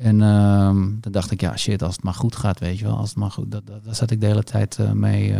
En 0.02 0.22
ehm, 0.22 0.90
dan 1.00 1.12
dacht 1.12 1.30
ik, 1.30 1.40
ja 1.40 1.56
shit, 1.56 1.82
als 1.82 1.94
het 1.94 2.04
maar 2.04 2.14
goed 2.14 2.36
gaat, 2.36 2.58
weet 2.58 2.78
je 2.78 2.84
wel, 2.84 2.96
als 2.96 3.08
het 3.08 3.18
maar 3.18 3.30
goed, 3.30 3.50
dat, 3.50 3.66
dat, 3.66 3.84
daar 3.84 3.94
zat 3.94 4.10
ik 4.10 4.20
de 4.20 4.26
hele 4.26 4.42
tijd 4.44 4.78
mee 4.94 5.34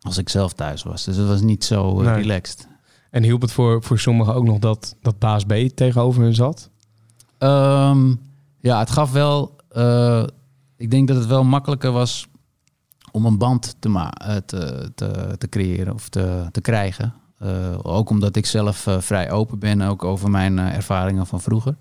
als 0.00 0.18
ik 0.18 0.28
zelf 0.28 0.52
thuis 0.52 0.82
was. 0.82 1.04
Dus 1.04 1.16
het 1.16 1.26
was 1.26 1.40
niet 1.40 1.64
zo 1.64 2.02
Nee. 2.02 2.14
relaxed. 2.14 2.68
En 3.10 3.22
hielp 3.22 3.40
het 3.40 3.52
voor, 3.52 3.82
voor 3.82 3.98
sommigen 3.98 4.34
ook 4.34 4.44
nog 4.44 4.58
dat, 4.58 4.96
dat 5.02 5.18
baas 5.18 5.44
B 5.44 5.52
tegenover 5.74 6.22
hun 6.22 6.34
zat? 6.34 6.70
Um, 7.38 8.20
ja, 8.60 8.78
het 8.78 8.90
gaf 8.90 9.12
wel 9.12 9.58
ik 10.76 10.90
denk 10.90 11.08
dat 11.08 11.16
het 11.16 11.26
wel 11.26 11.44
makkelijker 11.44 11.92
was 11.92 12.26
om 13.12 13.26
een 13.26 13.38
band 13.38 13.76
te, 13.78 13.88
ma 13.88 14.12
te, 14.46 14.90
te, 14.94 15.34
te 15.38 15.48
creëren 15.48 15.94
of 15.94 16.08
te, 16.08 16.46
te 16.50 16.60
krijgen. 16.60 17.14
Ook 17.82 18.10
omdat 18.10 18.36
ik 18.36 18.46
zelf 18.46 18.86
vrij 18.98 19.30
open 19.30 19.58
ben, 19.58 19.80
ook 19.80 20.04
over 20.04 20.30
mijn 20.30 20.58
ervaringen 20.58 21.26
van 21.26 21.40
vroeger. 21.40 21.76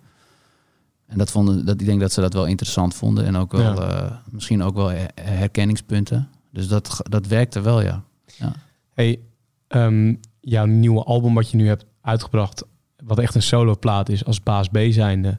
En 1.09 1.17
dat 1.17 1.31
vonden, 1.31 1.65
dat, 1.65 1.81
ik 1.81 1.85
denk 1.85 1.99
dat 1.99 2.11
ze 2.11 2.21
dat 2.21 2.33
wel 2.33 2.45
interessant 2.45 2.95
vonden 2.95 3.25
en 3.25 3.35
ook 3.35 3.51
wel, 3.51 3.81
ja. 3.81 4.21
misschien 4.31 4.63
ook 4.63 4.75
wel 4.75 4.91
herkenningspunten. 5.21 6.29
Dus 6.51 6.67
dat, 6.67 6.99
dat 7.09 7.27
werkte 7.27 7.61
wel, 7.61 7.81
ja. 7.81 8.03
ja. 8.37 8.53
Hey, 8.93 9.19
um, 9.67 10.19
jouw 10.39 10.65
nieuwe 10.65 11.03
album 11.03 11.33
wat 11.33 11.49
je 11.49 11.57
nu 11.57 11.67
hebt 11.67 11.85
uitgebracht, 12.01 12.63
wat 13.03 13.19
echt 13.19 13.35
een 13.35 13.41
soloplaat 13.41 14.09
is 14.09 14.25
als 14.25 14.43
baas 14.43 14.67
B 14.67 14.77
zijnde, 14.89 15.37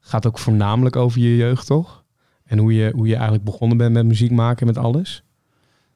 gaat 0.00 0.26
ook 0.26 0.38
voornamelijk 0.38 0.96
over 0.96 1.20
je 1.20 1.36
jeugd, 1.36 1.66
toch? 1.66 2.04
En 2.44 2.58
hoe 2.58 2.74
je, 2.74 2.92
hoe 2.94 3.06
je 3.06 3.14
eigenlijk 3.14 3.44
begonnen 3.44 3.76
bent 3.76 3.92
met 3.92 4.06
muziek 4.06 4.30
maken, 4.30 4.66
met 4.66 4.78
alles? 4.78 5.22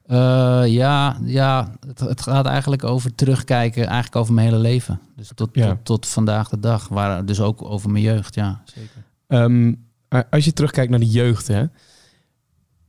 Uh, 0.07 0.63
ja, 0.65 1.17
ja 1.23 1.75
het, 1.87 1.99
het, 1.99 2.21
gaat 2.21 2.45
eigenlijk 2.45 2.83
over 2.83 3.15
terugkijken, 3.15 3.85
eigenlijk 3.85 4.15
over 4.15 4.33
mijn 4.33 4.47
hele 4.47 4.59
leven. 4.59 4.99
Dus 5.15 5.31
tot, 5.35 5.49
Ja. 5.53 5.67
tot, 5.67 5.85
tot 5.85 6.07
vandaag 6.07 6.49
de 6.49 6.59
dag, 6.59 6.87
waar, 6.87 7.25
dus 7.25 7.41
ook 7.41 7.63
over 7.63 7.89
mijn 7.89 8.03
jeugd, 8.03 8.35
ja, 8.35 8.61
zeker. 8.65 9.03
Um, 9.27 9.83
als 10.29 10.45
je 10.45 10.53
terugkijkt 10.53 10.89
naar 10.89 10.99
de 10.99 11.09
jeugd, 11.09 11.47
hè, 11.47 11.65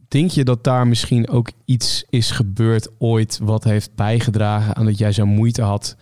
denk 0.09 0.31
je 0.31 0.45
dat 0.45 0.65
daar 0.65 0.87
misschien 0.87 1.29
ook 1.29 1.51
iets 1.65 2.05
is 2.11 2.31
gebeurd 2.31 2.89
ooit 2.99 3.39
wat 3.43 3.65
heeft 3.65 3.95
bijgedragen 3.95 4.77
aan 4.77 4.85
dat 4.85 4.99
jij 4.99 5.13
zo 5.13 5.27
moeite 5.27 5.63
had 5.63 5.97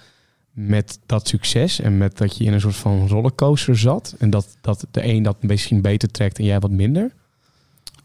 met 0.51 0.99
dat 1.07 1.29
succes 1.29 1.81
en 1.81 1.99
met 1.99 2.19
dat 2.19 2.37
je 2.37 2.45
in 2.45 2.53
een 2.53 2.61
soort 2.61 2.77
van 2.77 3.09
rollercoaster 3.09 3.79
zat 3.79 4.15
en 4.19 4.31
dat, 4.31 4.57
dat 4.61 4.87
de 4.91 5.05
een 5.05 5.23
dat 5.23 5.43
misschien 5.43 5.81
beter 5.81 6.11
trekt 6.11 6.39
en 6.39 6.45
jij 6.45 6.61
wat 6.61 6.71
minder? 6.71 7.13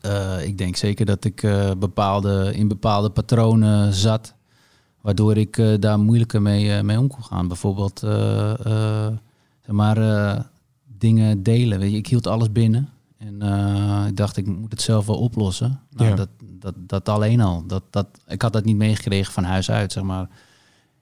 Uh, 0.05 0.45
ik 0.45 0.57
denk 0.57 0.75
zeker 0.75 1.05
dat 1.05 1.25
ik 1.25 1.43
uh, 1.43 1.71
bepaalde, 1.77 2.51
in 2.55 2.67
bepaalde 2.67 3.09
patronen 3.09 3.93
zat, 3.93 4.33
waardoor 5.01 5.37
ik 5.37 5.57
uh, 5.57 5.73
daar 5.79 5.99
moeilijker 5.99 6.41
mee, 6.41 6.83
mee 6.83 6.99
om 6.99 7.07
kon 7.07 7.23
gaan. 7.23 7.47
Bijvoorbeeld, 7.47 7.99
zeg 9.59 9.75
maar, 9.75 9.97
dingen 10.99 11.43
delen. 11.43 11.79
Weet 11.79 11.91
je, 11.91 11.97
ik 11.97 12.07
hield 12.07 12.27
alles 12.27 12.51
binnen 12.51 12.89
en 13.17 13.41
ik 14.07 14.15
dacht, 14.17 14.37
ik 14.37 14.47
moet 14.47 14.71
het 14.71 14.81
zelf 14.81 15.05
wel 15.05 15.17
oplossen. 15.17 15.79
Nou, 15.91 16.09
Ja. 16.09 16.15
dat, 16.15 16.29
dat, 16.59 16.73
dat 16.77 17.09
alleen 17.09 17.41
al. 17.41 17.63
Dat, 17.67 17.83
dat, 17.89 18.07
ik 18.27 18.41
had 18.41 18.53
dat 18.53 18.65
niet 18.65 18.75
meegekregen 18.77 19.33
van 19.33 19.43
huis 19.43 19.71
uit, 19.71 19.91
zeg 19.91 20.03
maar. 20.03 20.27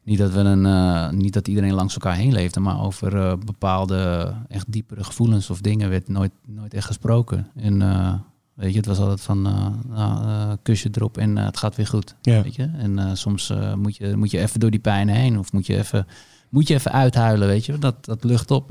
Niet 0.04 0.18
dat, 0.18 0.32
we 0.32 0.40
een, 0.40 1.18
niet 1.18 1.34
dat 1.34 1.48
iedereen 1.48 1.74
langs 1.74 1.94
elkaar 1.94 2.16
heen 2.16 2.32
leefde, 2.32 2.60
maar 2.60 2.82
over 2.82 3.38
bepaalde 3.38 4.34
echt 4.48 4.72
diepere 4.72 5.04
gevoelens 5.04 5.50
of 5.50 5.62
dingen 5.62 5.90
werd 5.90 6.08
nooit, 6.08 6.32
nooit 6.46 6.74
echt 6.74 6.86
gesproken. 6.86 7.48
En 7.56 7.82
Weet 8.54 8.72
je, 8.72 8.78
het 8.78 8.86
was 8.86 9.00
altijd 9.00 9.22
van 9.22 9.42
nou, 9.88 10.58
kusje 10.64 10.90
erop 10.92 11.18
en 11.18 11.36
het 11.38 11.58
gaat 11.58 11.76
weer 11.76 11.88
goed. 11.88 12.16
Ja. 12.22 12.42
Weet 12.44 12.56
je? 12.56 12.70
En 12.78 13.18
soms 13.18 13.54
moet, 13.76 13.96
je, 13.96 14.16
moet 14.16 14.32
je 14.32 14.40
even 14.40 14.60
door 14.60 14.72
die 14.72 14.80
pijn 14.80 15.08
heen 15.08 15.40
of 15.40 15.52
moet 15.52 15.66
je 15.66 15.78
even, 15.78 16.08
moet 16.50 16.68
je 16.68 16.74
even 16.74 16.92
uithuilen, 16.92 17.48
weet 17.48 17.66
je. 17.66 17.78
Dat, 17.78 18.06
dat 18.06 18.24
lucht 18.24 18.52
op. 18.52 18.70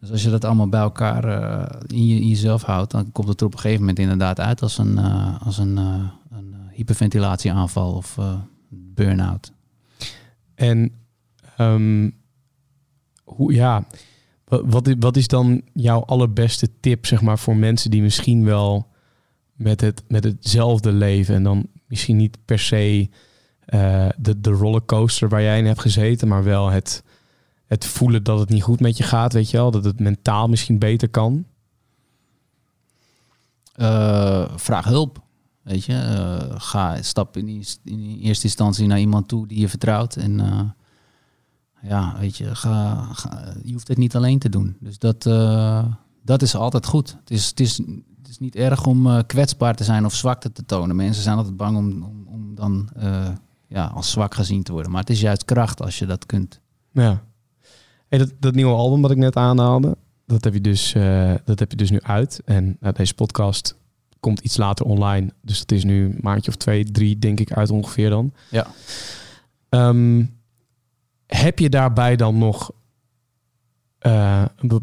Dus 0.00 0.10
als 0.10 0.22
je 0.22 0.30
dat 0.30 0.44
allemaal 0.44 0.68
bij 0.68 0.80
elkaar 0.80 1.24
in, 1.86 2.06
je, 2.06 2.20
in 2.20 2.28
jezelf 2.28 2.62
houdt, 2.62 2.90
dan 2.90 3.12
komt 3.12 3.28
het 3.28 3.40
er 3.40 3.46
op 3.46 3.52
een 3.52 3.58
gegeven 3.58 3.80
moment 3.80 3.98
inderdaad 3.98 4.40
uit 4.40 4.62
als 4.62 4.78
een, 4.78 4.98
als 5.38 5.58
een, 5.58 5.76
een 5.76 6.54
hyperventilatieaanval 6.72 7.94
of 7.94 8.18
burn-out. 8.68 9.52
En 10.54 10.92
um, 11.58 12.14
hoe, 13.24 13.52
ja, 13.52 13.84
wat 14.44 14.94
wat 14.98 15.16
is 15.16 15.28
dan 15.28 15.62
jouw 15.72 16.04
allerbeste 16.04 16.70
tip, 16.80 17.06
zeg 17.06 17.20
maar, 17.20 17.38
voor 17.38 17.56
mensen 17.56 17.90
die 17.90 18.02
misschien 18.02 18.44
wel 18.44 18.86
met, 19.52 19.80
het, 19.80 20.02
met 20.08 20.24
hetzelfde 20.24 20.92
leven 20.92 21.34
en 21.34 21.42
dan 21.42 21.66
misschien 21.86 22.16
niet 22.16 22.38
per 22.44 22.58
se 22.58 23.08
de, 24.16 24.40
de 24.40 24.50
rollercoaster 24.50 25.28
waar 25.28 25.42
jij 25.42 25.58
in 25.58 25.66
hebt 25.66 25.80
gezeten, 25.80 26.28
maar 26.28 26.44
wel 26.44 26.70
het, 26.70 27.02
het 27.68 27.86
voelen 27.86 28.22
dat 28.22 28.38
het 28.38 28.48
niet 28.48 28.62
goed 28.62 28.80
met 28.80 28.96
je 28.96 29.02
gaat, 29.02 29.32
weet 29.32 29.50
je 29.50 29.56
wel, 29.56 29.70
dat 29.70 29.84
het 29.84 30.00
mentaal 30.00 30.48
misschien 30.48 30.78
beter 30.78 31.08
kan? 31.08 31.44
Uh, 33.76 34.48
vraag 34.56 34.84
hulp. 34.84 35.22
Weet 35.62 35.84
je, 35.84 35.92
uh, 35.92 36.60
ga 36.60 37.02
stap 37.02 37.36
in, 37.36 37.64
in 37.84 38.18
eerste 38.22 38.44
instantie 38.44 38.86
naar 38.86 39.00
iemand 39.00 39.28
toe 39.28 39.46
die 39.46 39.60
je 39.60 39.68
vertrouwt 39.68 40.16
en 40.16 40.38
uh, 40.38 40.60
ja, 41.82 42.16
weet 42.18 42.36
je, 42.36 42.54
ga, 42.54 43.08
ga, 43.12 43.54
je 43.62 43.72
hoeft 43.72 43.88
het 43.88 43.98
niet 43.98 44.16
alleen 44.16 44.38
te 44.38 44.48
doen. 44.48 44.76
Dus 44.80 44.98
dat, 44.98 45.22
dat 46.22 46.42
is 46.42 46.54
altijd 46.54 46.86
goed. 46.86 47.16
Het 47.20 47.30
is, 47.30 47.46
het 47.46 47.60
is, 47.60 47.76
het 48.18 48.28
is 48.28 48.38
niet 48.38 48.54
erg 48.54 48.86
om 48.86 49.26
kwetsbaar 49.26 49.74
te 49.74 49.84
zijn 49.84 50.04
of 50.04 50.14
zwakte 50.14 50.52
te 50.52 50.64
tonen. 50.64 50.96
Mensen 50.96 51.22
zijn 51.22 51.36
altijd 51.36 51.56
bang 51.56 51.76
om, 51.76 52.02
om, 52.02 52.26
om 52.26 52.54
dan 52.54 52.88
ja, 53.66 53.86
als 53.86 54.10
zwak 54.10 54.34
gezien 54.34 54.62
te 54.62 54.72
worden. 54.72 54.90
Maar 54.90 55.00
het 55.00 55.10
is 55.10 55.20
juist 55.20 55.44
kracht 55.44 55.82
als 55.82 55.98
je 55.98 56.06
dat 56.06 56.26
kunt. 56.26 56.60
Ja. 56.92 57.22
Hey, 58.08 58.18
dat, 58.18 58.32
dat 58.38 58.54
nieuwe 58.54 58.74
album 58.74 59.02
wat 59.02 59.10
ik 59.10 59.16
net 59.16 59.36
aanhaalde, 59.36 59.96
dat 60.26 60.44
heb 60.44 60.54
je 60.54 60.60
dus, 60.60 60.94
uh, 60.94 61.34
dat 61.44 61.58
heb 61.58 61.70
je 61.70 61.76
dus 61.76 61.90
nu 61.90 62.00
uit. 62.00 62.40
En 62.44 62.76
nou, 62.80 62.94
deze 62.94 63.14
podcast 63.14 63.76
komt 64.20 64.40
iets 64.40 64.56
later 64.56 64.86
online. 64.86 65.32
Dus 65.42 65.58
dat 65.58 65.72
is 65.72 65.84
nu 65.84 66.04
een 66.04 66.18
maandje 66.20 66.50
of 66.50 66.56
twee, 66.56 66.84
drie, 66.84 67.18
denk 67.18 67.40
ik, 67.40 67.52
uit 67.52 67.70
ongeveer 67.70 68.10
dan. 68.10 68.32
Ja. 68.50 68.66
Um, 69.68 70.36
heb 71.26 71.58
je 71.58 71.68
daarbij 71.68 72.16
dan 72.16 72.38
nog 72.38 72.70
een 73.98 74.82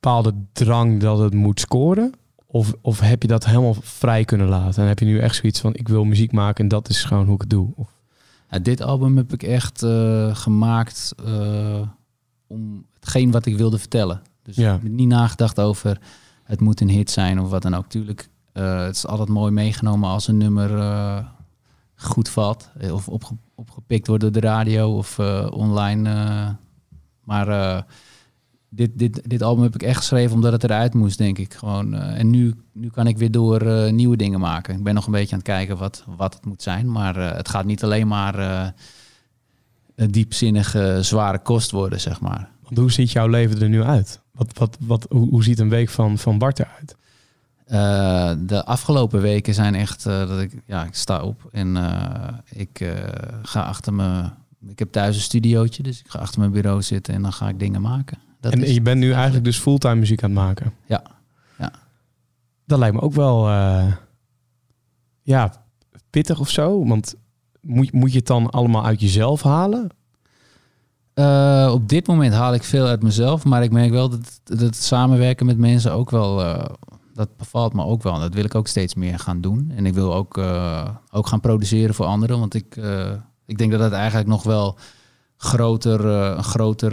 bepaalde 0.00 0.34
drang 0.52 1.00
dat 1.00 1.18
het 1.18 1.34
moet 1.34 1.60
scoren? 1.60 2.12
Of, 2.46 2.74
of 2.80 3.00
heb 3.00 3.22
je 3.22 3.28
dat 3.28 3.46
helemaal 3.46 3.76
vrij 3.80 4.24
kunnen 4.24 4.48
laten? 4.48 4.82
En 4.82 4.88
heb 4.88 4.98
je 4.98 5.04
nu 5.04 5.18
echt 5.18 5.36
zoiets 5.36 5.60
van, 5.60 5.74
ik 5.74 5.88
wil 5.88 6.04
muziek 6.04 6.32
maken 6.32 6.62
en 6.62 6.68
dat 6.68 6.88
is 6.88 7.04
gewoon 7.04 7.24
hoe 7.24 7.34
ik 7.34 7.40
het 7.40 7.50
doe? 7.50 7.72
Of... 7.74 7.90
Ja, 8.50 8.58
dit 8.58 8.80
album 8.80 9.16
heb 9.16 9.32
ik 9.32 9.42
echt 9.42 9.82
uh, 9.82 10.36
gemaakt 10.36 11.14
om 12.52 12.84
hetgeen 12.94 13.30
wat 13.30 13.46
ik 13.46 13.56
wilde 13.56 13.78
vertellen. 13.78 14.22
Dus 14.42 14.56
Ja. 14.56 14.74
ik 14.74 14.82
heb 14.82 14.92
niet 14.92 15.08
nagedacht 15.08 15.60
over, 15.60 15.98
het 16.44 16.60
moet 16.60 16.80
een 16.80 16.88
hit 16.90 17.10
zijn 17.10 17.40
of 17.40 17.50
wat 17.50 17.62
dan 17.62 17.74
ook. 17.74 17.86
Tuurlijk 17.86 18.30
Eh, 18.52 18.82
het 18.84 18.96
is 18.96 19.06
altijd 19.06 19.28
mooi 19.28 19.52
meegenomen 19.52 20.08
als 20.08 20.28
een 20.28 20.36
nummer 20.36 20.78
eh, 20.78 21.18
goed 21.94 22.28
valt. 22.28 22.70
eh, 22.78 22.92
Of 22.94 23.08
opge- 23.08 23.36
opgepikt 23.54 24.06
wordt 24.06 24.22
door 24.22 24.32
de 24.32 24.40
radio 24.40 24.96
of 24.96 25.18
online. 25.50 26.56
maar 27.24 27.84
dit, 28.68 28.98
dit, 28.98 29.28
dit 29.30 29.42
album 29.42 29.62
heb 29.62 29.74
ik 29.74 29.82
echt 29.82 29.96
geschreven 29.96 30.34
omdat 30.34 30.52
het 30.52 30.64
eruit 30.64 30.94
moest, 30.94 31.18
denk 31.18 31.38
ik. 31.38 31.54
Gewoon, 31.54 31.94
en 31.94 32.30
nu, 32.30 32.54
nu 32.72 32.88
kan 32.90 33.06
ik 33.06 33.18
weer 33.18 33.30
door 33.30 33.92
nieuwe 33.92 34.16
dingen 34.16 34.40
maken. 34.40 34.76
Ik 34.76 34.82
ben 34.82 34.94
nog 34.94 35.06
een 35.06 35.12
beetje 35.12 35.32
aan 35.32 35.38
het 35.38 35.48
kijken 35.48 35.76
wat, 35.76 36.04
wat 36.16 36.34
het 36.34 36.44
moet 36.44 36.62
zijn. 36.62 36.90
Maar 36.92 37.16
het 37.36 37.48
gaat 37.48 37.64
niet 37.64 37.84
alleen 37.84 38.08
maar 38.08 38.34
diepzinnige, 39.94 40.98
zware 41.00 41.38
kost 41.38 41.70
worden, 41.70 42.00
zeg 42.00 42.20
maar. 42.20 42.50
Want 42.62 42.76
hoe 42.78 42.92
ziet 42.92 43.10
jouw 43.12 43.26
leven 43.26 43.60
er 43.60 43.68
nu 43.68 43.82
uit? 43.82 44.20
Wat, 44.32 44.50
wat, 44.58 44.76
wat, 44.80 45.06
hoe, 45.10 45.28
hoe 45.28 45.44
ziet 45.44 45.58
een 45.58 45.68
week 45.68 45.88
van, 45.88 46.18
van 46.18 46.38
Bart 46.38 46.58
eruit? 46.58 46.96
Eh, 47.66 48.32
de 48.46 48.64
afgelopen 48.64 49.20
weken 49.20 49.54
zijn 49.54 49.74
echt 49.74 50.06
eh, 50.06 50.28
dat 50.28 50.40
ik, 50.40 50.62
ja, 50.66 50.84
ik 50.84 50.94
sta 50.94 51.22
op 51.22 51.48
en 51.52 51.76
eh, 51.76 52.28
ik 52.50 52.80
eh, 52.80 52.90
ga 53.42 53.62
achter 53.62 53.94
me. 53.94 54.24
Ik 54.68 54.78
heb 54.78 54.92
thuis 54.92 55.16
een 55.16 55.22
studiootje, 55.22 55.82
dus 55.82 56.00
ik 56.00 56.08
ga 56.08 56.18
achter 56.18 56.40
mijn 56.40 56.50
bureau 56.52 56.82
zitten 56.82 57.14
en 57.14 57.22
dan 57.22 57.32
ga 57.32 57.48
ik 57.48 57.58
dingen 57.58 57.80
maken. 57.80 58.18
Dat 58.40 58.52
en 58.52 58.62
is- 58.64 58.74
je 58.74 58.80
bent 58.82 59.00
nu 59.00 59.12
eigenlijk 59.12 59.44
dus 59.44 59.58
fulltime 59.58 59.94
muziek 59.94 60.22
aan 60.22 60.30
het 60.30 60.38
maken. 60.38 60.72
Ja. 60.86 61.02
Ja. 61.58 61.72
Dat 62.66 62.78
lijkt 62.78 62.94
me 62.94 63.00
ook 63.00 63.14
wel 63.14 63.48
eh, 63.48 63.92
ja, 65.22 65.52
pittig 66.10 66.40
of 66.40 66.48
zo. 66.50 66.86
Want 66.86 67.14
moet, 67.62 67.92
moet 67.92 68.12
je 68.12 68.18
het 68.18 68.26
dan 68.26 68.50
allemaal 68.50 68.84
uit 68.84 69.00
jezelf 69.00 69.42
halen? 69.42 69.90
Eh, 71.14 71.70
op 71.72 71.88
dit 71.88 72.06
moment 72.06 72.34
haal 72.34 72.54
ik 72.54 72.64
veel 72.64 72.86
uit 72.86 73.02
mezelf, 73.02 73.44
maar 73.44 73.62
ik 73.62 73.70
merk 73.70 73.90
wel 73.90 74.08
dat, 74.08 74.40
dat 74.44 74.60
het 74.60 74.76
samenwerken 74.76 75.46
met 75.46 75.58
mensen 75.58 75.92
ook 75.92 76.10
wel, 76.10 76.42
eh, 76.42 76.64
dat 77.14 77.36
bevalt 77.36 77.72
me 77.72 77.84
ook 77.84 78.02
wel. 78.02 78.18
Dat 78.18 78.34
wil 78.34 78.44
ik 78.44 78.54
ook 78.54 78.66
steeds 78.66 78.94
meer 78.94 79.18
gaan 79.18 79.40
doen. 79.40 79.72
En 79.76 79.86
ik 79.86 79.94
wil 79.94 80.14
ook, 80.14 80.38
eh, 80.38 80.88
ook 81.10 81.26
gaan 81.26 81.40
produceren 81.40 81.94
voor 81.94 82.06
anderen, 82.06 82.38
want 82.38 82.54
ik, 82.54 82.76
ik 83.46 83.58
denk 83.58 83.70
dat 83.70 83.80
het 83.80 83.92
eigenlijk 83.92 84.28
nog 84.28 84.42
wel 84.42 84.78
groter, 85.36 86.04
een 86.04 86.44
groter 86.44 86.92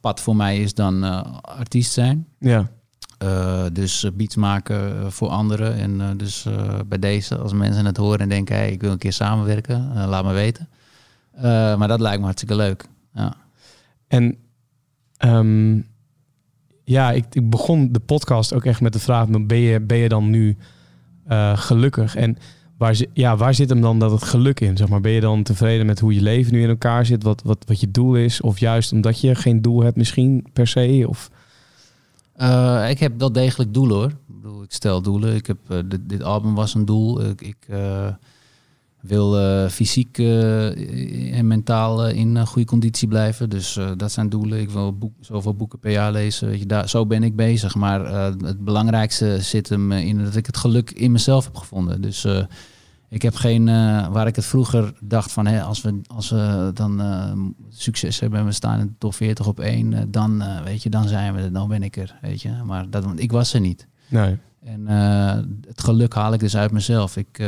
pad 0.00 0.20
voor 0.20 0.36
mij 0.36 0.58
is 0.58 0.74
dan 0.74 1.02
artiest 1.42 1.92
zijn. 1.92 2.26
Ja. 2.38 2.70
Eh, 3.18 3.64
dus 3.72 4.04
eh, 4.04 4.10
beats 4.14 4.36
maken 4.36 5.00
eh, 5.00 5.06
voor 5.08 5.28
anderen. 5.28 5.74
En 5.74 6.16
dus 6.16 6.46
bij 6.86 6.98
deze, 6.98 7.36
als 7.36 7.52
mensen 7.52 7.86
het 7.86 7.96
horen 7.96 8.18
en 8.18 8.28
denken, 8.28 8.56
hey, 8.56 8.70
ik 8.70 8.80
wil 8.80 8.90
een 8.90 8.98
keer 8.98 9.12
samenwerken, 9.12 10.08
laat 10.08 10.24
me 10.24 10.32
weten. 10.32 10.68
Maar 11.78 11.88
dat 11.88 12.00
lijkt 12.00 12.18
me 12.18 12.24
hartstikke 12.24 12.56
leuk. 12.56 12.84
Ja. 13.14 13.34
En 14.08 14.36
ehm, 15.16 15.80
ja, 16.84 17.12
ik, 17.12 17.24
ik 17.30 17.50
begon 17.50 17.92
de 17.92 18.00
podcast 18.00 18.54
ook 18.54 18.64
echt 18.64 18.80
met 18.80 18.92
de 18.92 18.98
vraag: 18.98 19.28
ben 19.28 19.58
je, 19.58 19.80
ben 19.80 19.96
je 19.96 20.08
dan 20.08 20.30
nu 20.30 20.56
gelukkig? 21.54 22.16
En 22.16 22.36
waar, 22.76 22.96
ja, 23.12 23.36
waar 23.36 23.54
zit 23.54 23.68
hem 23.68 23.80
dan 23.80 23.98
dat 23.98 24.10
het 24.10 24.22
geluk 24.22 24.60
in? 24.60 24.76
Zeg 24.76 24.88
maar, 24.88 25.00
ben 25.00 25.12
je 25.12 25.20
dan 25.20 25.42
tevreden 25.42 25.86
met 25.86 26.00
hoe 26.00 26.14
je 26.14 26.22
leven 26.22 26.52
nu 26.52 26.62
in 26.62 26.68
elkaar 26.68 27.06
zit? 27.06 27.22
Wat, 27.22 27.42
wat, 27.42 27.64
wat 27.66 27.80
je 27.80 27.90
doel 27.90 28.14
is? 28.16 28.40
Of 28.40 28.58
juist 28.58 28.92
omdat 28.92 29.20
je 29.20 29.34
geen 29.34 29.62
doel 29.62 29.82
hebt, 29.82 29.96
misschien 29.96 30.46
per 30.52 30.66
se? 30.66 31.04
Of, 31.08 31.30
Eh, 32.34 32.90
ik 32.90 32.98
heb 32.98 33.18
wel 33.18 33.32
degelijk 33.32 33.74
doelen 33.74 33.96
hoor. 33.96 34.10
Ik 34.10 34.40
bedoel, 34.40 34.62
ik 34.62 34.72
stel 34.72 35.02
doelen. 35.02 35.34
Ik 35.34 35.46
heb, 35.46 35.58
eh, 35.68 35.78
dit, 36.02 36.22
album 36.22 36.54
was 36.54 36.74
een 36.74 36.84
doel. 36.84 37.20
Ik, 37.24 37.56
eh, 37.68 38.08
wil 39.00 39.68
fysiek 39.68 40.18
en 40.18 41.46
mentaal 41.46 42.08
in 42.08 42.46
goede 42.46 42.68
conditie 42.68 43.08
blijven. 43.08 43.50
Dus 43.50 43.78
dat 43.96 44.12
zijn 44.12 44.28
doelen. 44.28 44.60
Ik 44.60 44.70
wil 44.70 45.12
zoveel 45.20 45.54
boeken 45.54 45.78
per 45.78 45.90
jaar 45.90 46.12
lezen. 46.12 46.58
Je, 46.58 46.66
daar, 46.66 46.88
zo 46.88 47.06
ben 47.06 47.22
ik 47.22 47.36
bezig. 47.36 47.74
Maar 47.74 48.12
het 48.44 48.64
belangrijkste 48.64 49.40
zit 49.40 49.68
hem 49.68 49.92
in 49.92 50.24
dat 50.24 50.36
ik 50.36 50.46
het 50.46 50.56
geluk 50.56 50.90
in 50.90 51.12
mezelf 51.12 51.44
heb 51.44 51.56
gevonden. 51.56 52.00
Dus 52.00 52.26
ik 53.14 53.22
heb 53.22 53.34
geen, 53.34 53.68
eh, 53.68 54.08
waar 54.08 54.26
ik 54.26 54.36
het 54.36 54.44
vroeger 54.44 54.92
dacht 55.00 55.32
van, 55.32 55.46
hè, 55.46 55.62
als 55.62 55.82
we, 55.82 56.00
als 56.06 56.30
we 56.30 56.70
dan 56.74 57.00
eh, 57.00 57.32
succes 57.68 58.20
hebben 58.20 58.38
en 58.38 58.44
we 58.44 58.52
staan 58.52 58.80
in 58.80 58.86
de 58.86 58.92
top 58.98 59.14
40 59.14 59.46
op 59.46 59.60
één, 59.60 59.92
eh, 59.92 60.02
dan, 60.08 60.42
weet 60.64 60.82
je, 60.82 60.90
dan 60.90 61.08
zijn 61.08 61.34
we 61.34 61.40
er, 61.40 61.52
dan 61.52 61.68
ben 61.68 61.82
ik 61.82 61.96
er, 61.96 62.14
weet 62.20 62.42
je. 62.42 62.50
Maar 62.64 62.90
dat, 62.90 63.04
want 63.04 63.20
ik 63.20 63.32
was 63.32 63.54
er 63.54 63.60
niet. 63.60 63.86
nee. 64.08 64.38
En 64.64 64.86
het 65.66 65.82
geluk 65.82 66.14
haal 66.14 66.32
ik 66.32 66.40
dus 66.40 66.56
uit 66.56 66.70
mezelf. 66.70 67.16
Ik, 67.16 67.38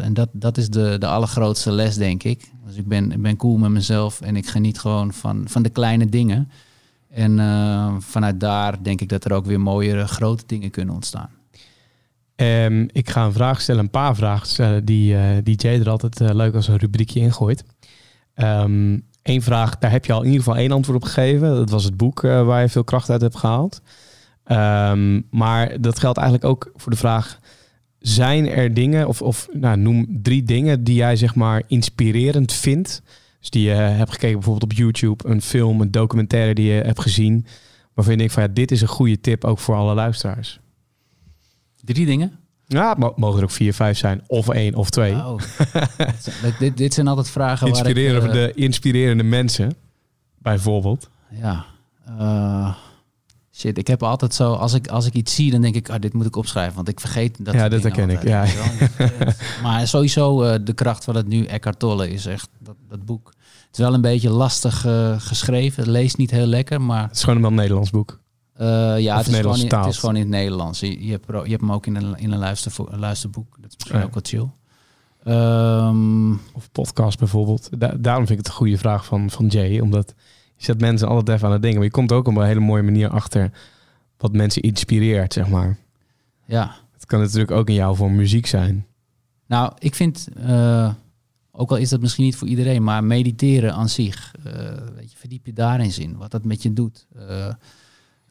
en 0.00 0.14
dat, 0.14 0.28
dat 0.32 0.58
is 0.58 0.70
de, 0.70 0.96
de 0.98 1.06
allergrootste 1.06 1.70
les, 1.70 1.96
denk 1.96 2.22
ik. 2.22 2.50
Dus 2.66 2.76
ik 2.76 2.86
ben, 2.86 3.12
ik 3.12 3.22
ben 3.22 3.36
cool 3.36 3.56
met 3.56 3.70
mezelf 3.70 4.20
en 4.20 4.36
ik 4.36 4.46
geniet 4.46 4.78
gewoon 4.78 5.12
van, 5.12 5.44
van 5.48 5.62
de 5.62 5.68
kleine 5.68 6.06
dingen. 6.06 6.50
En 7.08 7.38
vanuit 8.02 8.40
daar 8.40 8.82
denk 8.82 9.00
ik 9.00 9.08
dat 9.08 9.24
er 9.24 9.32
ook 9.32 9.46
weer 9.46 9.60
mooiere 9.60 10.06
grote 10.06 10.44
dingen 10.46 10.70
kunnen 10.70 10.94
ontstaan. 10.94 11.30
Ehm, 12.36 12.86
ik 12.92 13.10
ga 13.10 13.24
een 13.24 13.32
vraag 13.32 13.60
stellen, 13.60 13.80
een 13.80 13.90
paar 13.90 14.16
vragen 14.16 14.46
stellen 14.46 14.84
die, 14.84 15.16
eh 15.16 15.36
die 15.42 15.58
er 15.58 15.90
altijd 15.90 16.20
eh, 16.20 16.34
leuk 16.34 16.54
als 16.54 16.68
een 16.68 16.78
rubriekje 16.78 17.20
ingooit. 17.20 17.64
Eén 19.26 19.42
vraag, 19.42 19.78
daar 19.78 19.90
heb 19.90 20.04
je 20.04 20.12
al 20.12 20.20
in 20.20 20.26
ieder 20.26 20.42
geval 20.42 20.58
één 20.58 20.72
antwoord 20.72 20.96
op 20.96 21.04
gegeven. 21.04 21.54
Dat 21.54 21.70
was 21.70 21.84
het 21.84 21.96
boek 21.96 22.24
eh, 22.24 22.46
waar 22.46 22.60
je 22.60 22.68
veel 22.68 22.84
kracht 22.84 23.10
uit 23.10 23.20
hebt 23.20 23.36
gehaald. 23.36 23.80
Ehm, 24.44 25.20
maar 25.30 25.80
dat 25.80 25.98
geldt 25.98 26.18
eigenlijk 26.18 26.48
ook 26.48 26.72
voor 26.74 26.90
de 26.90 26.98
vraag: 26.98 27.38
zijn 27.98 28.48
er 28.48 28.74
dingen, 28.74 29.08
of, 29.08 29.22
of 29.22 29.48
nou, 29.52 29.76
noem 29.76 30.06
drie 30.22 30.42
dingen 30.42 30.84
die 30.84 30.94
jij 30.94 31.16
zeg 31.16 31.34
maar 31.34 31.62
inspirerend 31.66 32.52
vindt? 32.52 33.02
Dus 33.40 33.50
die 33.50 33.62
je 33.62 33.74
hebt 33.74 34.10
gekeken 34.10 34.34
bijvoorbeeld 34.34 34.72
op 34.72 34.78
YouTube, 34.78 35.28
een 35.28 35.42
film, 35.42 35.80
een 35.80 35.90
documentaire 35.90 36.54
die 36.54 36.72
je 36.72 36.82
hebt 36.82 37.00
gezien, 37.00 37.46
waarvan 37.94 38.12
je 38.12 38.18
denkt 38.18 38.34
van 38.34 38.42
ja, 38.42 38.48
dit 38.48 38.70
is 38.70 38.80
een 38.80 38.88
goede 38.88 39.20
tip 39.20 39.44
ook 39.44 39.58
voor 39.58 39.74
alle 39.74 39.94
luisteraars. 39.94 40.60
Drie 41.86 42.06
dingen? 42.06 42.38
Ja, 42.66 42.94
mogen 43.16 43.38
er 43.38 43.44
ook 43.44 43.50
vier, 43.50 43.74
vijf 43.74 43.98
zijn. 43.98 44.22
Of 44.26 44.48
één 44.48 44.74
of 44.74 44.90
twee. 44.90 45.14
Oh. 45.14 45.38
dit, 46.58 46.76
dit, 46.76 46.94
zijn 46.94 47.08
altijd 47.08 47.30
vragen 47.30 47.70
waar 47.70 47.78
ik... 47.78 47.84
Inspireren, 47.84 48.26
eh, 48.26 48.32
de 48.32 48.52
inspirerende 48.54 49.22
mensen, 49.22 49.74
bijvoorbeeld. 50.38 51.08
Ja. 51.30 51.64
eh, 52.18 52.74
shit, 53.52 53.78
ik 53.78 53.86
heb 53.86 54.02
altijd 54.02 54.34
zo... 54.34 54.52
Als 54.52 54.72
ik, 54.72 54.88
als 54.88 55.06
ik 55.06 55.14
iets 55.14 55.34
zie, 55.34 55.50
dan 55.50 55.60
denk 55.60 55.74
ik... 55.74 55.88
Ah, 55.88 56.00
dit 56.00 56.12
moet 56.12 56.26
ik 56.26 56.36
opschrijven, 56.36 56.74
want 56.74 56.88
ik 56.88 57.00
vergeet 57.00 57.44
dat 57.44 57.54
Ja, 57.54 57.68
dat 57.68 57.82
herken 57.82 58.10
ik, 58.10 58.22
ja. 58.22 58.44
wel. 58.54 59.08
maar 59.62 59.86
sowieso 59.86 60.42
eh, 60.42 60.58
de 60.64 60.72
kracht 60.72 61.04
van 61.04 61.16
het 61.16 61.26
nu 61.26 61.44
Eckhart 61.44 61.78
Tolle 61.78 62.10
is 62.10 62.26
echt... 62.26 62.48
Dat, 62.58 62.76
dat 62.88 63.04
boek. 63.04 63.32
Het 63.66 63.78
is 63.78 63.78
wel 63.78 63.94
een 63.94 64.00
beetje 64.00 64.30
lastig 64.30 64.86
geschreven. 65.18 65.82
Het 65.82 65.92
leest 65.92 66.16
niet 66.16 66.30
heel 66.30 66.46
lekker, 66.46 66.80
maar... 66.80 67.02
Het 67.02 67.16
is 67.16 67.24
gewoon 67.24 67.40
wel 67.40 67.50
een 67.50 67.56
Nederlands 67.56 67.90
boek. 67.90 68.18
Eh, 68.56 68.66
ja, 69.00 69.16
het 69.16 69.26
is, 69.26 69.36
gewoon 69.36 69.58
in, 69.60 69.74
het 69.76 69.86
is 69.86 69.98
gewoon 69.98 70.14
in 70.16 70.20
het 70.20 70.30
Nederlands. 70.30 70.80
Je, 70.80 71.04
je, 71.04 71.10
hebt, 71.10 71.26
je 71.26 71.50
hebt 71.50 71.60
hem 71.60 71.72
ook 71.72 71.86
in 71.86 71.94
een, 71.96 72.16
in 72.18 72.32
een, 72.32 72.38
luistervo- 72.38 72.88
een 72.90 72.98
luisterboek. 72.98 73.56
Dat 73.60 73.70
is 73.70 73.76
misschien 73.76 73.98
Ja. 73.98 74.04
ook 74.04 74.14
wat 74.14 74.28
chill. 74.28 74.48
Ehm, 75.24 76.32
Of 76.52 76.70
podcast 76.72 77.18
bijvoorbeeld. 77.18 77.68
Da- 77.78 77.94
daarom 77.98 78.26
vind 78.26 78.38
ik 78.38 78.44
het 78.44 78.54
een 78.54 78.60
goede 78.60 78.78
vraag 78.78 79.04
van, 79.04 79.30
van 79.30 79.46
Jay. 79.46 79.78
Omdat 79.80 80.14
je 80.56 80.64
zet 80.64 80.80
mensen 80.80 81.08
altijd 81.08 81.28
even 81.36 81.46
aan 81.46 81.52
het 81.52 81.62
denken. 81.62 81.78
Maar 81.80 81.88
je 81.88 81.94
komt 81.94 82.12
ook 82.12 82.28
op 82.28 82.36
een 82.36 82.44
hele 82.46 82.60
mooie 82.60 82.82
manier 82.82 83.08
achter 83.08 83.50
wat 84.18 84.32
mensen 84.32 84.62
inspireert, 84.62 85.32
zeg 85.32 85.48
maar. 85.48 85.78
ja, 86.44 86.76
Het 86.92 87.06
kan 87.06 87.20
natuurlijk 87.20 87.50
ook 87.50 87.68
in 87.68 87.74
jou 87.74 87.96
voor 87.96 88.10
muziek 88.10 88.46
zijn. 88.46 88.86
Nou, 89.46 89.72
ik 89.78 89.94
vind, 89.94 90.28
eh, 90.36 90.92
ook 91.52 91.70
al 91.70 91.76
is 91.76 91.88
dat 91.88 92.00
misschien 92.00 92.24
niet 92.24 92.36
voor 92.36 92.48
iedereen, 92.48 92.82
maar 92.84 93.04
mediteren 93.04 93.74
aan 93.74 93.88
zich, 93.88 94.34
eh, 94.44 94.52
weet 94.96 95.12
je, 95.12 95.18
verdiep 95.18 95.46
je 95.46 95.52
daarin 95.52 95.98
in, 95.98 96.16
wat 96.16 96.30
dat 96.30 96.44
met 96.44 96.62
je 96.62 96.72
doet. 96.72 97.06
Eh, 97.28 97.52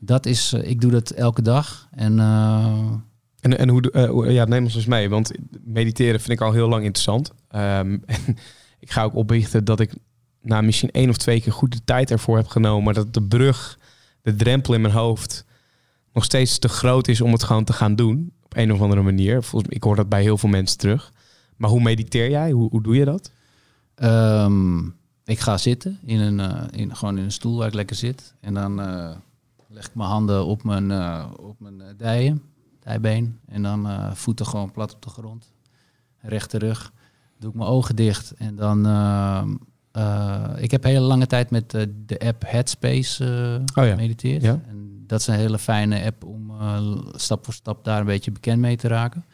dat 0.06 0.26
is, 0.26 0.54
eh, 0.54 0.70
ik 0.70 0.82
doe 0.82 0.92
dat 0.92 1.10
elke 1.10 1.42
dag. 1.42 1.88
En 1.92 2.20
eh, 2.20 2.92
En, 3.40 3.58
en 3.58 3.70
hoe, 3.70 3.92
eh, 3.92 4.34
ja, 4.34 4.46
neem 4.46 4.64
ons 4.64 4.76
eens 4.76 4.86
mee. 4.86 5.10
Want 5.10 5.32
mediteren 5.64 6.20
vind 6.20 6.32
ik 6.32 6.46
al 6.46 6.52
heel 6.52 6.68
lang 6.68 6.84
interessant. 6.84 7.32
Ehm, 7.48 7.98
en 8.06 8.38
ik 8.80 8.92
ga 8.92 9.04
ook 9.04 9.16
opbiechten 9.16 9.66
dat 9.66 9.80
ik 9.80 9.94
nou, 10.42 10.64
misschien 10.64 10.92
één 10.92 11.10
of 11.10 11.18
twee 11.18 11.42
keer 11.42 11.54
goed 11.54 11.72
de 11.72 11.84
tijd 11.86 12.12
ervoor 12.12 12.38
heb 12.38 12.48
genomen. 12.48 12.84
Maar 12.84 12.94
dat 12.94 13.14
de 13.14 13.24
brug, 13.24 13.80
de 14.22 14.36
drempel 14.36 14.74
in 14.74 14.82
mijn 14.82 14.94
hoofd 14.94 15.46
nog 16.14 16.24
steeds 16.24 16.60
te 16.60 16.68
groot 16.68 17.08
is 17.08 17.22
om 17.22 17.32
het 17.32 17.44
gewoon 17.44 17.64
te 17.64 17.74
gaan 17.74 17.96
doen. 17.96 18.32
Op 18.44 18.58
een 18.58 18.72
of 18.72 18.82
andere 18.82 19.02
manier. 19.02 19.44
Volgens 19.44 19.70
mij, 19.70 19.78
ik 19.78 19.84
hoor 19.84 19.96
dat 19.96 20.10
bij 20.10 20.22
heel 20.22 20.38
veel 20.38 20.50
mensen 20.50 20.78
terug. 20.78 21.12
Maar 21.56 21.70
hoe 21.70 21.82
mediteer 21.82 22.30
jij? 22.30 22.52
Hoe, 22.52 22.70
hoe 22.70 22.84
doe 22.84 22.96
je 22.96 23.06
dat? 23.06 23.32
ehm, 23.96 24.78
ik 25.26 25.40
ga 25.40 25.58
zitten, 25.58 26.00
in 26.06 26.20
een, 26.20 26.70
in, 26.72 26.96
gewoon 26.96 27.18
in 27.18 27.24
een 27.24 27.32
stoel 27.32 27.58
waar 27.58 27.68
ik 27.68 27.74
lekker 27.74 27.96
zit. 27.96 28.34
En 28.42 28.54
dan 28.54 28.80
leg 29.76 29.86
ik 29.88 29.96
mijn 29.96 30.10
handen 30.10 30.46
op 30.46 30.64
mijn, 30.64 30.92
eh, 30.92 31.26
op 31.40 31.60
mijn 31.60 31.82
eh, 31.82 31.88
dijen, 31.98 32.42
dijbeen. 32.80 33.40
En 33.48 33.62
dan 33.62 33.88
eh, 33.88 34.12
voeten 34.14 34.46
gewoon 34.46 34.72
plat 34.72 34.94
op 34.96 35.02
de 35.02 35.10
grond. 35.10 35.54
Rechte 36.18 36.58
rug. 36.58 36.94
Doe 37.40 37.50
ik 37.50 37.56
mijn 37.56 37.70
ogen 37.70 37.96
dicht. 37.96 38.34
En 38.38 38.56
dan... 38.56 38.86
ehm, 38.86 39.56
eh, 39.92 40.50
ik 40.58 40.72
heb 40.72 40.84
hele 40.84 41.00
lange 41.00 41.28
tijd 41.28 41.50
met 41.50 41.70
de 42.06 42.20
app 42.20 42.44
Headspace 42.46 43.62
Oh 43.76 43.86
ja. 43.86 43.96
mediteerd. 43.96 44.42
Ja. 44.42 44.60
En 44.68 45.04
dat 45.08 45.20
is 45.20 45.28
een 45.28 45.34
hele 45.36 45.58
fijne 45.58 46.06
app 46.06 46.24
om 46.24 46.52
stap 47.16 47.46
voor 47.46 47.54
stap 47.54 47.84
daar 47.84 48.00
een 48.00 48.06
beetje 48.06 48.32
bekend 48.32 48.60
mee 48.60 48.78
te 48.78 48.88
raken. 48.88 49.26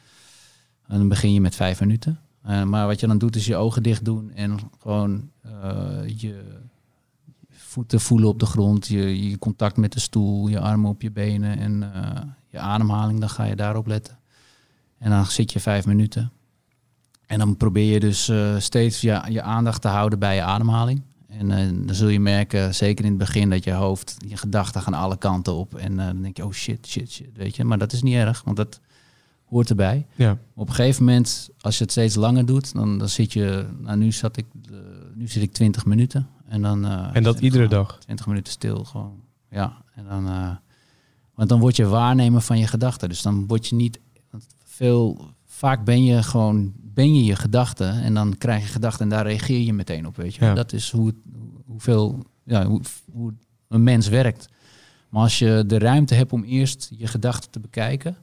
En 0.87 0.97
dan 0.97 1.07
begin 1.07 1.33
je 1.33 1.41
met 1.41 1.55
vijf 1.55 1.79
minuten. 1.79 2.19
Maar 2.41 2.87
wat 2.87 2.99
je 2.99 3.07
dan 3.07 3.17
doet 3.17 3.35
is 3.35 3.45
je 3.45 3.55
ogen 3.55 3.83
dicht 3.83 4.05
doen 4.05 4.31
en 4.31 4.57
gewoon 4.79 5.29
je 6.05 6.61
voeten 7.71 7.99
voelen 7.99 8.29
op 8.29 8.39
de 8.39 8.45
grond, 8.45 8.87
je, 8.87 9.29
je 9.29 9.37
contact 9.37 9.77
met 9.77 9.91
de 9.91 9.99
stoel, 9.99 10.47
je 10.47 10.59
armen 10.59 10.89
op 10.89 11.01
je 11.01 11.11
benen 11.11 11.57
en 11.57 11.93
eh, 11.93 12.21
je 12.47 12.59
ademhaling, 12.59 13.19
dan 13.19 13.29
ga 13.29 13.43
je 13.43 13.55
daarop 13.55 13.87
letten. 13.87 14.19
En 14.97 15.09
dan 15.09 15.25
zit 15.25 15.51
je 15.51 15.59
vijf 15.59 15.85
minuten. 15.85 16.31
En 17.25 17.39
dan 17.39 17.57
probeer 17.57 17.93
je 17.93 17.99
dus 17.99 18.29
eh, 18.29 18.57
steeds 18.57 19.01
je, 19.01 19.21
je 19.29 19.41
aandacht 19.41 19.81
te 19.81 19.87
houden 19.87 20.19
bij 20.19 20.35
je 20.35 20.41
ademhaling. 20.41 21.01
En 21.27 21.51
eh, 21.51 21.67
dan 21.85 21.95
zul 21.95 22.07
je 22.07 22.19
merken, 22.19 22.75
zeker 22.75 23.05
in 23.05 23.09
het 23.09 23.19
begin, 23.19 23.49
dat 23.49 23.63
je 23.63 23.71
hoofd, 23.71 24.15
je 24.27 24.37
gedachten 24.37 24.81
gaan 24.81 24.93
alle 24.93 25.17
kanten 25.17 25.53
op. 25.53 25.75
En 25.75 25.97
dan 25.97 26.21
denk 26.21 26.37
je, 26.37 26.45
oh 26.45 26.51
shit, 26.51 26.87
shit, 26.87 27.11
shit, 27.11 27.29
weet 27.33 27.55
je. 27.55 27.63
Maar 27.63 27.77
dat 27.77 27.93
is 27.93 28.01
niet 28.01 28.15
erg, 28.15 28.41
want 28.43 28.57
dat 28.57 28.79
hoort 29.45 29.69
erbij. 29.69 30.05
Ja. 30.15 30.37
Op 30.53 30.67
een 30.67 30.75
gegeven 30.75 31.05
moment, 31.05 31.49
als 31.59 31.77
je 31.77 31.83
het 31.83 31.91
steeds 31.91 32.15
langer 32.15 32.45
doet, 32.45 32.73
dan, 32.73 32.97
dan 32.97 33.09
zit 33.09 33.33
je, 33.33 33.65
nou 33.79 33.97
nu 33.97 34.11
zat 34.11 34.37
ik, 34.37 34.45
nu 35.13 35.27
zit 35.27 35.43
ik 35.43 35.53
20 35.53 35.85
minuten. 35.85 36.27
En 36.51 36.61
dan... 36.61 36.85
eh, 36.85 37.09
En 37.13 37.23
dat 37.23 37.39
iedere 37.39 37.67
dag? 37.67 37.97
20 37.99 38.25
minuten 38.27 38.53
stil, 38.53 38.83
gewoon. 38.83 39.21
Ja, 39.49 39.81
en 39.95 40.05
dan... 40.05 40.27
eh, 40.27 40.49
want 41.33 41.49
dan 41.49 41.59
word 41.59 41.75
je 41.75 41.85
waarnemer 41.85 42.41
van 42.41 42.59
je 42.59 42.67
gedachten. 42.67 43.09
Dus 43.09 43.21
dan 43.21 43.47
word 43.47 43.67
je 43.67 43.75
niet... 43.75 43.99
Veel, 44.63 45.29
vaak 45.45 45.83
ben 45.85 46.03
je 46.03 46.23
gewoon... 46.23 46.73
Ben 46.81 47.13
je 47.15 47.23
je 47.23 47.35
gedachten 47.35 48.01
en 48.01 48.13
dan 48.13 48.37
krijg 48.37 48.61
je 48.63 48.69
gedachten 48.71 49.01
en 49.03 49.09
daar 49.09 49.25
reageer 49.25 49.59
je 49.59 49.73
meteen 49.73 50.07
op, 50.07 50.15
weet 50.15 50.35
je. 50.35 50.45
Ja. 50.45 50.53
Dat 50.53 50.73
is 50.73 50.91
hoe, 50.91 51.07
het, 51.07 51.15
hoeveel... 51.65 52.25
Ja, 52.43 52.65
hoe, 52.65 52.81
hoe 53.11 53.33
een 53.67 53.83
mens 53.83 54.07
werkt. 54.07 54.49
Maar 55.09 55.21
als 55.21 55.39
je 55.39 55.63
de 55.67 55.77
ruimte 55.79 56.15
hebt 56.15 56.33
om 56.33 56.43
eerst 56.43 56.91
je 56.97 57.07
gedachten 57.07 57.49
te 57.51 57.59
bekijken... 57.59 58.17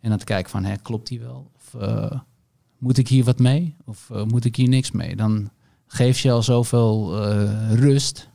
en 0.00 0.08
dan 0.10 0.18
te 0.18 0.24
kijken 0.24 0.50
van, 0.50 0.64
hè, 0.64 0.76
klopt 0.76 1.08
die 1.08 1.20
wel? 1.20 1.50
Of 1.56 1.74
eh, 1.80 2.20
moet 2.78 2.98
ik 2.98 3.08
hier 3.08 3.24
wat 3.24 3.38
mee? 3.38 3.74
Of 3.84 4.10
moet 4.28 4.44
ik 4.44 4.56
hier 4.56 4.68
niks 4.68 4.90
mee? 4.90 5.16
Dan 5.16 5.50
geeft 5.88 6.18
je 6.18 6.30
al 6.30 6.42
zoveel 6.42 7.22
eh, 7.24 7.72
rust. 7.74 8.28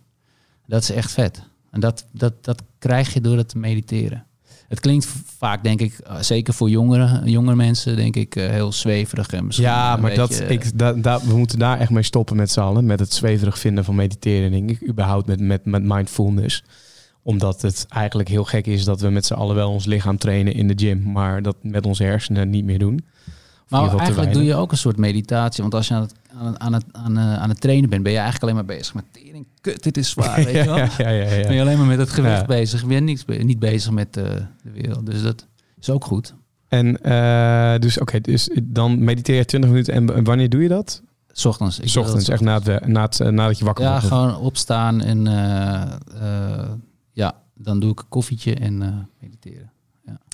Dat 0.68 0.82
is 0.82 0.92
echt 0.92 1.12
vet. 1.12 1.42
En 1.72 1.80
dat, 1.80 2.06
dat, 2.12 2.34
dat 2.42 2.64
krijg 2.80 3.14
je 3.14 3.22
door 3.22 3.38
het 3.38 3.50
te 3.50 3.58
mediteren. 3.58 4.26
Het 4.68 4.80
klinkt 4.80 5.08
vaak, 5.38 5.64
denk 5.64 5.82
ik, 5.82 5.98
eh, 5.98 6.20
zeker 6.20 6.54
voor 6.54 6.70
jongeren, 6.70 7.30
jongere 7.30 7.56
mensen, 7.56 7.96
denk 7.96 8.16
ik, 8.16 8.36
eh, 8.36 8.50
heel 8.50 8.72
zweverig. 8.72 9.30
En 9.30 9.46
misschien 9.46 9.68
Ja, 9.68 9.96
maar 9.96 10.16
dat, 10.16 10.30
beetje- 10.30 10.46
ik, 10.48 10.64
we 11.30 11.38
moeten 11.38 11.60
daar 11.60 11.80
echt 11.80 11.90
mee 11.90 12.04
stoppen 12.04 12.36
met 12.36 12.52
z'n 12.52 12.60
allen. 12.60 12.86
Met 12.86 13.00
het 13.00 13.14
zweverig 13.14 13.60
vinden 13.60 13.84
van 13.84 13.96
mediteren, 13.96 14.52
denk 14.52 14.70
ik. 14.70 14.88
Überhaupt 14.88 15.28
met, 15.28 15.40
met, 15.40 15.66
met 15.66 15.84
mindfulness. 15.84 16.64
Omdat 17.24 17.62
het 17.62 17.86
eigenlijk 17.90 18.30
heel 18.30 18.44
gek 18.44 18.68
is 18.68 18.84
dat 18.84 19.02
we 19.02 19.10
met 19.10 19.26
z'n 19.26 19.34
allen 19.34 19.56
wel 19.56 19.70
ons 19.72 19.86
lichaam 19.86 20.18
trainen 20.18 20.54
in 20.54 20.68
de 20.68 20.74
gym. 20.78 21.12
Maar 21.12 21.42
dat 21.42 21.56
met 21.62 21.86
onze 21.86 22.04
hersenen 22.04 22.50
niet 22.50 22.66
meer 22.66 22.80
doen. 22.80 23.06
Maar 23.82 23.98
eigenlijk 23.98 24.34
doe 24.34 24.44
je 24.44 24.56
ook 24.56 24.72
een 24.72 24.78
soort 24.78 24.98
meditatie. 24.98 25.62
Want 25.62 25.76
als 25.76 25.88
je 25.88 25.94
aan 25.94 26.02
het, 26.02 26.14
aan 26.38 26.46
het, 26.48 26.60
aan 26.60 26.74
het, 26.74 26.86
aan, 26.92 27.18
eh, 27.18 27.42
aan 27.42 27.50
het 27.50 27.62
trainen 27.62 27.90
bent, 27.90 28.04
ben 28.04 28.12
je 28.12 28.18
eigenlijk 28.18 28.52
alleen 28.52 28.66
maar 28.66 28.76
bezig 28.78 28.94
met 28.94 29.04
tering. 29.12 29.46
Kut, 29.62 29.84
dit 29.84 29.98
is 29.98 30.10
zwaar, 30.10 30.36
weet 30.46 30.54
je 30.56 30.64
wel? 30.66 30.78
ja, 30.78 30.90
ja, 30.98 31.10
ja, 31.10 31.34
ja. 31.34 31.44
Ben 31.48 31.54
je 31.56 31.62
alleen 31.62 31.78
maar 31.78 31.88
met 31.88 31.98
het 31.98 32.10
gewicht 32.10 32.40
Ja. 32.40 32.46
bezig. 32.46 32.86
Ben 32.86 32.96
je 32.96 33.02
niks, 33.02 33.26
niet 33.26 33.60
bezig 33.60 33.92
met 33.92 34.18
eh, 34.18 34.24
de 34.64 34.72
wereld. 34.74 35.06
Dus 35.06 35.22
dat 35.22 35.48
is 35.80 35.90
ook 35.90 36.06
goed. 36.06 36.34
En 36.68 37.02
eh, 37.02 37.80
dus 37.80 38.00
oké, 38.00 38.22
dus 38.22 38.50
dan 38.64 39.04
mediteer 39.04 39.36
je 39.36 39.46
20 39.46 39.70
minuten. 39.70 39.94
En 39.94 40.24
wanneer 40.24 40.50
doe 40.50 40.62
je 40.62 40.68
dat? 40.70 41.02
S 41.32 41.46
ochtends. 41.46 41.80
Ik 41.80 41.96
ochtends, 41.96 42.30
echt 42.30 42.42
na 42.42 42.60
het, 42.62 42.88
na 42.88 43.02
het, 43.02 43.20
nadat 43.20 43.58
je 43.58 43.66
wakker 43.66 43.84
Ja, 43.86 43.92
wordt. 43.92 44.06
gewoon 44.08 44.38
opstaan 44.38 45.02
en 45.02 45.24
ja, 47.14 47.36
dan 47.56 47.80
doe 47.80 47.92
ik 47.92 48.00
een 48.00 48.10
koffietje 48.10 48.56
en 48.56 49.08
mediteren. 49.22 49.72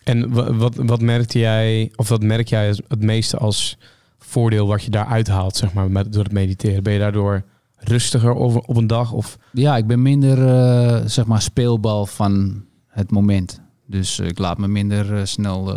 En 0.10 0.34
wa- 0.34 0.53
wat, 0.53 0.76
wat 0.76 1.01
merkte 1.01 1.39
jij, 1.39 1.91
of 1.95 2.10
wat 2.10 2.22
merk 2.24 2.47
jij 2.47 2.68
het 2.88 3.01
meeste 3.01 3.38
als 3.38 3.78
voordeel 4.18 4.68
wat 4.68 4.84
je 4.84 4.89
daaruit 4.89 5.28
haalt, 5.28 5.55
zeg 5.55 5.74
maar, 5.74 5.91
met, 5.91 6.14
door 6.14 6.24
het 6.24 6.32
mediteren? 6.32 6.84
Ben 6.84 6.93
je 6.93 6.99
daardoor 6.99 7.43
rustiger 7.78 8.34
op, 8.34 8.70
op 8.70 8.76
een 8.78 8.88
dag? 8.88 9.12
Of 9.12 9.38
Ja, 9.51 9.78
ik 9.78 9.88
ben 9.88 10.01
minder 10.01 10.47
eh, 10.47 11.05
zeg 11.05 11.26
maar 11.26 11.41
speelbal 11.41 12.05
van 12.05 12.64
het 12.88 13.12
moment. 13.12 13.62
Dus 13.86 14.20
eh, 14.20 14.28
ik 14.28 14.38
laat 14.39 14.57
me 14.57 14.68
minder 14.68 15.16
eh, 15.18 15.26
snel 15.26 15.76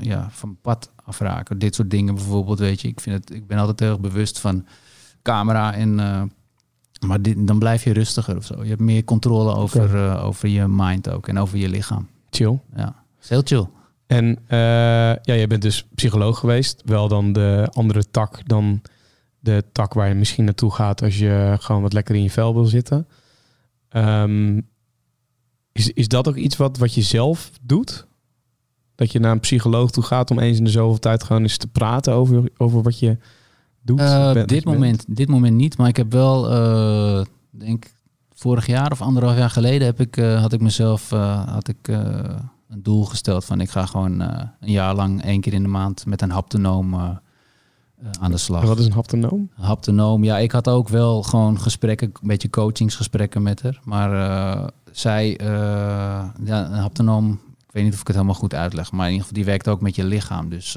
ja, 0.00 0.28
van 0.30 0.56
pad 0.62 0.92
afraken. 1.04 1.58
Dit 1.58 1.74
soort 1.74 1.90
dingen 1.90 2.14
bijvoorbeeld, 2.14 2.58
weet 2.58 2.80
je. 2.80 2.88
Ik, 2.88 3.00
vind 3.00 3.16
het, 3.16 3.34
ik 3.36 3.46
ben 3.46 3.58
altijd 3.58 3.80
heel 3.80 3.88
erg 3.90 4.00
bewust 4.00 4.38
van 4.40 4.66
camera 5.22 5.74
en... 5.74 5.94
maar 7.06 7.22
dit, 7.22 7.46
dan 7.46 7.58
blijf 7.58 7.84
je 7.84 7.92
rustiger 7.92 8.36
of 8.36 8.44
zo. 8.44 8.62
Je 8.62 8.68
hebt 8.68 8.80
meer 8.80 9.04
controle 9.04 9.54
over, 9.54 10.18
over 10.20 10.48
je 10.48 10.66
mind 10.68 11.10
ook 11.10 11.28
en 11.28 11.38
over 11.38 11.58
je 11.58 11.68
lichaam. 11.68 12.08
chill? 12.30 12.58
Ja, 12.76 12.97
is 13.20 13.28
heel 13.28 13.42
chill. 13.44 13.66
En 14.06 14.38
eh, 14.46 14.58
ja, 14.58 15.20
jij 15.22 15.46
bent 15.46 15.62
dus 15.62 15.86
psycholoog 15.94 16.38
geweest. 16.38 16.82
Wel 16.84 17.08
dan 17.08 17.32
de 17.32 17.68
andere 17.72 18.10
tak 18.10 18.48
dan 18.48 18.82
de 19.40 19.64
tak 19.72 19.92
waar 19.94 20.08
je 20.08 20.14
misschien 20.14 20.44
naartoe 20.44 20.72
gaat 20.74 21.02
als 21.02 21.18
je 21.18 21.56
gewoon 21.60 21.82
wat 21.82 21.92
lekker 21.92 22.14
in 22.14 22.22
je 22.22 22.30
vel 22.30 22.54
wil 22.54 22.64
zitten. 22.64 23.08
Ehm, 23.88 24.60
is, 25.72 25.90
is 25.92 26.08
dat 26.08 26.28
ook 26.28 26.36
iets 26.36 26.56
wat, 26.56 26.78
wat 26.78 26.94
je 26.94 27.02
zelf 27.02 27.50
doet? 27.62 28.06
Dat 28.94 29.12
je 29.12 29.18
naar 29.18 29.32
een 29.32 29.40
psycholoog 29.40 29.90
toe 29.90 30.02
gaat 30.02 30.30
om 30.30 30.38
eens 30.38 30.58
in 30.58 30.64
de 30.64 30.70
zoveel 30.70 30.98
tijd 30.98 31.22
gewoon 31.22 31.42
eens 31.42 31.56
te 31.56 31.66
praten 31.66 32.12
over, 32.12 32.50
over 32.56 32.82
wat 32.82 32.98
je 32.98 33.16
doet? 33.82 34.00
Eh, 34.00 34.32
bent- 34.32 34.48
dit, 34.48 34.64
bent? 34.64 34.76
moment, 34.76 35.04
dit 35.08 35.28
moment 35.28 35.56
niet, 35.56 35.76
maar 35.78 35.88
ik 35.88 35.96
heb 35.96 36.12
wel, 36.12 36.50
eh, 36.50 37.24
denk 37.50 37.86
vorig 38.34 38.66
jaar 38.66 38.92
of 38.92 39.02
anderhalf 39.02 39.36
jaar 39.36 39.50
geleden 39.50 39.86
heb 39.86 40.00
ik, 40.00 40.14
had 40.14 40.52
ik 40.52 40.60
mezelf 40.60 41.10
had 41.46 41.68
ik, 41.68 41.88
een 42.68 42.82
doel 42.82 43.04
gesteld 43.04 43.44
van 43.44 43.60
ik 43.60 43.70
ga 43.70 43.86
gewoon 43.86 44.20
eh, 44.20 44.44
een 44.60 44.70
jaar 44.70 44.94
lang 44.94 45.22
één 45.22 45.40
keer 45.40 45.52
in 45.52 45.62
de 45.62 45.68
maand 45.68 46.06
met 46.06 46.22
een 46.22 46.30
haptonoom 46.30 46.94
eh, 46.94 47.00
eh, 47.00 48.10
aan 48.20 48.30
de 48.30 48.36
slag. 48.36 48.62
En 48.62 48.68
wat 48.68 48.78
is 48.78 48.86
een 48.86 48.92
haptonoom? 48.92 49.50
Haptonoom, 49.54 50.24
ja, 50.24 50.38
ik 50.38 50.52
had 50.52 50.68
ook 50.68 50.88
wel 50.88 51.22
gewoon 51.22 51.60
gesprekken, 51.60 52.10
een 52.20 52.28
beetje 52.28 52.50
coachingsgesprekken 52.50 53.42
met 53.42 53.62
haar. 53.62 53.80
Maar 53.84 54.10
zij, 54.92 55.38
ja, 56.44 56.70
een 56.70 56.72
haptonoom, 56.72 57.32
ik 57.66 57.72
weet 57.72 57.84
niet 57.84 57.92
of 57.92 58.00
ik 58.00 58.06
het 58.06 58.16
helemaal 58.16 58.38
goed 58.38 58.54
uitleg, 58.54 58.92
maar 58.92 59.06
in 59.06 59.12
ieder 59.12 59.26
geval 59.26 59.42
die 59.42 59.50
werkt 59.50 59.68
ook 59.68 59.80
met 59.80 59.96
je 59.96 60.04
lichaam. 60.04 60.48
Dus 60.48 60.76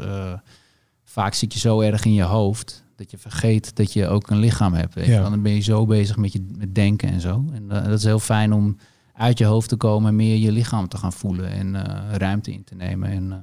vaak 1.03 1.33
zit 1.33 1.53
je 1.53 1.59
zo 1.59 1.79
erg 1.79 2.05
in 2.05 2.13
je 2.13 2.23
hoofd 2.23 2.83
dat 2.95 3.11
je 3.11 3.17
vergeet 3.17 3.75
dat 3.75 3.93
je 3.93 4.07
ook 4.07 4.29
een 4.29 4.39
lichaam 4.39 4.73
hebt. 4.73 4.93
Weet 4.93 5.05
Ja. 5.05 5.29
Dan 5.29 5.41
ben 5.41 5.53
je 5.53 5.61
zo 5.61 5.85
bezig 5.85 6.17
met 6.17 6.33
je 6.33 6.45
met 6.57 6.75
denken 6.75 7.09
en 7.09 7.21
zo. 7.21 7.45
En 7.53 7.67
dat 7.67 7.87
is 7.87 8.03
heel 8.03 8.19
fijn 8.19 8.53
om 8.53 8.77
uit 9.13 9.37
je 9.37 9.45
hoofd 9.45 9.69
te 9.69 9.75
komen 9.75 10.09
en 10.09 10.15
meer 10.15 10.37
je 10.37 10.51
lichaam 10.51 10.87
te 10.87 10.97
gaan 10.97 11.13
voelen 11.13 11.51
en 11.51 11.75
eh, 11.75 12.15
ruimte 12.15 12.51
in 12.51 12.63
te 12.63 12.75
nemen. 12.75 13.09
En 13.09 13.31
eh, 13.31 13.37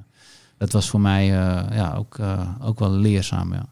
dat 0.57 0.71
was 0.71 0.89
voor 0.89 1.01
mij 1.01 1.23
eh, 1.23 1.75
ja, 1.77 1.93
ook, 1.95 2.19
ook 2.61 2.79
wel 2.79 2.91
leerzaam. 2.91 3.53
Ja. 3.53 3.65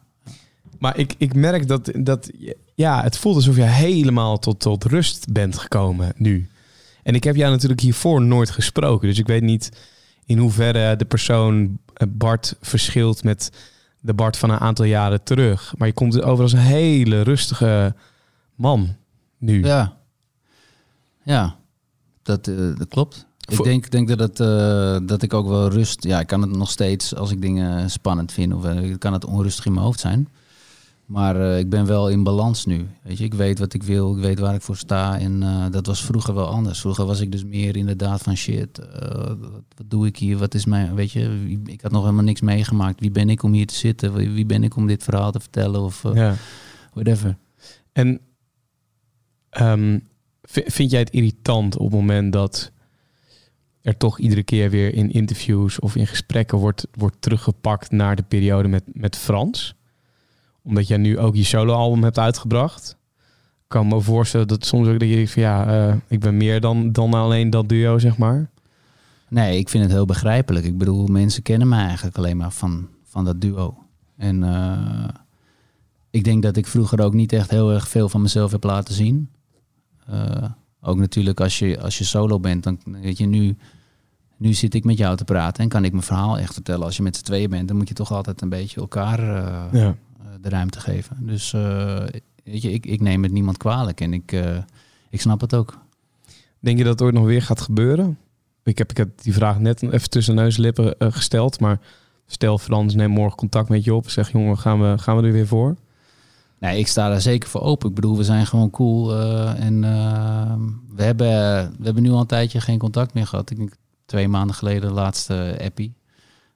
Maar 0.79 0.97
ik, 0.97 1.15
ik 1.17 1.33
merk 1.33 1.67
dat, 1.67 1.91
dat 1.93 2.31
ja, 2.75 3.03
het 3.03 3.17
voelt 3.17 3.35
alsof 3.35 3.55
je 3.55 3.61
helemaal 3.61 4.39
tot, 4.39 4.59
tot 4.59 4.83
rust 4.83 5.31
bent 5.31 5.57
gekomen 5.57 6.13
nu. 6.15 6.49
En 7.03 7.15
ik 7.15 7.23
heb 7.23 7.35
jou 7.35 7.51
natuurlijk 7.51 7.81
hiervoor 7.81 8.21
nooit 8.21 8.49
gesproken. 8.49 9.07
Dus 9.07 9.19
ik 9.19 9.27
weet 9.27 9.41
niet 9.41 9.71
in 10.25 10.37
hoeverre 10.37 10.95
de 10.95 11.05
persoon 11.05 11.79
Bart 12.07 12.55
verschilt 12.61 13.23
met 13.23 13.51
de 13.99 14.13
Bart 14.13 14.37
van 14.37 14.49
een 14.49 14.59
aantal 14.59 14.85
jaren 14.85 15.23
terug. 15.23 15.73
Maar 15.77 15.87
je 15.87 15.93
komt 15.93 16.21
over 16.21 16.43
als 16.43 16.53
een 16.53 16.59
hele 16.59 17.21
rustige 17.21 17.95
man 18.55 18.95
nu. 19.37 19.63
Ja, 19.63 19.97
ja 21.23 21.56
dat, 22.27 22.47
eh, 22.47 22.55
dat 22.77 22.87
klopt. 22.87 23.25
Ik 23.49 23.63
denk, 23.63 23.91
denk 23.91 24.07
dat, 24.07 24.19
het, 24.19 24.39
eh, 24.39 24.97
dat 25.07 25.21
ik 25.21 25.33
ook 25.33 25.47
wel 25.47 25.69
rust... 25.69 26.03
Ja, 26.03 26.19
ik 26.19 26.27
kan 26.27 26.41
het 26.41 26.51
nog 26.51 26.69
steeds, 26.69 27.15
als 27.15 27.31
ik 27.31 27.41
dingen 27.41 27.89
spannend 27.89 28.31
vind... 28.31 28.53
of 28.53 28.65
eh, 28.65 28.97
kan 28.97 29.13
het 29.13 29.25
onrustig 29.25 29.65
in 29.65 29.73
mijn 29.73 29.85
hoofd 29.85 29.99
zijn. 29.99 30.27
Maar 31.05 31.59
ik 31.59 31.69
ben 31.69 31.85
wel 31.85 32.09
in 32.09 32.23
balans 32.23 32.65
nu. 32.65 32.87
Weet 33.03 33.17
je, 33.17 33.23
ik 33.23 33.33
weet 33.33 33.59
wat 33.59 33.73
ik 33.73 33.83
wil, 33.83 34.15
ik 34.15 34.21
weet 34.21 34.39
waar 34.39 34.55
ik 34.55 34.61
voor 34.61 34.77
sta. 34.77 35.19
En 35.19 35.43
dat 35.71 35.85
was 35.85 36.03
vroeger 36.03 36.33
wel 36.33 36.47
anders. 36.47 36.79
Vroeger 36.79 37.05
was 37.05 37.19
ik 37.19 37.31
dus 37.31 37.43
meer 37.43 37.75
inderdaad 37.75 38.21
van 38.21 38.35
shit. 38.37 38.79
wat, 39.39 39.63
wat 39.75 39.89
doe 39.89 40.07
ik 40.07 40.17
hier? 40.17 40.37
Wat 40.37 40.53
is 40.53 40.65
mijn... 40.65 40.95
Weet 40.95 41.11
je, 41.11 41.55
ik 41.65 41.81
had 41.81 41.91
nog 41.91 42.01
helemaal 42.01 42.23
niks 42.23 42.41
meegemaakt. 42.41 42.99
Wie 42.99 43.11
ben 43.11 43.29
ik 43.29 43.43
om 43.43 43.53
hier 43.53 43.67
te 43.67 43.75
zitten? 43.75 44.13
Wie, 44.13 44.45
ben 44.45 44.63
ik 44.63 44.75
om 44.75 44.87
dit 44.87 45.03
verhaal 45.03 45.31
te 45.31 45.39
vertellen? 45.39 45.81
Of 45.81 46.03
Ja. 46.13 46.35
whatever. 46.93 47.37
En 47.91 48.19
ehm, 49.49 49.99
vind 50.47 50.91
jij 50.91 50.99
het 50.99 51.09
irritant 51.09 51.77
op 51.77 51.85
het 51.85 51.99
moment 51.99 52.33
dat 52.33 52.71
er 53.81 53.97
toch 53.97 54.19
iedere 54.19 54.43
keer 54.43 54.69
weer 54.69 54.93
in 54.93 55.11
interviews 55.11 55.79
of 55.79 55.95
in 55.95 56.07
gesprekken 56.07 56.57
wordt, 56.57 56.87
wordt 56.93 57.15
teruggepakt 57.19 57.91
naar 57.91 58.15
de 58.15 58.23
periode 58.23 58.67
met, 58.67 58.83
met 58.85 59.17
Frans? 59.17 59.75
Omdat 60.63 60.87
jij 60.87 60.97
nu 60.97 61.19
ook 61.19 61.35
je 61.35 61.43
soloalbum 61.43 62.03
hebt 62.03 62.19
uitgebracht. 62.19 62.97
Ik 63.67 63.67
kan 63.67 63.87
me 63.87 64.01
voorstellen 64.01 64.47
dat 64.47 64.65
soms 64.65 64.87
ook 64.87 64.99
dat 64.99 65.09
je 65.09 65.27
van 65.27 65.41
ja, 65.41 65.87
eh, 65.89 65.95
ik 66.07 66.19
ben 66.19 66.37
meer 66.37 66.61
dan, 66.61 66.91
dan 66.91 67.13
alleen 67.13 67.49
dat 67.49 67.69
duo, 67.69 67.99
zeg 67.99 68.17
maar. 68.17 68.49
Nee, 69.29 69.57
ik 69.57 69.69
vind 69.69 69.83
het 69.83 69.93
heel 69.93 70.05
begrijpelijk. 70.05 70.65
Ik 70.65 70.77
bedoel, 70.77 71.07
mensen 71.07 71.43
kennen 71.43 71.67
mij 71.67 71.85
eigenlijk 71.85 72.17
alleen 72.17 72.37
maar 72.37 72.51
van, 72.51 72.87
van 73.03 73.25
dat 73.25 73.41
duo. 73.41 73.77
En 74.17 74.43
eh, 74.43 75.09
ik 76.09 76.23
denk 76.23 76.43
dat 76.43 76.57
ik 76.57 76.67
vroeger 76.67 77.01
ook 77.01 77.13
niet 77.13 77.33
echt 77.33 77.49
heel 77.49 77.71
erg 77.71 77.87
veel 77.87 78.09
van 78.09 78.21
mezelf 78.21 78.51
heb 78.51 78.63
laten 78.63 78.93
zien. 78.93 79.29
Eh, 80.07 80.43
ook 80.81 80.97
natuurlijk 80.97 81.39
als 81.39 81.59
je, 81.59 81.81
als 81.81 81.97
je 81.97 82.03
solo 82.03 82.39
bent, 82.39 82.63
dan 82.63 82.79
weet 83.01 83.17
je 83.17 83.25
nu, 83.25 83.57
nu 84.37 84.53
zit 84.53 84.73
ik 84.73 84.83
met 84.83 84.97
jou 84.97 85.17
te 85.17 85.23
praten 85.23 85.63
en 85.63 85.69
kan 85.69 85.83
ik 85.85 85.91
mijn 85.91 86.03
verhaal 86.03 86.37
echt 86.37 86.53
vertellen. 86.53 86.85
Als 86.85 86.97
je 86.97 87.03
met 87.03 87.15
z'n 87.17 87.23
tweeën 87.23 87.49
bent, 87.49 87.67
dan 87.67 87.77
moet 87.77 87.87
je 87.87 87.93
toch 87.93 88.11
altijd 88.11 88.41
een 88.41 88.49
beetje 88.49 88.79
elkaar 88.81 89.19
eh, 89.19 89.79
Ja. 89.81 89.95
eh, 90.19 90.25
de 90.41 90.49
ruimte 90.49 90.79
geven. 90.79 91.17
Dus 91.25 91.51
weet 91.51 92.61
je, 92.61 92.71
ik, 92.71 92.85
ik 92.85 93.01
neem 93.01 93.23
het 93.23 93.31
niemand 93.31 93.57
kwalijk 93.57 94.01
en 94.01 94.13
ik, 94.13 94.31
ik 95.09 95.21
snap 95.21 95.41
het 95.41 95.53
ook. 95.55 95.77
Denk 96.59 96.77
je 96.77 96.83
dat 96.83 96.93
het 96.93 97.01
ooit 97.01 97.13
nog 97.13 97.25
weer 97.25 97.41
gaat 97.41 97.61
gebeuren? 97.61 98.17
Ik 98.63 98.77
heb, 98.77 98.89
ik 98.89 98.97
heb 98.97 99.21
die 99.21 99.33
vraag 99.33 99.59
net 99.59 99.81
even 99.83 100.09
tussen 100.09 100.35
neus 100.35 100.55
en 100.55 100.61
lippen 100.61 100.95
gesteld, 100.99 101.59
maar 101.59 101.79
Stel 102.25 102.57
Frans 102.57 102.95
neemt 102.95 103.13
morgen 103.13 103.37
contact 103.37 103.69
met 103.69 103.83
je 103.83 103.93
op. 103.93 104.09
Zeg 104.09 104.31
jongen, 104.31 104.57
gaan 104.57 104.81
we, 104.81 104.97
gaan 104.97 105.17
we 105.17 105.23
er 105.23 105.31
weer 105.31 105.47
voor? 105.47 105.75
Nee, 106.59 106.79
ik 106.79 106.87
sta 106.87 107.09
daar 107.09 107.21
zeker 107.21 107.49
voor 107.49 107.61
open. 107.61 107.89
Ik 107.89 107.95
bedoel, 107.95 108.17
we 108.17 108.23
zijn 108.23 108.45
gewoon 108.45 108.69
cool. 108.69 109.15
eh, 109.15 109.63
en 109.63 109.83
eh, 109.83 110.53
we, 110.95 111.03
hebben, 111.03 111.27
we 111.77 111.83
hebben 111.83 112.03
nu 112.03 112.11
al 112.11 112.19
een 112.19 112.25
tijdje 112.25 112.61
geen 112.61 112.77
contact 112.79 113.13
meer 113.13 113.27
gehad. 113.27 113.49
Ik 113.49 113.57
denk 113.57 113.75
twee 114.05 114.27
maanden 114.27 114.55
geleden 114.55 114.89
de 114.89 114.95
laatste 114.95 115.59
appie. 115.63 115.93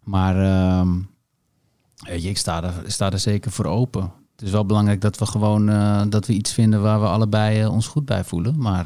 Maar 0.03 0.43
ehm, 0.43 0.99
ik 2.25 2.37
sta 2.37 2.63
er, 2.63 2.73
sta 2.85 3.11
er 3.11 3.19
zeker 3.19 3.51
voor 3.51 3.65
open. 3.65 4.11
Het 4.31 4.41
is 4.41 4.51
wel 4.51 4.65
belangrijk 4.65 5.01
dat 5.01 5.17
we 5.17 5.25
gewoon 5.25 5.69
eh, 5.69 6.01
dat 6.09 6.27
we 6.27 6.33
iets 6.33 6.53
vinden 6.53 6.81
waar 6.81 7.01
we 7.01 7.07
allebei 7.07 7.65
ons 7.65 7.87
goed 7.87 8.05
bij 8.05 8.23
voelen. 8.23 8.59
Maar 8.59 8.85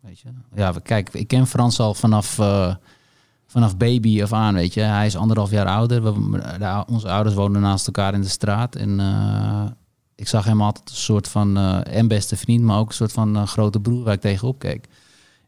weet 0.00 0.20
je, 0.20 0.28
ja, 0.54 0.72
we, 0.72 0.80
kijk, 0.80 1.14
ik 1.14 1.28
ken 1.28 1.46
Frans 1.46 1.80
al 1.80 1.94
vanaf, 1.94 2.34
vanaf 3.46 3.76
baby 3.76 4.22
af 4.22 4.32
aan, 4.32 4.54
weet 4.54 4.74
je. 4.74 4.80
Hij 4.80 5.06
is 5.06 5.16
anderhalf 5.16 5.50
jaar 5.50 5.66
ouder. 5.66 6.02
We, 6.02 6.84
onze 6.88 7.08
ouders 7.08 7.34
wonen 7.34 7.60
naast 7.60 7.86
elkaar 7.86 8.14
in 8.14 8.20
de 8.20 8.28
straat. 8.28 8.76
En 8.76 9.00
ik 10.16 10.28
zag 10.28 10.44
hem 10.44 10.62
altijd 10.62 10.90
een 10.90 10.96
soort 10.96 11.28
van, 11.28 11.56
eh, 11.56 11.96
en 11.96 12.08
beste 12.08 12.36
vriend, 12.36 12.62
maar 12.62 12.78
ook 12.78 12.88
een 12.88 12.94
soort 12.94 13.12
van 13.12 13.36
eh, 13.36 13.46
grote 13.46 13.80
broer 13.80 14.04
waar 14.04 14.14
ik 14.14 14.20
tegenop 14.20 14.58
keek. 14.58 14.88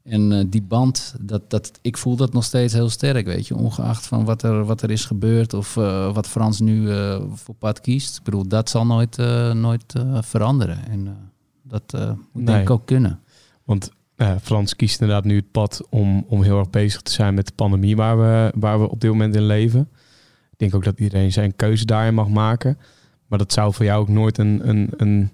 En 0.03 0.33
eh, 0.33 0.45
die 0.47 0.63
band, 0.63 1.15
dat, 1.21 1.51
dat, 1.51 1.79
ik 1.83 1.97
voel 1.97 2.17
dat 2.17 2.33
nog 2.33 2.45
steeds 2.45 2.73
heel 2.73 2.89
sterk, 2.89 3.27
weet 3.27 3.47
je. 3.47 3.57
Ongeacht 3.57 4.07
van 4.07 4.25
wat 4.25 4.43
er, 4.43 4.65
wat 4.65 4.83
er 4.83 4.91
is 4.91 5.05
gebeurd 5.05 5.55
of 5.55 5.75
wat 6.15 6.29
Frans 6.29 6.61
nu 6.61 6.89
voor 7.35 7.55
pad 7.55 7.81
kiest. 7.81 8.17
Ik 8.17 8.23
bedoel, 8.23 8.49
dat 8.49 8.71
zal 8.71 8.87
nooit, 8.87 9.17
nooit 9.55 9.93
veranderen. 10.21 10.89
En 10.89 11.17
dat 11.63 11.93
moet 11.93 12.17
Nee. 12.33 12.45
denk 12.45 12.61
ik 12.61 12.71
ook 12.71 12.87
kunnen. 12.87 13.21
Want 13.65 13.91
Frans 14.43 14.77
kiest 14.77 15.01
inderdaad 15.01 15.25
nu 15.25 15.37
het 15.37 15.51
pad 15.51 15.87
om, 15.91 16.25
om 16.29 16.43
heel 16.43 16.59
erg 16.59 16.71
bezig 16.71 17.03
te 17.03 17.13
zijn 17.13 17.35
met 17.35 17.47
de 17.47 17.53
pandemie 17.55 17.97
waar 17.97 18.19
we, 18.19 18.53
waar 18.55 18.81
we 18.81 18.91
op 18.91 19.01
dit 19.01 19.11
moment 19.11 19.35
in 19.35 19.47
leven. 19.47 19.89
Ik 20.51 20.59
denk 20.59 20.75
ook 20.75 20.85
dat 20.85 21.01
iedereen 21.01 21.33
zijn 21.33 21.57
keuze 21.57 21.85
daarin 21.85 22.15
mag 22.15 22.29
maken. 22.29 22.79
Maar 23.27 23.39
dat 23.39 23.53
zou 23.53 23.75
voor 23.75 23.85
jou 23.85 24.01
ook 24.01 24.09
nooit 24.09 24.39
een, 24.39 24.69
een, 24.69 24.91
een, 24.97 25.31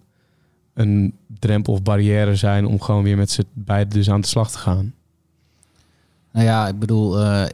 een 0.74 1.14
drempel 1.38 1.72
of 1.72 1.82
barrière 1.82 2.36
zijn 2.36 2.66
om 2.66 2.80
gewoon 2.80 3.02
weer 3.02 3.16
met 3.16 3.30
z'n 3.30 3.46
beiden 3.52 3.94
dus 3.94 4.10
aan 4.10 4.20
de 4.20 4.26
slag 4.26 4.50
te 4.50 4.58
gaan. 4.58 4.94
Nou 6.32 6.46
ja, 6.46 6.68
ik 6.68 6.78
bedoel, 6.78 7.20
eh, 7.20 7.44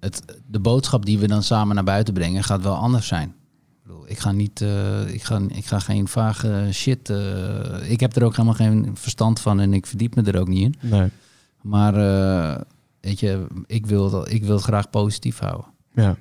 het, 0.00 0.22
de 0.46 0.60
boodschap 0.60 1.04
die 1.06 1.18
we 1.18 1.26
dan 1.26 1.42
samen 1.42 1.74
naar 1.74 1.84
buiten 1.84 2.14
brengen 2.14 2.44
gaat 2.44 2.62
wel 2.62 2.74
anders 2.76 3.06
zijn. 3.06 3.28
Ik 3.28 3.82
bedoel, 3.82 4.04
ik 4.08 4.18
ga 4.18 4.32
niet, 4.32 4.60
eh, 4.60 5.14
ik 5.14 5.22
ga, 5.22 5.40
ik 5.48 5.66
ga 5.66 5.78
geen 5.78 6.08
vage 6.08 6.68
shit. 6.72 7.10
eh, 7.10 7.90
ik 7.90 8.00
heb 8.00 8.16
er 8.16 8.24
ook 8.24 8.32
helemaal 8.36 8.54
geen 8.54 8.90
verstand 8.94 9.40
van 9.40 9.60
en 9.60 9.72
ik 9.74 9.86
verdiep 9.86 10.14
me 10.14 10.22
er 10.22 10.40
ook 10.40 10.48
niet 10.48 10.62
in. 10.62 10.90
Nee. 10.90 11.08
Maar 11.62 11.94
weet 13.00 13.20
je, 13.20 13.46
ik 13.66 13.86
wil, 13.86 14.26
ik 14.28 14.44
wil 14.44 14.54
het 14.54 14.64
graag 14.64 14.90
positief 14.90 15.38
houden. 15.38 15.66
Ja, 15.94 16.16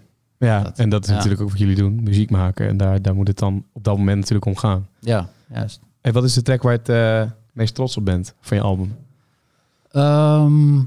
ja 0.47 0.63
Dat- 0.63 0.79
en 0.79 0.89
dat 0.89 1.03
is 1.03 1.09
ja. 1.09 1.15
natuurlijk 1.15 1.41
ook 1.41 1.49
wat 1.49 1.59
jullie 1.59 1.75
doen, 1.75 2.03
muziek 2.03 2.29
maken. 2.29 2.67
En 2.67 2.77
daar, 2.77 3.01
daar 3.01 3.15
moet 3.15 3.27
het 3.27 3.37
dan 3.39 3.65
op 3.73 3.83
dat 3.83 3.97
moment 3.97 4.17
natuurlijk 4.17 4.45
om 4.45 4.55
gaan. 4.57 4.87
Ja, 4.99 5.29
juist. 5.53 5.79
En 6.01 6.13
wat 6.13 6.23
is 6.23 6.33
de 6.33 6.41
track 6.41 6.61
waar 6.61 6.71
je 6.71 6.77
het 6.79 6.89
eh, 6.89 7.31
meest 7.53 7.75
trots 7.75 7.97
op 7.97 8.05
bent 8.05 8.33
van 8.41 8.57
je 8.57 8.63
album? 8.63 8.95
Ehm, 9.91 10.79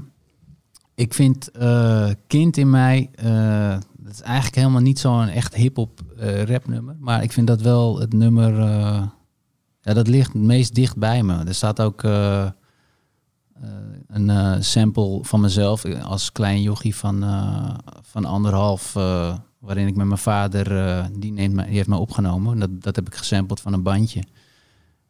ik 0.95 1.13
vind 1.13 1.51
eh, 1.51 2.09
Kind 2.27 2.57
in 2.57 2.69
mij, 2.69 3.09
eh, 3.15 3.77
dat 3.97 4.13
is 4.13 4.21
eigenlijk 4.21 4.55
helemaal 4.55 4.81
niet 4.81 4.99
zo'n 4.99 5.27
echt 5.27 5.55
hip-hop 5.55 6.01
eh, 6.17 6.43
rapnummer. 6.43 6.95
Maar 6.99 7.23
ik 7.23 7.31
vind 7.31 7.47
dat 7.47 7.61
wel 7.61 7.99
het 7.99 8.13
nummer, 8.13 8.59
eh, 8.59 9.03
ja, 9.81 9.93
dat 9.93 10.07
ligt 10.07 10.33
het 10.33 10.41
meest 10.41 10.75
dicht 10.75 10.97
bij 10.97 11.23
me. 11.23 11.43
Er 11.43 11.55
staat 11.55 11.81
ook 11.81 12.03
een 14.07 14.29
eh, 14.29 14.55
sample 14.59 15.19
van 15.21 15.41
mezelf 15.41 15.85
als 15.85 16.31
klein 16.31 16.61
jochie 16.61 16.95
van, 16.95 17.23
eh, 17.23 17.69
van 18.01 18.25
anderhalf, 18.25 18.95
eh, 18.95 19.35
waarin 19.65 19.87
ik 19.87 19.95
met 19.95 20.05
mijn 20.05 20.19
vader, 20.19 20.77
eh, 20.77 21.05
die, 21.17 21.31
neemt 21.31 21.53
mij, 21.53 21.65
die 21.65 21.75
heeft 21.75 21.87
mij 21.87 21.97
opgenomen. 21.97 22.59
Dat, 22.59 22.69
dat 22.81 22.95
heb 22.95 23.07
ik 23.07 23.15
gesampled 23.15 23.59
van 23.59 23.73
een 23.73 23.83
bandje. 23.83 24.23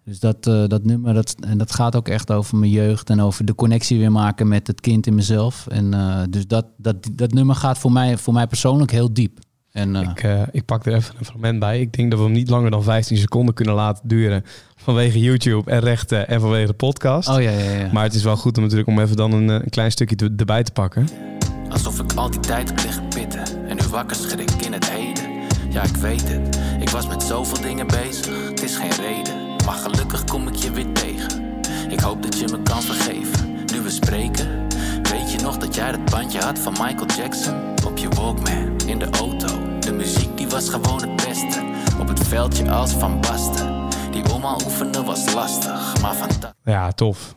Dus 0.03 0.19
dat, 0.19 0.47
eh, 0.47 0.63
dat 0.67 0.83
nummer, 0.83 1.13
dat, 1.13 1.35
en 1.39 1.57
dat 1.57 1.73
gaat 1.73 1.95
ook 1.95 2.07
echt 2.07 2.31
over 2.31 2.57
mijn 2.57 2.71
jeugd 2.71 3.09
en 3.09 3.21
over 3.21 3.45
de 3.45 3.55
connectie 3.55 3.99
weer 3.99 4.11
maken 4.11 4.47
met 4.47 4.67
het 4.67 4.81
kind 4.81 5.07
in 5.07 5.15
mezelf. 5.15 5.67
En 5.67 5.93
eh, 5.93 6.21
dus 6.29 6.47
dat, 6.47 6.65
dat, 6.77 6.95
dat 7.11 7.33
nummer 7.33 7.55
gaat 7.55 7.77
voor 7.77 7.91
mij, 7.91 8.17
voor 8.17 8.33
mij 8.33 8.47
persoonlijk 8.47 8.91
heel 8.91 9.13
diep. 9.13 9.39
En, 9.71 9.95
Ik, 9.95 10.47
ik 10.51 10.65
pak 10.65 10.85
er 10.85 10.93
even 10.93 11.15
een 11.17 11.25
fragment 11.25 11.59
bij. 11.59 11.79
Ik 11.79 11.93
denk 11.93 12.09
dat 12.09 12.19
we 12.19 12.25
hem 12.25 12.33
niet 12.33 12.49
langer 12.49 12.71
dan 12.71 12.83
15 12.83 13.17
seconden 13.17 13.53
kunnen 13.53 13.73
laten 13.73 14.07
duren. 14.07 14.43
Vanwege 14.75 15.19
YouTube 15.19 15.71
en 15.71 15.79
rechten 15.79 16.27
en 16.27 16.41
vanwege 16.41 16.67
de 16.67 16.73
podcast. 16.73 17.29
oh 17.29 17.41
ja, 17.41 17.51
ja, 17.51 17.71
ja. 17.71 17.91
Maar 17.91 18.03
het 18.03 18.13
is 18.13 18.23
wel 18.23 18.37
goed 18.37 18.57
om 18.57 18.63
natuurlijk 18.63 18.89
om 18.89 18.99
even 18.99 19.15
dan 19.15 19.31
een, 19.33 19.47
een 19.47 19.69
klein 19.69 19.91
stukje 19.91 20.33
erbij 20.37 20.63
te 20.63 20.71
pakken. 20.71 21.34
Alsof 21.69 21.99
ik 21.99 22.13
al 22.13 22.29
die 22.29 22.39
tijd 22.39 22.69
heb 22.69 23.09
pitten 23.09 23.67
En 23.67 23.75
nu 23.75 23.87
wakker 23.89 24.15
schrik 24.15 24.51
in 24.51 24.73
het 24.73 24.89
heden. 24.89 25.43
Ja, 25.69 25.83
ik 25.83 25.95
weet 25.95 26.29
het 26.29 26.59
Ik 26.79 26.89
was 26.89 27.07
met 27.07 27.23
zoveel 27.23 27.61
dingen 27.61 27.87
bezig 27.87 28.49
Het 28.49 28.63
is 28.63 28.75
geen 28.75 28.91
reden. 28.91 29.55
Maar 29.65 29.75
gelukkig 29.75 30.23
kom 30.23 30.47
ik 30.47 30.55
je 30.55 30.71
weer 30.71 30.91
tegen. 30.93 31.43
Ik 31.89 31.99
hoop 31.99 32.23
dat 32.23 32.39
je 32.39 32.47
me 32.51 32.61
kan 32.61 32.81
vergeven 32.81 33.53
Nu 33.73 33.81
we 33.81 33.89
spreken. 33.89 34.67
Weet 35.11 35.31
je 35.31 35.39
nog 35.41 35.57
dat 35.57 35.75
jij 35.75 35.91
dat 35.91 36.09
bandje 36.09 36.39
had 36.39 36.59
van 36.59 36.71
Michael 36.71 37.07
Jackson? 37.17 37.55
Op 37.85 37.97
je 37.97 38.09
Walkman, 38.09 38.79
in 38.85 38.99
de 38.99 39.09
auto. 39.09 39.79
De 39.79 39.91
muziek 39.91 40.37
die 40.37 40.47
was 40.47 40.69
gewoon 40.69 41.01
het 41.01 41.15
beste. 41.15 41.63
Op 41.99 42.07
het 42.07 42.27
veldje 42.27 42.71
als 42.71 42.91
Van 42.91 43.21
Basten. 43.21 43.89
Die 44.11 44.33
omhaal 44.33 44.61
oefenen 44.65 45.05
was 45.05 45.33
lastig 45.33 46.01
Maar 46.01 46.15
vandaag 46.15 46.53
Ja, 46.63 46.91
tof. 46.91 47.35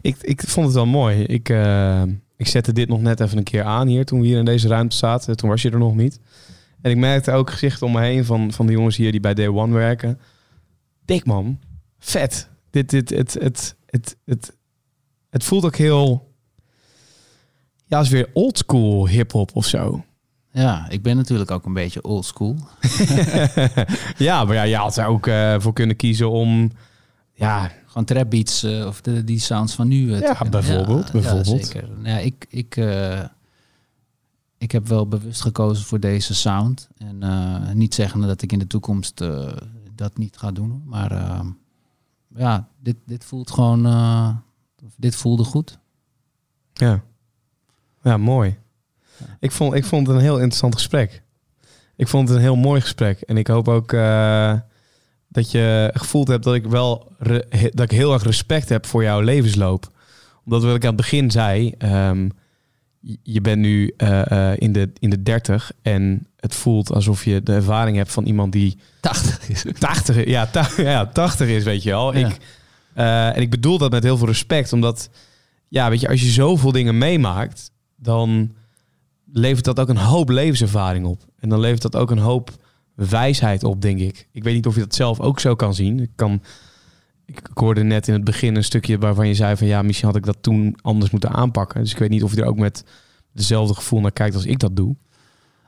Ik, 0.00 0.16
ik 0.20 0.42
vond 0.46 0.66
het 0.66 0.74
wel 0.74 0.86
mooi. 0.86 1.22
Ik, 1.22 1.48
eh, 1.48 2.02
ik 2.42 2.48
zette 2.48 2.72
dit 2.72 2.88
nog 2.88 3.00
net 3.00 3.20
even 3.20 3.38
een 3.38 3.44
keer 3.44 3.64
aan 3.64 3.86
hier 3.86 4.04
toen 4.04 4.20
we 4.20 4.26
hier 4.26 4.38
in 4.38 4.44
deze 4.44 4.68
ruimte 4.68 4.96
zaten. 4.96 5.36
Toen 5.36 5.48
was 5.48 5.62
je 5.62 5.70
er 5.70 5.78
nog 5.78 5.94
niet. 5.94 6.20
En 6.80 6.90
ik 6.90 6.96
merkte 6.96 7.32
ook 7.32 7.50
gezichten 7.50 7.86
om 7.86 7.92
me 7.92 8.00
heen 8.00 8.24
van, 8.24 8.52
van 8.52 8.66
de 8.66 8.72
jongens 8.72 8.96
hier 8.96 9.10
die 9.10 9.20
bij 9.20 9.34
Day 9.34 9.48
One 9.48 9.74
werken. 9.74 10.18
Dik 11.04 11.24
man. 11.24 11.58
Vet. 11.98 12.48
Dit, 12.70 12.90
dit, 12.90 13.10
het, 13.10 13.34
het, 13.34 13.76
het, 13.86 14.16
het, 14.24 14.56
het 15.30 15.44
voelt 15.44 15.64
ook 15.64 15.76
heel... 15.76 16.30
Ja, 17.86 17.98
als 17.98 18.08
weer 18.08 18.30
oldschool 18.32 19.08
hip-hop 19.08 19.50
of 19.54 19.66
zo. 19.66 20.04
ja, 20.50 20.86
ik 20.88 21.02
ben 21.02 21.16
natuurlijk 21.16 21.50
ook 21.50 21.64
een 21.64 21.72
beetje 21.72 22.02
old 22.02 22.24
school. 22.24 22.56
ja, 24.28 24.44
maar 24.44 24.54
ja, 24.54 24.62
je 24.62 24.76
had 24.76 24.96
er 24.96 25.06
ook 25.06 25.26
eh, 25.26 25.54
voor 25.58 25.72
kunnen 25.72 25.96
kiezen 25.96 26.30
om... 26.30 26.70
Ja, 27.34 27.70
Gewoon 27.92 28.06
trap 28.06 28.30
beats 28.30 28.62
eh, 28.62 28.86
of 28.86 29.00
de, 29.00 29.24
die 29.24 29.38
sounds 29.38 29.74
van 29.74 29.88
nu. 29.88 30.12
eh, 30.14 30.20
Ja, 30.20 30.32
kennen. 30.32 30.50
bijvoorbeeld, 30.50 31.06
Ja, 31.06 31.12
bijvoorbeeld. 31.12 31.66
zeker. 31.66 31.88
Ja, 32.02 32.18
ik, 32.18 32.46
ik, 32.48 32.76
eh, 32.76 33.24
ik 34.58 34.72
heb 34.72 34.86
wel 34.88 35.08
bewust 35.08 35.40
gekozen 35.40 35.84
voor 35.84 36.00
deze 36.00 36.34
sound. 36.34 36.88
En 36.96 37.18
niet 37.78 37.94
zeggende 37.94 38.26
dat 38.26 38.42
ik 38.42 38.52
in 38.52 38.58
de 38.58 38.66
toekomst 38.66 39.16
dat 39.94 40.16
niet 40.16 40.36
ga 40.36 40.52
doen. 40.52 40.82
Maar 40.86 41.42
ja, 42.36 42.68
dit, 42.80 42.96
dit 43.06 43.24
voelt 43.24 43.50
gewoon... 43.50 44.42
dit 44.96 45.16
voelde 45.16 45.44
goed. 45.44 45.78
Ja, 46.72 47.02
ja 48.02 48.16
mooi. 48.16 48.58
Ik, 49.40 49.52
vond, 49.52 49.74
ik 49.74 49.84
vond 49.84 50.06
het 50.06 50.16
een 50.16 50.22
heel 50.22 50.36
interessant 50.36 50.74
gesprek. 50.74 51.22
Ik 51.96 52.08
vond 52.08 52.28
het 52.28 52.36
een 52.36 52.42
heel 52.42 52.56
mooi 52.56 52.80
gesprek. 52.80 53.20
En 53.20 53.36
ik 53.36 53.46
hoop 53.46 53.68
ook 53.68 53.92
dat 55.32 55.50
je 55.50 55.90
gevoeld 55.94 56.28
hebt 56.28 56.44
dat 56.44 56.54
ik 56.54 56.64
wel 56.66 57.12
re- 57.18 57.44
dat 57.72 57.80
ik 57.84 57.90
heel 57.90 58.12
erg 58.12 58.22
respect 58.22 58.68
heb 58.68 58.86
voor 58.86 59.02
jouw 59.02 59.20
levensloop. 59.20 59.90
Omdat 60.44 60.62
wat 60.62 60.74
ik 60.74 60.82
aan 60.82 60.86
het 60.88 60.96
begin 60.96 61.30
zei, 61.30 61.74
ehm, 61.78 62.28
je- 63.22 63.40
bent 63.40 63.60
nu 63.60 63.92
eh, 63.96 64.50
eh, 64.50 64.56
in, 64.58 64.72
de, 64.72 64.90
in 64.98 65.10
de 65.10 65.22
30 65.22 65.72
en 65.82 66.26
het 66.36 66.54
voelt 66.54 66.92
alsof 66.92 67.24
je 67.24 67.42
de 67.42 67.52
ervaring 67.52 67.96
hebt 67.96 68.12
van 68.12 68.24
iemand 68.24 68.52
die 68.52 68.78
80 69.00 69.48
is 69.48 69.64
80, 69.78 70.16
is- 70.16 70.30
ja, 70.30 70.46
ta- 70.46 70.68
ja, 70.82 71.06
80 71.06 71.48
is, 71.48 71.64
weet 71.64 71.82
je 71.82 71.90
wel. 71.90 72.16
Ja. 72.16 72.28
Ik, 72.28 72.36
eh, 72.94 73.36
en 73.36 73.40
ik 73.42 73.50
bedoel 73.50 73.78
dat 73.78 73.90
met 73.90 74.02
heel 74.02 74.16
veel 74.16 74.26
respect, 74.26 74.72
omdat, 74.72 75.10
ja, 75.68 75.90
weet 75.90 76.00
je, 76.00 76.08
als 76.08 76.20
je 76.20 76.30
zoveel 76.30 76.72
dingen 76.72 76.98
meemaakt, 76.98 77.70
dan 77.96 78.54
levert 79.32 79.64
dat 79.64 79.80
ook 79.80 79.88
een 79.88 79.96
hoop 79.96 80.28
levenservaring 80.28 81.06
op. 81.06 81.20
En 81.38 81.48
dan 81.48 81.60
levert 81.60 81.82
dat 81.82 81.96
ook 81.96 82.10
een 82.10 82.18
hoop 82.18 82.50
wijsheid 83.08 83.64
op, 83.64 83.80
denk 83.80 83.98
ik. 83.98 84.28
Ik 84.32 84.44
weet 84.44 84.54
niet 84.54 84.66
of 84.66 84.74
je 84.74 84.80
dat 84.80 84.94
zelf 84.94 85.20
ook 85.20 85.40
zo 85.40 85.54
kan 85.54 85.74
zien. 85.74 86.00
Ik, 86.00 86.10
kan, 86.14 86.42
ik, 87.26 87.40
hoorde 87.54 87.82
net 87.82 88.08
in 88.08 88.14
het 88.14 88.24
begin 88.24 88.56
een 88.56 88.64
stukje 88.64 88.98
waarvan 88.98 89.28
je 89.28 89.34
zei 89.34 89.56
van, 89.56 89.66
ja, 89.66 89.82
misschien 89.82 90.08
had 90.08 90.16
ik 90.16 90.24
dat 90.24 90.38
toen 90.40 90.76
anders 90.82 91.10
moeten 91.10 91.30
aanpakken. 91.30 91.80
Dus 91.80 91.92
ik 91.92 91.98
weet 91.98 92.10
niet 92.10 92.22
of 92.22 92.34
je 92.34 92.40
er 92.40 92.48
ook 92.48 92.58
met 92.58 92.84
dezelfde 93.32 93.74
gevoel 93.74 94.00
naar 94.00 94.12
kijkt 94.12 94.34
als 94.34 94.46
ik 94.46 94.58
dat 94.58 94.76
doe. 94.76 94.96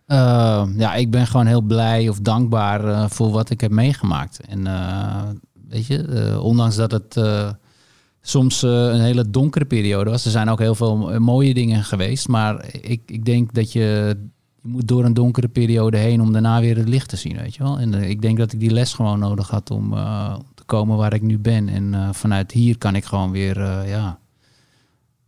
Eh, 0.07 0.65
ja, 0.77 0.95
ik 0.95 1.11
ben 1.11 1.27
gewoon 1.27 1.47
heel 1.47 1.61
blij 1.61 2.09
of 2.09 2.21
dankbaar 2.21 2.85
eh, 2.85 3.09
voor 3.09 3.31
wat 3.31 3.51
ik 3.51 3.61
heb 3.61 3.71
meegemaakt. 3.71 4.41
En 4.41 4.67
eh, 4.67 5.29
weet 5.69 5.87
je, 5.87 6.39
ondanks 6.41 6.77
dat 6.77 6.91
het 6.91 7.21
soms 8.21 8.63
een 8.63 9.01
hele 9.01 9.31
donkere 9.31 9.65
periode 9.65 10.11
was. 10.11 10.25
Er 10.25 10.31
zijn 10.31 10.49
ook 10.49 10.59
heel 10.59 10.75
veel 10.75 11.21
mooie 11.21 11.55
dingen 11.55 11.85
geweest. 11.85 12.29
Maar 12.29 12.67
ik, 12.81 13.03
ik 13.07 13.25
denk 13.25 13.55
dat 13.55 13.73
je, 13.73 14.17
je 14.65 14.71
moet 14.71 14.89
door 14.89 15.05
een 15.05 15.15
donkere 15.15 15.49
periode 15.49 15.97
heen 15.97 16.21
om 16.21 16.33
daarna 16.33 16.61
weer 16.61 16.77
het 16.77 16.89
licht 16.89 17.09
te 17.09 17.17
zien, 17.17 17.37
weet 17.37 17.55
je 17.55 17.63
wel. 17.63 17.79
En 17.79 17.95
eh, 17.95 18.09
ik 18.09 18.23
denk 18.23 18.39
dat 18.39 18.53
ik 18.53 18.61
die 18.61 18.71
les 18.71 18.95
gewoon 18.95 19.19
nodig 19.19 19.51
had 19.51 19.71
om 19.71 19.93
eh, 19.93 20.37
te 20.55 20.63
komen 20.65 20.97
waar 20.97 21.15
ik 21.15 21.23
nu 21.23 21.39
ben. 21.39 21.69
En 21.69 21.95
eh, 21.95 22.09
vanuit 22.13 22.53
hier 22.53 22.79
kan 22.79 22.95
ik 22.95 23.05
gewoon 23.05 23.31
weer, 23.31 23.87
ja, 23.87 24.19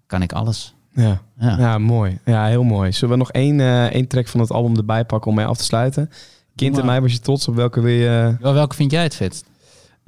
kan 0.07 0.23
ik 0.23 0.33
alles. 0.33 0.75
Ja. 0.93 1.23
Ja. 1.39 1.59
Ja, 1.59 1.79
mooi. 1.79 2.19
Ja, 2.25 2.47
heel 2.47 2.63
mooi. 2.63 2.93
Zullen 2.93 3.11
we 3.11 3.17
nog 3.17 3.33
één, 3.33 3.61
één 3.91 4.07
track 4.07 4.29
van 4.29 4.41
het 4.41 4.51
album 4.51 4.77
erbij 4.77 5.05
pakken 5.05 5.31
om 5.31 5.37
mee 5.37 5.47
af 5.47 5.57
te 5.57 5.65
sluiten? 5.65 6.11
Kind 6.55 6.71
in 6.71 6.77
maar. 6.77 6.93
mij 6.93 7.01
was 7.01 7.13
je 7.13 7.19
trots 7.19 7.49
op 7.49 7.55
welke 7.55 7.81
wil 7.81 7.93
je... 7.93 8.37
Wel, 8.41 8.53
welke 8.53 8.75
vind 8.75 8.91
jij 8.91 9.03
het 9.03 9.15
vetst? 9.15 9.45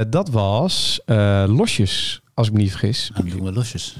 Dat 0.09 0.29
was 0.31 1.01
Losjes, 1.47 2.20
als 2.35 2.47
ik 2.47 2.53
me 2.53 2.59
niet 2.59 2.70
vergis. 2.70 3.11
Dan 3.14 3.29
doen 3.29 3.45
we 3.45 3.53
losjes. 3.53 3.97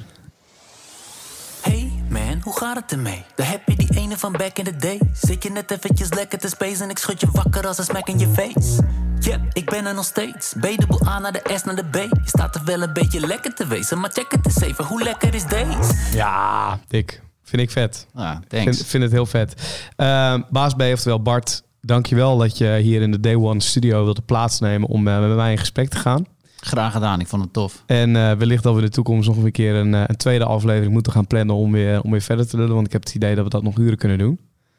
Man, 2.11 2.41
hoe 2.43 2.57
gaat 2.57 2.77
het 2.77 2.93
ermee? 2.93 3.25
Daar 3.35 3.49
heb 3.51 3.61
je 3.67 3.77
die 3.77 3.99
ene 3.99 4.17
van 4.19 4.33
back 4.33 4.59
in 4.59 4.65
the 4.65 4.77
day. 4.77 5.01
Zit 5.13 5.43
je 5.43 5.51
net 5.51 5.71
eventjes 5.71 6.13
lekker 6.15 6.39
te 6.39 6.49
space 6.49 6.83
en 6.83 6.91
ik 6.91 6.99
schud 6.99 7.21
je 7.21 7.29
wakker 7.33 7.67
als 7.67 7.79
een 7.79 7.85
smack 7.85 8.09
in 8.09 8.19
je 8.19 8.29
face. 8.29 8.83
Yep, 9.19 9.41
ik 9.53 9.71
ben 9.71 9.87
er 9.87 9.95
nog 9.95 10.05
steeds. 10.05 10.53
B 10.61 10.63
de 10.63 10.87
boel 10.87 11.09
A 11.09 11.19
naar 11.19 11.33
de 11.33 11.43
S 11.59 11.65
naar 11.65 11.77
de 11.77 11.85
B. 11.85 11.95
Je 11.95 12.21
staat 12.25 12.55
er 12.55 12.65
wel 12.65 12.83
een 12.83 12.93
beetje 12.93 13.27
lekker 13.27 13.55
te 13.55 13.67
wezen, 13.67 14.01
maar 14.01 14.11
check 14.11 14.33
het 14.33 14.47
eens 14.47 14.61
even. 14.61 14.85
Hoe 14.85 15.03
lekker 15.03 15.35
is 15.35 15.45
deze? 15.45 15.95
Ja, 16.13 16.79
dik. 16.89 17.23
Vind 17.43 17.63
ik 17.63 17.71
vet. 17.71 18.07
Ah, 18.15 18.31
Vind, 18.31 18.49
thanks. 18.49 18.83
vind 18.87 19.03
het 19.03 19.13
heel 19.13 19.27
vet. 19.27 19.83
Uh, 19.97 20.35
Baas 20.51 20.75
B, 20.75 20.81
oftewel 20.81 21.23
Bart, 21.23 21.63
dankjewel 21.81 22.37
dat 22.37 22.59
je 22.59 22.79
hier 22.83 23.03
in 23.03 23.11
de 23.11 23.21
Day 23.21 23.35
One 23.35 23.61
studio 23.61 24.05
wilde 24.05 24.23
plaatsnemen 24.23 24.89
om 24.89 25.09
eh, 25.09 25.21
met 25.21 25.37
mij 25.37 25.51
in 25.51 25.59
gesprek 25.59 25.89
te 25.89 25.97
gaan. 25.97 26.27
Graag 26.61 26.93
gedaan, 26.93 27.21
ik 27.21 27.27
vond 27.27 27.43
het 27.43 27.53
tof. 27.53 27.83
En 27.87 28.17
eh, 28.17 28.33
wellicht 28.33 28.63
dat 28.63 28.73
we 28.75 28.81
in 28.81 28.87
de 28.87 28.93
toekomst 28.93 29.29
nog 29.29 29.37
een 29.37 29.53
keer 29.53 29.75
een, 29.75 29.95
eh, 29.95 30.03
een 30.07 30.17
tweede 30.17 30.45
aflevering 30.45 30.93
moeten 30.93 31.13
gaan 31.13 31.27
plannen 31.27 31.57
om 31.57 31.73
weer, 31.73 32.03
om 32.03 32.11
weer 32.11 32.21
verder 32.21 32.49
te 32.49 32.57
lullen. 32.57 32.75
Want 32.75 32.87
ik 32.87 32.93
heb 32.93 33.05
het 33.05 33.15
idee 33.15 33.35
dat 33.35 33.45
we 33.45 33.51
dat 33.51 33.63
nog 33.63 33.79
uren 33.79 33.99
kunnen 33.99 34.19
doen. 34.19 34.39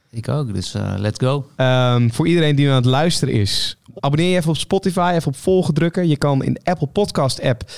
Ik 0.10 0.30
ook, 0.30 0.54
dus 0.54 0.74
eh, 0.74 0.94
let's 0.98 1.20
go. 1.20 1.46
Ehm, 1.56 2.10
voor 2.10 2.28
iedereen 2.28 2.56
die 2.56 2.70
aan 2.70 2.76
het 2.76 2.86
luisteren 2.86 3.34
is, 3.34 3.78
abonneer 4.00 4.30
je 4.30 4.38
even 4.38 4.50
op 4.50 4.58
Spotify, 4.58 5.12
even 5.16 5.28
op 5.28 5.36
volgen 5.36 5.74
drukken. 5.74 6.08
Je 6.08 6.18
kan 6.18 6.44
in 6.44 6.54
de 6.54 6.62
Apple 6.64 6.88
Podcast 6.88 7.42
app 7.42 7.72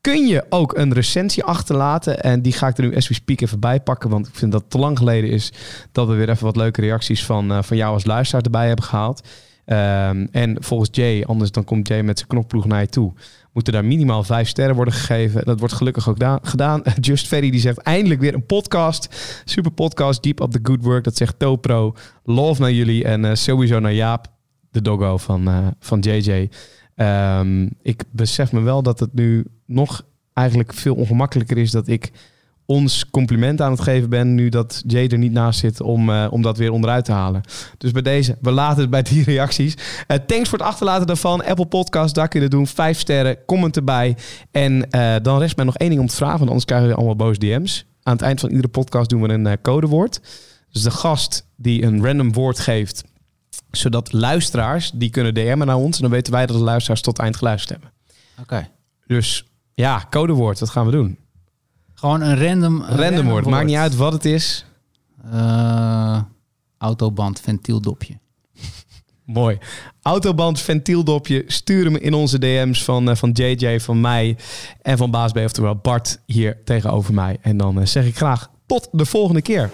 kun 0.00 0.26
je 0.26 0.46
ook 0.48 0.76
een 0.76 0.92
recensie 0.92 1.44
achterlaten. 1.44 2.22
En 2.22 2.42
die 2.42 2.52
ga 2.52 2.68
ik 2.68 2.78
er 2.78 2.84
nu 2.84 2.96
as 2.96 3.08
we 3.08 3.14
speak 3.14 3.40
even 3.40 3.60
bij 3.60 3.80
pakken. 3.80 4.10
Want 4.10 4.26
ik 4.26 4.34
vind 4.34 4.52
dat 4.52 4.60
het 4.60 4.70
te 4.70 4.78
lang 4.78 4.98
geleden 4.98 5.30
is 5.30 5.52
dat 5.92 6.08
we 6.08 6.14
weer 6.14 6.28
even 6.28 6.44
wat 6.44 6.56
leuke 6.56 6.80
reacties 6.80 7.24
van, 7.24 7.64
van 7.64 7.76
jou 7.76 7.92
als 7.92 8.04
luisteraar 8.04 8.44
erbij 8.44 8.66
hebben 8.66 8.84
gehaald. 8.84 9.22
Ehm, 9.66 10.26
en 10.30 10.56
volgens 10.60 10.88
Jay, 10.92 11.24
anders 11.24 11.50
dan 11.50 11.64
komt 11.64 11.88
Jay 11.88 12.02
met 12.02 12.18
zijn 12.18 12.30
knokploeg 12.30 12.66
naar 12.66 12.80
je 12.80 12.88
toe. 12.88 13.12
Moeten 13.56 13.74
daar 13.74 13.84
minimaal 13.84 14.22
vijf 14.22 14.48
sterren 14.48 14.74
worden 14.74 14.94
gegeven. 14.94 15.44
Dat 15.44 15.58
wordt 15.58 15.74
gelukkig 15.74 16.08
ook 16.08 16.18
da- 16.18 16.38
gedaan. 16.42 16.82
Just 17.00 17.26
Ferry 17.26 17.50
die 17.50 17.60
zegt 17.60 17.78
eindelijk 17.78 18.20
weer 18.20 18.34
een 18.34 18.46
podcast. 18.46 19.08
Super 19.44 19.70
podcast, 19.70 20.22
Deep 20.22 20.40
Up 20.40 20.50
the 20.50 20.58
Good 20.62 20.82
Work. 20.82 21.04
Dat 21.04 21.16
zegt 21.16 21.38
ToPro. 21.38 21.94
Love 22.24 22.60
naar 22.60 22.72
jullie 22.72 23.04
en 23.04 23.24
eh, 23.24 23.34
sowieso 23.34 23.78
naar 23.78 23.92
Jaap, 23.92 24.26
de 24.70 24.82
doggo 24.82 25.16
van, 25.16 25.48
eh, 25.48 25.66
van 25.80 25.98
JJ. 26.00 26.48
Ehm, 26.94 27.68
ik 27.82 28.04
besef 28.10 28.52
me 28.52 28.60
wel 28.60 28.82
dat 28.82 29.00
het 29.00 29.14
nu 29.14 29.44
nog 29.66 30.06
eigenlijk 30.32 30.72
veel 30.74 30.94
ongemakkelijker 30.94 31.58
is 31.58 31.70
dat 31.70 31.88
ik 31.88 32.12
ons 32.66 33.10
compliment 33.10 33.60
aan 33.60 33.70
het 33.70 33.80
geven 33.80 34.10
ben 34.10 34.34
nu 34.34 34.48
dat 34.48 34.82
Jay 34.86 35.08
er 35.08 35.18
niet 35.18 35.32
naast 35.32 35.58
zit 35.58 35.80
om, 35.80 36.10
eh, 36.10 36.26
om 36.30 36.42
dat 36.42 36.58
weer 36.58 36.70
onderuit 36.70 37.04
te 37.04 37.12
halen. 37.12 37.40
Dus 37.78 37.90
bij 37.90 38.02
deze, 38.02 38.36
we 38.40 38.50
laten 38.50 38.80
het 38.80 38.90
bij 38.90 39.02
die 39.02 39.24
reacties. 39.34 39.74
Eh, 40.06 40.16
thanks 40.26 40.48
voor 40.48 40.58
het 40.58 40.66
achterlaten 40.66 41.06
daarvan. 41.06 41.44
Apple 41.44 41.66
Podcast, 41.66 42.14
daar 42.14 42.28
kun 42.28 42.40
je 42.40 42.48
doen. 42.48 42.66
Vijf 42.66 42.98
sterren, 42.98 43.44
comment 43.46 43.76
erbij. 43.76 44.16
En 44.50 44.90
eh, 44.90 45.14
dan 45.22 45.38
rest 45.38 45.56
mij 45.56 45.64
nog 45.64 45.76
één 45.76 45.88
ding 45.88 46.00
om 46.00 46.06
te 46.06 46.16
vragen, 46.16 46.36
want 46.36 46.48
anders 46.48 46.66
krijgen 46.66 46.88
we 46.88 46.94
allemaal 46.94 47.16
boos 47.16 47.38
DM's. 47.38 47.86
Aan 48.02 48.12
het 48.12 48.22
eind 48.22 48.40
van 48.40 48.48
iedere 48.48 48.68
podcast 48.68 49.10
doen 49.10 49.22
we 49.22 49.28
een 49.28 49.60
codewoord. 49.62 50.20
Dus 50.70 50.82
de 50.82 50.90
gast 50.90 51.46
die 51.56 51.82
een 51.82 52.04
random 52.04 52.32
woord 52.32 52.58
geeft, 52.58 53.04
zodat 53.70 54.12
luisteraars, 54.12 54.90
die 54.94 55.10
kunnen 55.10 55.34
DM'en 55.34 55.66
naar 55.66 55.76
ons. 55.76 55.96
En 55.96 56.02
dan 56.02 56.10
weten 56.10 56.32
wij 56.32 56.46
dat 56.46 56.56
de 56.56 56.62
luisteraars 56.62 57.00
tot 57.00 57.18
eind 57.18 57.36
geluisterd 57.36 57.70
hebben. 57.70 57.92
Oké. 58.40 58.68
Dus 59.06 59.46
ja, 59.74 60.06
codewoord, 60.10 60.60
wat 60.60 60.70
gaan 60.70 60.84
we 60.86 60.90
doen? 60.90 61.18
Gewoon 61.96 62.20
een 62.20 62.46
random... 62.46 62.80
een 62.80 62.96
Random 62.96 63.28
woord, 63.28 63.46
maakt 63.46 63.66
niet 63.66 63.76
uit 63.76 63.96
wat 63.96 64.12
het 64.12 64.24
is. 64.24 64.64
Eh, 65.32 66.20
autoband, 66.78 67.40
ventieldopje. 67.40 68.18
Mooi. 69.24 69.58
Autoband, 70.02 70.60
ventieldopje. 70.60 71.44
Stuur 71.46 71.84
hem 71.84 71.96
in 71.96 72.14
onze 72.14 72.38
DM's 72.38 72.84
van, 72.84 73.10
eh, 73.10 73.16
van 73.16 73.30
JJ, 73.30 73.80
van 73.80 74.00
mij 74.00 74.36
en 74.82 74.96
van 74.96 75.10
Baas 75.10 75.32
B. 75.32 75.36
Oftewel 75.36 75.76
Bart 75.76 76.20
hier 76.26 76.64
tegenover 76.64 77.14
mij. 77.14 77.38
En 77.40 77.56
dan 77.56 77.80
eh, 77.80 77.86
zeg 77.86 78.06
ik 78.06 78.16
graag 78.16 78.50
tot 78.66 78.88
de 78.92 79.06
volgende 79.06 79.42
keer. 79.42 79.70